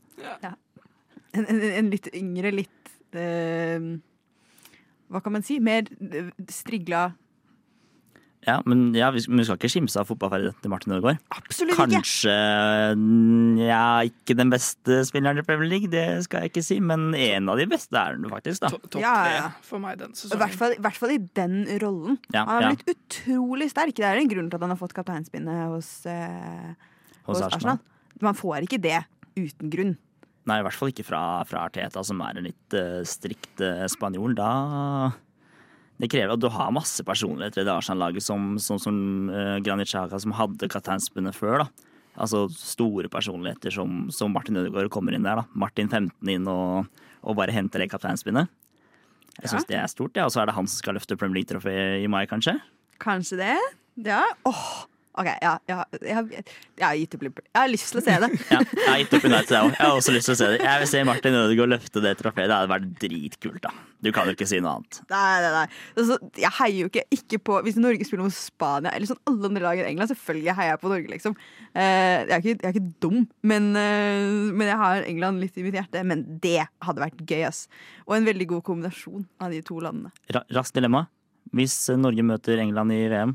en, 1.38 1.46
en, 1.46 1.62
en 1.70 1.92
litt 1.94 2.10
yngre, 2.18 2.54
litt 2.64 2.94
eh, 3.14 3.92
Hva 5.14 5.22
kan 5.22 5.38
man 5.38 5.46
si? 5.46 5.60
Mer 5.62 5.86
eh, 6.02 6.32
strigla 6.50 7.12
Ja, 8.46 8.60
men 8.70 8.94
ja, 8.96 9.10
vi, 9.12 9.20
skal 9.26 9.58
ikke 9.58 9.70
skimse 9.72 10.00
av 10.00 10.08
fotballferdigheten 10.08 10.62
til 10.64 10.72
Martin 10.72 10.94
Ødegaard. 10.96 11.20
Absolutt 11.36 11.74
ikke! 11.74 11.88
Kanskje 11.98 12.36
mm, 12.96 13.58
ja, 13.60 13.82
ikke 14.08 14.38
den 14.38 14.54
beste 14.54 15.00
spilleren 15.10 15.42
i 15.42 15.44
Premier 15.48 15.72
League, 15.72 15.90
det 15.92 16.06
skal 16.28 16.46
jeg 16.46 16.54
ikke 16.54 16.64
si, 16.64 16.78
men 16.80 17.10
en 17.18 17.52
av 17.52 17.60
de 17.60 17.68
beste 17.68 17.98
er 17.98 18.16
han 18.16 18.30
faktisk, 18.32 18.64
da. 18.64 18.72
Topp 18.78 19.02
Ja, 19.02 19.16
tre 19.18 19.36
ja. 19.36 19.50
for 19.68 19.84
meg 19.84 20.00
den 20.00 20.14
I 20.14 20.16
hvert, 20.16 20.22
sesongen. 20.22 20.56
fall, 20.62 20.78
I 20.78 20.82
hvert 20.86 21.02
fall 21.02 21.16
i 21.18 21.20
den 21.42 21.60
rollen. 21.84 22.22
Ja, 22.30 22.46
han 22.46 22.54
har 22.54 22.68
ja. 22.70 22.72
blitt 22.78 22.96
utrolig 22.96 23.72
sterk. 23.74 23.98
Det 24.00 24.08
er 24.08 24.22
en 24.22 24.32
grunn 24.32 24.48
til 24.48 24.62
at 24.62 24.68
han 24.68 24.76
har 24.78 24.80
fått 24.80 24.96
kapteinspinnet 24.96 25.68
hos, 25.74 25.92
eh, 26.08 26.74
hos, 27.28 27.44
Arsenal. 27.50 27.84
Man 28.24 28.38
får 28.38 28.70
ikke 28.70 28.80
det 28.86 29.02
uten 29.36 29.74
grunn. 29.74 29.96
Nei, 30.48 30.62
i 30.62 30.64
hvert 30.64 30.78
fall 30.78 30.94
ikke 30.94 31.04
fra, 31.04 31.22
fra 31.50 31.68
Arteta, 31.68 32.00
som 32.08 32.22
er 32.24 32.40
en 32.40 32.48
litt 32.48 32.76
uh, 32.80 33.02
strikt 33.04 33.60
uh, 33.60 33.84
spanjol. 33.92 34.38
Da 34.38 34.52
Det 35.98 36.10
krever 36.14 36.36
at 36.36 36.42
du 36.42 36.50
har 36.54 36.74
masse 36.76 37.02
personligheter 37.06 37.64
i 37.64 37.66
det 37.66 37.74
Arsenal-laget, 37.74 38.26
som, 38.26 38.56
som, 38.62 38.78
som 38.82 38.98
uh, 39.34 39.58
Granit 39.66 39.90
Xhaka, 39.90 40.20
som 40.22 40.36
hadde 40.38 40.70
kapteinspinnet 40.70 41.38
før. 41.38 41.64
da. 41.64 41.94
Altså 42.18 42.46
store 42.54 43.10
personligheter 43.14 43.74
som, 43.74 44.08
som 44.14 44.34
Martin 44.34 44.58
Ødegaard 44.62 44.92
kommer 44.94 45.14
inn 45.18 45.26
der. 45.26 45.42
da. 45.42 45.48
Martin 45.58 45.90
15 45.90 46.34
inn 46.34 46.48
og, 46.50 46.90
og 47.22 47.38
bare 47.38 47.54
henter 47.56 47.82
det 47.82 47.90
kapteinspinnet. 47.94 48.50
Jeg 49.38 49.52
syns 49.52 49.68
det 49.70 49.78
er 49.78 49.90
stort, 49.90 50.18
ja. 50.18 50.26
Og 50.26 50.34
så 50.34 50.42
er 50.42 50.50
det 50.50 50.58
han 50.58 50.70
som 50.70 50.82
skal 50.82 50.98
løfte 50.98 51.18
Premier 51.18 51.42
League-trofeet 51.42 52.02
i 52.02 52.10
mai, 52.10 52.24
kanskje. 52.30 52.56
Kanskje 53.02 53.38
det? 53.42 53.58
Ja. 54.06 54.24
Åh, 54.50 54.70
OK, 55.18 55.28
ja, 55.42 55.52
ja, 55.70 55.78
jeg, 55.98 56.14
har- 56.14 56.28
jeg 56.78 56.86
har 56.86 56.96
gitt 57.00 57.16
opp 57.18 57.24
Liverpool. 57.26 57.46
Jeg 57.50 57.58
har 57.64 57.72
lyst 57.72 57.90
til 57.92 58.00
å 58.00 58.04
se 58.06 58.16
det. 58.22 58.30
Ja, 58.54 58.60
jeg 58.62 58.88
har 58.88 59.00
gitt 59.02 59.14
opp 59.18 59.26
United, 59.26 59.54
jeg 59.56 59.64
òg. 59.66 59.72
Jeg 59.74 59.82
har 59.88 59.96
også 59.98 60.14
lyst 60.14 60.30
til 60.30 60.36
å 60.36 60.38
se 60.38 60.50
det. 60.54 60.58
Jeg 60.62 60.82
vil 60.84 60.90
se 60.92 61.02
Martin 61.10 61.38
Ødegaard 61.40 61.72
løfte 61.74 62.04
det 62.06 62.12
trofeet. 62.20 62.48
Det 62.52 62.58
hadde 62.58 62.72
vært 62.74 62.88
dritkult, 63.02 63.60
da. 63.66 63.72
Du 64.06 64.12
kan 64.14 64.30
jo 64.30 64.36
ikke 64.38 64.46
si 64.50 64.60
noe 64.62 64.76
annet. 64.78 65.00
Nei, 65.10 65.24
nei, 65.42 65.52
nei. 65.56 65.64
Altså, 65.98 66.18
jeg 66.38 66.54
heier 66.60 66.78
jo 66.84 66.90
ikke, 66.92 67.04
ikke 67.18 67.40
på 67.50 67.56
Hvis 67.66 67.80
Norge 67.82 68.06
spiller 68.06 68.28
mot 68.28 68.36
Spania 68.38 68.92
eller 68.94 69.10
sånn 69.10 69.22
alle 69.32 69.50
andre 69.50 69.64
lag 69.66 69.82
enn 69.82 69.90
England, 69.90 70.12
selvfølgelig 70.14 70.54
heier 70.60 70.70
jeg 70.76 70.82
på 70.84 70.92
Norge, 70.94 71.10
liksom. 71.16 71.38
Eh, 71.74 71.82
jeg, 71.82 72.30
er 72.30 72.38
ikke, 72.44 72.54
jeg 72.54 72.70
er 72.70 72.78
ikke 72.78 72.94
dum, 73.08 73.18
men, 73.50 73.72
eh, 73.82 74.54
men 74.54 74.70
jeg 74.70 74.78
har 74.84 75.10
England 75.10 75.42
litt 75.42 75.58
i 75.58 75.66
mitt 75.66 75.80
hjerte. 75.80 76.06
Men 76.06 76.24
det 76.46 76.60
hadde 76.86 77.02
vært 77.08 77.26
gøy, 77.26 77.42
ass. 77.50 77.66
Og 78.06 78.20
en 78.20 78.30
veldig 78.30 78.52
god 78.54 78.64
kombinasjon 78.70 79.26
av 79.42 79.50
de 79.58 79.64
to 79.66 79.82
landene. 79.82 80.14
Ra 80.38 80.46
raskt 80.62 80.78
dilemma. 80.78 81.08
Hvis 81.58 81.80
Norge 81.98 82.22
møter 82.28 82.60
England 82.62 82.94
i 82.94 83.02
VM, 83.10 83.34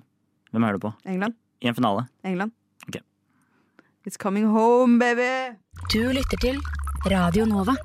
hvem 0.52 0.66
er 0.68 0.76
du 0.78 0.82
på? 0.86 0.90
England. 1.08 1.34
I 1.62 1.68
en 1.70 1.76
finale? 1.78 2.08
England. 2.26 2.52
Ok. 2.88 2.98
It's 4.06 4.18
coming 4.18 4.48
home, 4.50 4.98
baby! 4.98 5.54
Du 5.92 6.08
lytter 6.10 6.40
til 6.42 6.56
Radio 7.06 7.44
Nova. 7.46 7.76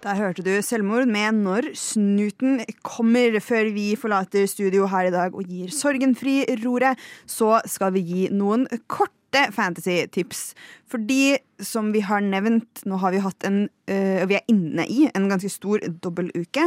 Der 0.00 0.16
hørte 0.16 0.40
du 0.46 0.62
selvmord 0.64 1.04
med 1.08 1.36
Når 1.36 1.68
snuten 1.76 2.62
kommer. 2.80 3.36
Før 3.44 3.68
vi 3.74 3.90
forlater 4.00 4.48
studio 4.48 4.86
her 4.88 5.10
i 5.10 5.12
dag 5.12 5.36
og 5.36 5.44
gir 5.44 5.68
sorgenfri 5.68 6.46
roret, 6.62 6.96
så 7.28 7.58
skal 7.68 7.92
vi 7.98 8.04
gi 8.06 8.22
noen 8.32 8.64
korte 8.88 9.44
fantasy-tips. 9.52 10.54
Fordi, 10.88 11.36
som 11.60 11.92
vi 11.92 12.00
har 12.00 12.24
nevnt, 12.24 12.86
nå 12.88 12.96
har 13.04 13.12
vi 13.12 13.20
hatt 13.26 13.44
en 13.44 13.60
øh, 13.68 14.24
Vi 14.24 14.38
er 14.40 14.48
inne 14.48 14.88
i 14.88 15.04
en 15.12 15.28
ganske 15.28 15.52
stor 15.52 15.84
dobbeltuke. 16.00 16.64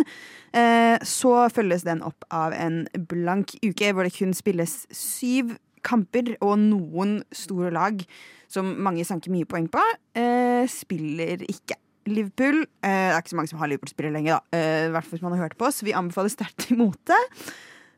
Uh, 0.54 1.02
så 1.02 1.50
følges 1.50 1.90
den 1.90 2.06
opp 2.06 2.30
av 2.30 2.54
en 2.54 2.84
blank 3.10 3.58
uke 3.66 3.94
hvor 3.96 4.06
det 4.06 4.14
kun 4.20 4.38
spilles 4.38 4.84
syv 4.94 5.58
kamper, 5.86 6.36
og 6.42 6.58
noen 6.60 7.20
store 7.36 7.72
lag 7.74 8.04
som 8.52 8.68
mange 8.84 9.06
sanker 9.08 9.32
mye 9.34 9.48
poeng 9.48 9.70
på, 9.72 9.84
eh, 10.20 10.68
spiller 10.70 11.44
ikke. 11.48 11.78
Liverpool 12.10 12.64
eh, 12.64 12.90
Det 12.90 13.14
er 13.14 13.20
ikke 13.22 13.30
så 13.30 13.36
mange 13.36 13.52
som 13.52 13.60
har 13.62 13.70
Liverpool-spillere 13.70 14.14
lenger, 14.14 14.40
da. 14.40 14.58
Eh, 14.58 14.90
hvert 14.92 15.06
fall 15.06 15.18
hvis 15.18 15.26
man 15.26 15.36
har 15.36 15.44
hørt 15.46 15.58
på 15.58 15.68
oss. 15.70 15.84
Vi 15.86 15.94
anbefaler 15.94 16.34
sterkt 16.34 16.70
imot 16.74 17.00
det. 17.08 17.22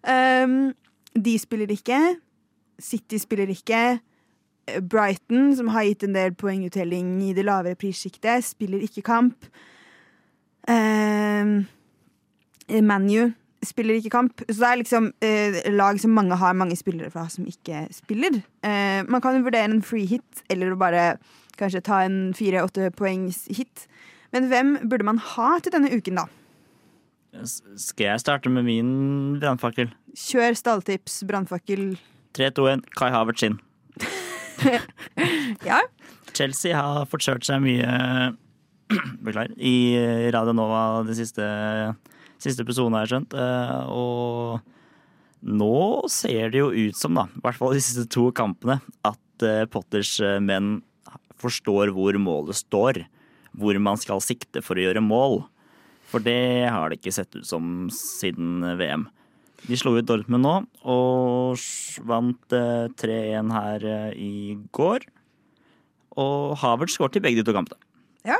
Um, 0.03 0.73
de 1.15 1.37
spiller 1.39 1.71
ikke. 1.71 1.99
City 2.79 3.17
spiller 3.17 3.47
ikke. 3.47 3.99
Eh, 4.67 4.81
Brighton, 4.81 5.55
som 5.55 5.71
har 5.71 5.87
gitt 5.87 6.03
en 6.03 6.17
del 6.17 6.35
poenguttelling 6.35 7.21
i 7.23 7.33
det 7.33 7.45
lavere 7.45 7.79
prissjiktet, 7.79 8.43
spiller 8.43 8.83
ikke 8.83 9.05
kamp. 9.07 9.47
Um, 10.67 11.65
ManU 12.69 13.33
spiller 13.67 13.97
ikke 13.99 14.13
kamp. 14.13 14.43
Så 14.49 14.57
det 14.59 14.69
er 14.69 14.79
liksom 14.81 15.09
eh, 15.23 15.57
lag 15.73 15.99
som 16.01 16.13
mange 16.15 16.37
har 16.39 16.55
mange 16.57 16.77
spillere 16.79 17.11
fra 17.13 17.25
som 17.31 17.47
ikke 17.49 17.85
spiller. 17.95 18.41
Eh, 18.65 19.01
man 19.07 19.23
kan 19.23 19.37
jo 19.37 19.45
vurdere 19.47 19.69
en 19.71 19.83
free 19.85 20.07
hit, 20.09 20.43
eller 20.53 20.73
å 20.73 20.79
bare 20.79 21.15
kanskje 21.59 21.83
ta 21.85 22.01
en 22.05 22.31
fire-åtte 22.37 22.91
poengs 22.97 23.43
hit. 23.53 23.87
Men 24.33 24.49
hvem 24.49 24.77
burde 24.89 25.05
man 25.05 25.21
ha 25.33 25.57
til 25.61 25.75
denne 25.75 25.91
uken, 25.93 26.23
da? 26.23 26.27
Skal 27.43 28.11
jeg 28.11 28.21
starte 28.21 28.49
med 28.53 28.65
min 28.67 28.89
brannfakkel? 29.41 29.89
Kjør 30.17 30.57
stalltips, 30.57 31.21
brannfakkel. 31.29 31.93
3-2-1, 32.37 32.85
Kai 32.97 33.11
Havertz 33.13 33.45
inn. 33.49 33.59
Ja. 35.67 35.81
Chelsea 36.33 36.73
har 36.77 37.05
forkjørt 37.09 37.45
seg 37.45 37.59
mye 37.63 37.87
Beklager. 39.25 39.53
I 39.57 40.29
Radio 40.33 40.53
Nova 40.55 41.03
de 41.07 41.15
siste, 41.17 41.43
siste 42.43 42.63
episodene, 42.65 42.99
har 42.99 43.07
jeg 43.07 43.13
skjønt. 43.15 43.35
Eh, 43.39 43.79
Og 43.93 44.61
nå 45.43 46.07
ser 46.11 46.53
det 46.53 46.61
jo 46.61 46.69
ut 46.71 46.95
som, 46.99 47.15
da, 47.17 47.25
i 47.31 47.41
hvert 47.43 47.59
fall 47.59 47.73
de 47.75 47.81
siste 47.83 48.05
to 48.13 48.29
kampene, 48.35 48.77
at 49.07 49.43
eh, 49.47 49.65
Potters 49.71 50.15
eh, 50.23 50.37
menn 50.43 50.77
forstår 51.43 51.91
hvor 51.95 52.15
målet 52.21 52.55
står. 52.61 53.01
Hvor 53.53 53.77
man 53.83 53.99
skal 54.01 54.21
sikte 54.23 54.63
for 54.65 54.79
å 54.79 54.85
gjøre 54.87 55.01
mål. 55.03 55.43
For 56.09 56.23
det 56.23 56.69
har 56.71 56.89
det 56.89 56.99
ikke 57.01 57.13
sett 57.13 57.35
ut 57.35 57.45
som 57.45 57.89
siden 57.93 58.63
VM. 58.79 59.03
De 59.67 59.77
slo 59.79 59.93
ut 59.95 60.05
Dortmund 60.09 60.43
nå, 60.43 60.53
og 60.89 61.59
vant 62.09 62.55
eh, 62.57 62.87
3-1 62.99 63.51
her 63.53 63.85
i 64.17 64.57
går. 64.75 65.05
Og 66.19 66.55
Havert 66.61 66.91
skåret 66.93 67.15
i 67.17 67.23
begge 67.23 67.41
de 67.41 67.47
to 67.47 67.55
kampene. 67.55 67.79
Eh, 68.27 68.39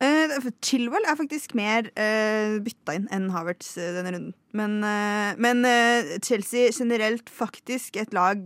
for 0.00 0.54
Chilwell 0.64 1.04
er 1.04 1.18
faktisk 1.18 1.52
mer 1.58 1.90
uh, 1.92 2.56
bytta 2.64 2.94
inn 2.96 3.08
enn 3.12 3.28
Havertz 3.34 3.74
uh, 3.76 3.90
denne 3.98 4.14
runden. 4.14 4.34
Men, 4.56 4.78
uh, 4.82 5.34
men 5.38 5.60
eh, 5.68 6.16
Chelsea 6.24 6.72
generelt 6.74 7.28
faktisk 7.30 8.00
et 8.00 8.14
lag 8.16 8.40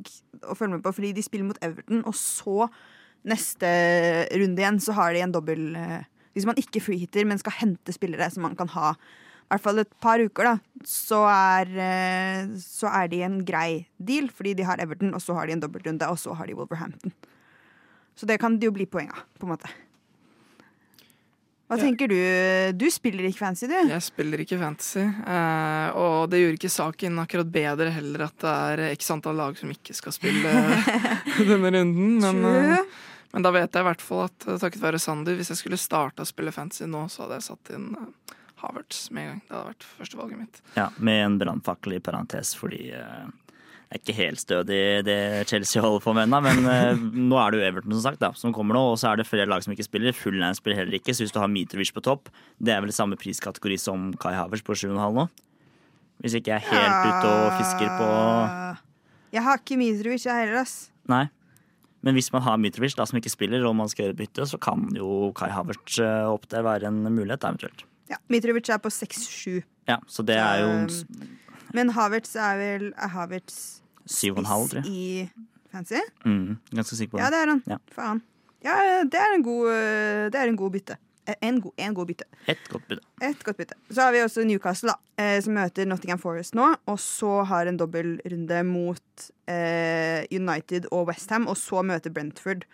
å 0.44 0.56
følge 0.58 0.76
med 0.76 0.84
på 0.84 0.92
fordi 0.96 1.14
de 1.16 1.24
spiller 1.24 1.48
mot 1.48 1.60
Everton, 1.64 2.02
og 2.04 2.16
så 2.18 2.66
neste 3.28 3.68
runde 4.34 4.60
igjen 4.60 4.80
så 4.82 4.96
har 4.98 5.14
de 5.14 5.22
en 5.24 5.34
dobbel 5.34 5.70
eh, 5.80 6.02
Hvis 6.34 6.48
man 6.48 6.58
ikke 6.60 6.82
freehitter, 6.82 7.24
men 7.28 7.38
skal 7.38 7.54
hente 7.60 7.94
spillere 7.94 8.26
som 8.34 8.44
man 8.44 8.56
kan 8.58 8.72
ha 8.74 8.96
i 9.44 9.52
hvert 9.52 9.62
fall 9.62 9.78
et 9.82 9.90
par 10.02 10.18
uker, 10.24 10.48
da, 10.48 10.82
så 10.88 11.20
er, 11.28 11.68
eh, 11.78 12.54
så 12.58 12.88
er 12.88 13.10
de 13.12 13.20
en 13.22 13.36
grei 13.46 13.84
deal, 14.00 14.30
fordi 14.32 14.54
de 14.56 14.64
har 14.66 14.80
Everton, 14.82 15.12
og 15.14 15.20
så 15.22 15.36
har 15.36 15.46
de 15.46 15.54
en 15.54 15.62
dobbeltrunde, 15.62 16.08
og 16.08 16.16
så 16.18 16.32
har 16.34 16.48
de 16.48 16.56
Wolverhampton. 16.56 17.12
Så 18.16 18.26
det 18.26 18.40
kan 18.42 18.56
det 18.56 18.70
jo 18.70 18.74
bli 18.74 18.88
poeng 18.88 19.12
av, 19.12 19.20
på 19.36 19.46
en 19.46 19.52
måte. 19.52 19.68
Hva 21.64 21.78
Ja. 21.78 21.82
tenker 21.86 22.08
du? 22.12 22.16
Du 22.76 22.84
spiller 22.92 23.24
ikke 23.24 23.38
fancy, 23.40 23.66
du. 23.66 23.72
Jeg 23.88 24.02
spiller 24.04 24.38
ikke 24.44 24.58
fantasy, 24.60 25.00
eh, 25.00 25.88
og 25.96 26.28
det 26.30 26.42
gjør 26.42 26.58
ikke 26.58 26.70
saken 26.70 27.18
akkurat 27.22 27.50
bedre 27.50 27.90
heller 27.94 28.26
at 28.26 28.36
det 28.44 28.52
er 28.52 28.92
x 28.94 29.10
antall 29.14 29.36
lag 29.40 29.56
som 29.56 29.70
ikke 29.72 29.94
skal 29.96 30.12
spille 30.12 30.44
denne 31.48 31.70
runden. 31.72 32.20
Men, 32.20 32.44
eh, 32.44 32.84
men 33.32 33.42
da 33.42 33.50
vet 33.50 33.72
jeg 33.72 33.80
i 33.80 33.88
hvert 33.88 34.04
fall 34.04 34.26
at 34.28 34.46
eh, 34.46 34.58
takket 34.60 34.82
være 34.84 35.00
Sander, 35.00 35.34
hvis 35.40 35.48
jeg 35.54 35.62
skulle 35.62 35.80
starta 35.80 36.22
å 36.22 36.28
spille 36.28 36.52
fantasy 36.52 36.84
nå, 36.86 37.06
så 37.10 37.24
hadde 37.24 37.40
jeg 37.40 37.48
satt 37.48 37.72
inn 37.78 37.88
eh, 37.96 38.36
Havertz 38.64 39.10
med 39.10 39.24
en 39.24 39.30
gang. 39.32 39.40
Det 39.48 39.56
hadde 39.56 39.70
vært 39.72 39.88
førstevalget 39.98 40.38
mitt. 40.44 40.60
Ja, 40.76 40.90
Med 40.98 41.24
en 41.24 41.38
brannfakkel 41.40 41.96
i 41.96 42.00
parentes, 42.04 42.54
fordi 42.56 42.92
eh, 42.92 43.24
det 43.24 43.43
er 43.94 44.02
ikke 44.02 44.16
helt 44.18 44.42
stødig 44.42 44.80
det 45.06 45.18
Chelsea 45.48 45.82
holder 45.82 46.02
på 46.02 46.14
med 46.16 46.26
ennå. 46.26 46.40
Men 46.44 46.66
uh, 46.66 47.04
nå 47.14 47.38
er 47.40 47.54
det 47.54 47.60
jo 47.60 47.66
Everton 47.68 47.94
som 47.96 48.04
sagt 48.08 48.22
da, 48.22 48.32
som 48.38 48.54
kommer 48.54 48.76
nå, 48.76 48.82
og 48.92 48.98
så 49.00 49.12
er 49.12 49.20
det 49.20 49.28
flere 49.28 49.46
lag 49.50 49.62
som 49.64 49.74
ikke 49.74 49.86
spiller. 49.86 50.16
Fullnæring 50.16 50.58
spiller 50.58 50.82
heller 50.82 50.98
ikke, 50.98 51.14
så 51.14 51.24
hvis 51.24 51.34
du 51.34 51.40
har 51.42 51.50
Mitrovic 51.52 51.94
på 51.94 52.02
topp, 52.04 52.32
det 52.58 52.74
er 52.74 52.82
vel 52.84 52.94
samme 52.94 53.18
priskategori 53.20 53.78
som 53.80 54.10
Kai 54.20 54.34
Havertz 54.36 54.66
på 54.66 54.76
7,5 54.76 54.98
nå? 55.20 55.28
Hvis 56.24 56.36
ikke 56.38 56.54
jeg 56.54 56.62
er 56.62 56.68
helt 56.70 57.08
ute 57.10 57.30
og 57.30 57.56
fisker 57.58 57.94
på. 57.98 58.10
Jeg 59.34 59.42
har 59.46 59.58
ikke 59.62 59.78
Mitrovic, 59.80 60.26
jeg 60.26 60.44
heller, 60.44 60.60
ass. 60.62 60.76
Nei. 61.10 61.26
Men 62.04 62.18
hvis 62.18 62.28
man 62.34 62.44
har 62.44 62.58
Mitrovic 62.60 62.94
da, 62.98 63.06
som 63.08 63.18
ikke 63.18 63.32
spiller, 63.32 63.64
og 63.64 63.74
man 63.78 63.88
skal 63.90 64.08
gjøre 64.08 64.18
bytte, 64.18 64.46
så 64.46 64.60
kan 64.62 64.90
jo 64.94 65.32
Kai 65.36 65.48
Havertz 65.54 65.98
eh, 66.04 66.26
opp 66.28 66.44
der 66.52 66.66
være 66.66 66.90
en 66.90 67.00
mulighet, 67.08 67.40
da, 67.42 67.54
eventuelt. 67.54 67.86
Ja, 68.12 68.20
Mitrovic 68.28 68.68
er 68.68 68.82
på 68.84 68.92
6-7. 68.92 69.62
Ja, 69.88 69.98
så 70.08 70.24
det 70.26 70.36
er 70.40 70.60
jo 70.64 70.74
Um, 70.74 71.30
Men 71.74 71.90
Havertz 71.90 72.36
er 72.38 72.56
vel 72.56 72.84
Er 72.94 73.10
Havertz 73.10 73.83
7,5, 74.06 74.68
tror 74.70 74.82
jeg. 74.82 74.86
i 74.86 75.30
fancy? 75.72 76.00
Mm, 76.26 76.58
ganske 76.74 76.96
sikker 76.96 77.16
på 77.16 77.22
Ja, 77.22 77.30
det. 77.30 77.32
det 77.32 77.42
er 77.42 77.52
han. 77.54 77.62
Ja. 77.66 77.78
Faen. 77.94 78.22
Ja, 78.64 78.76
det 79.04 79.20
er 79.20 79.34
en 79.34 79.42
god, 79.44 79.66
eh, 79.72 80.28
det 80.32 80.40
er 80.40 80.48
en 80.48 80.56
god 80.56 80.72
bytte. 80.72 80.96
Eh, 81.26 81.34
En 81.42 81.58
god, 81.60 81.72
en 81.78 81.94
god 81.94 82.06
bytte. 82.06 82.24
Et 82.48 82.58
godt 82.68 82.86
bytte. 82.88 83.02
Et 83.22 83.44
godt 83.44 83.56
bytte. 83.56 83.74
Så 83.90 84.00
har 84.02 84.12
vi 84.12 84.18
også 84.20 84.44
Newcastle, 84.44 84.92
da, 84.92 85.22
eh, 85.22 85.40
som 85.40 85.54
møter 85.54 85.86
Nottingham 85.88 86.18
Forest 86.20 86.54
nå. 86.54 86.74
Og 86.86 86.98
så 87.00 87.44
har 87.48 87.66
en 87.66 87.76
dobbeltrunde 87.80 88.62
mot 88.68 89.30
eh, 89.48 90.24
United 90.30 90.86
og 90.92 91.08
Westham, 91.08 91.46
og 91.48 91.56
så 91.56 91.82
møter 91.82 92.12
Brentford, 92.12 92.64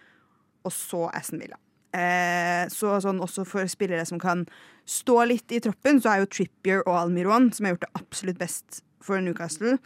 og 0.65 0.73
så 0.73 1.09
Aston 1.15 1.41
Villa. 1.41 1.57
Eh, 1.95 2.67
så 2.71 2.99
sånn 3.03 3.19
også 3.23 3.45
for 3.47 3.67
spillere 3.67 4.05
som 4.07 4.19
kan 4.23 4.45
stå 4.87 5.25
litt 5.27 5.51
i 5.51 5.59
troppen, 5.63 5.99
så 6.03 6.13
er 6.13 6.21
jo 6.25 6.27
Trippier 6.31 6.83
og 6.87 6.95
Almiron, 7.05 7.53
som 7.53 7.67
har 7.67 7.75
gjort 7.75 7.87
det 7.87 7.95
absolutt 8.03 8.39
best 8.39 8.83
for 9.03 9.19
Newcastle, 9.21 9.79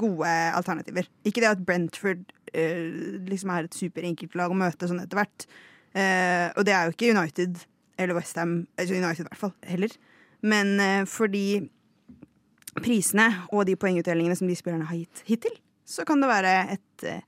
gode 0.00 0.30
alternativer. 0.56 1.06
Ikke 1.26 1.42
det 1.44 1.52
at 1.52 1.62
Brentford 1.66 2.24
eh, 2.54 3.20
liksom 3.28 3.52
er 3.54 3.68
et 3.68 3.78
superenkelt 3.78 4.34
lag 4.38 4.52
å 4.52 4.58
møte 4.58 4.88
sånn 4.90 5.02
etter 5.02 5.20
hvert. 5.20 5.46
Eh, 5.94 6.48
og 6.54 6.66
det 6.66 6.74
er 6.74 6.88
jo 6.88 6.96
ikke 6.96 7.12
United 7.14 7.62
eller 8.00 8.18
Westham, 8.18 8.64
altså 8.78 8.96
United 8.96 9.24
i 9.24 9.28
hvert 9.28 9.40
fall, 9.40 9.54
heller. 9.70 9.96
Men 10.44 10.74
eh, 10.82 11.02
fordi 11.08 11.46
prisene 12.82 13.28
og 13.54 13.68
de 13.68 13.76
poengutdelingene 13.78 14.36
som 14.38 14.50
de 14.50 14.56
spillerne 14.58 14.88
har 14.88 14.98
gitt 14.98 15.22
hittil, 15.28 15.54
så 15.86 16.06
kan 16.08 16.22
det 16.22 16.30
være 16.30 16.54
et, 16.74 17.06
eh, 17.06 17.22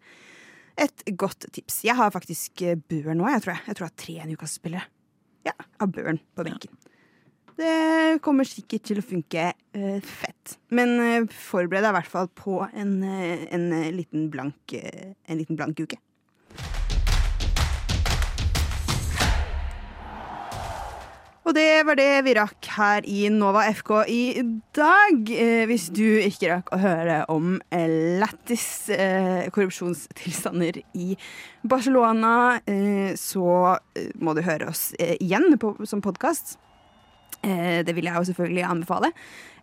et 0.87 1.07
godt 1.19 1.49
tips. 1.53 1.83
Jeg 1.87 1.97
har 1.99 2.13
faktisk 2.15 2.65
eh, 2.67 2.77
Børn 2.77 3.21
nå, 3.21 3.29
jeg 3.31 3.45
tror 3.45 3.55
jeg. 3.55 3.65
Jeg 3.69 3.79
tror 3.79 3.87
jeg 3.87 3.95
har 3.95 4.03
tre 4.05 4.31
Newcastle-spillere. 4.33 4.91
Ja, 5.47 5.55
av 5.55 5.93
Børn 5.95 6.19
på 6.35 6.47
benken. 6.49 6.75
Det 7.57 8.21
kommer 8.21 8.45
sikkert 8.45 8.85
til 8.85 8.99
å 9.01 9.05
funke 9.05 9.49
uh, 9.49 10.01
fett. 10.05 10.59
Men 10.77 10.99
uh, 11.01 11.29
forbered 11.33 11.87
deg 11.87 11.95
i 11.95 11.97
hvert 11.97 12.13
fall 12.13 12.29
på 12.37 12.61
en, 12.69 12.99
uh, 13.01 13.47
en, 13.49 13.71
liten 13.97 14.29
blank, 14.33 14.77
en 14.77 15.41
liten 15.41 15.57
blank 15.57 15.81
uke. 15.81 15.97
Og 21.47 21.55
det 21.55 21.87
var 21.87 21.95
det 21.95 22.11
vi 22.27 22.35
rakk 22.35 22.69
her 22.75 23.07
i 23.07 23.29
Nova 23.31 23.63
FK 23.71 23.91
i 24.11 24.23
dag. 24.75 25.31
Hvis 25.71 25.87
du 25.95 26.19
ikke 26.19 26.51
rakk 26.51 26.73
å 26.75 26.81
høre 26.83 27.21
om 27.31 27.55
lættis 27.71 28.91
korrupsjonstilstander 29.55 30.83
i 30.99 31.15
Barcelona, 31.63 32.59
så 33.15 33.79
må 34.19 34.35
du 34.35 34.43
høre 34.43 34.75
oss 34.75 34.89
igjen 34.99 35.55
på, 35.63 35.77
som 35.87 36.03
podkast. 36.03 36.59
Eh, 37.43 37.83
det 37.87 37.95
vil 37.97 38.09
jeg 38.09 38.17
jo 38.17 38.29
selvfølgelig 38.31 38.65
anbefale. 38.69 39.13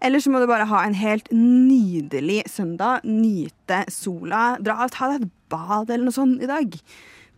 Eller 0.04 0.20
så 0.20 0.32
må 0.32 0.42
du 0.42 0.48
bare 0.50 0.68
ha 0.70 0.84
en 0.84 0.98
helt 0.98 1.32
nydelig 1.32 2.44
søndag. 2.52 3.06
Nyte 3.08 3.84
sola. 3.94 4.58
Dra 4.62 4.84
og 4.86 4.94
ta 4.94 5.12
deg 5.14 5.24
et 5.24 5.36
bad 5.54 5.90
eller 5.90 6.08
noe 6.08 6.16
sånt 6.16 6.44
i 6.44 6.50
dag. 6.50 6.78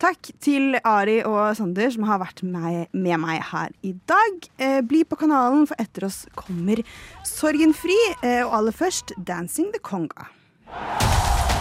Takk 0.02 0.32
til 0.44 0.76
Ari 0.84 1.22
og 1.24 1.56
Sander 1.56 1.88
som 1.94 2.04
har 2.10 2.20
vært 2.20 2.42
med, 2.44 2.92
meg 2.92 3.44
her 3.52 3.72
i 3.82 3.94
dag. 4.10 4.50
Eh, 4.60 4.82
bli 4.84 5.06
på 5.08 5.16
kanalen, 5.22 5.64
for 5.70 5.80
etter 5.80 6.10
oss 6.10 6.26
kommer 6.36 6.84
Sorgenfri. 7.24 7.96
fri 8.20 8.42
og 8.44 8.58
aller 8.60 8.76
først 8.76 9.16
Dancing 9.24 9.72
the 9.72 9.80
Conga. 9.80 11.55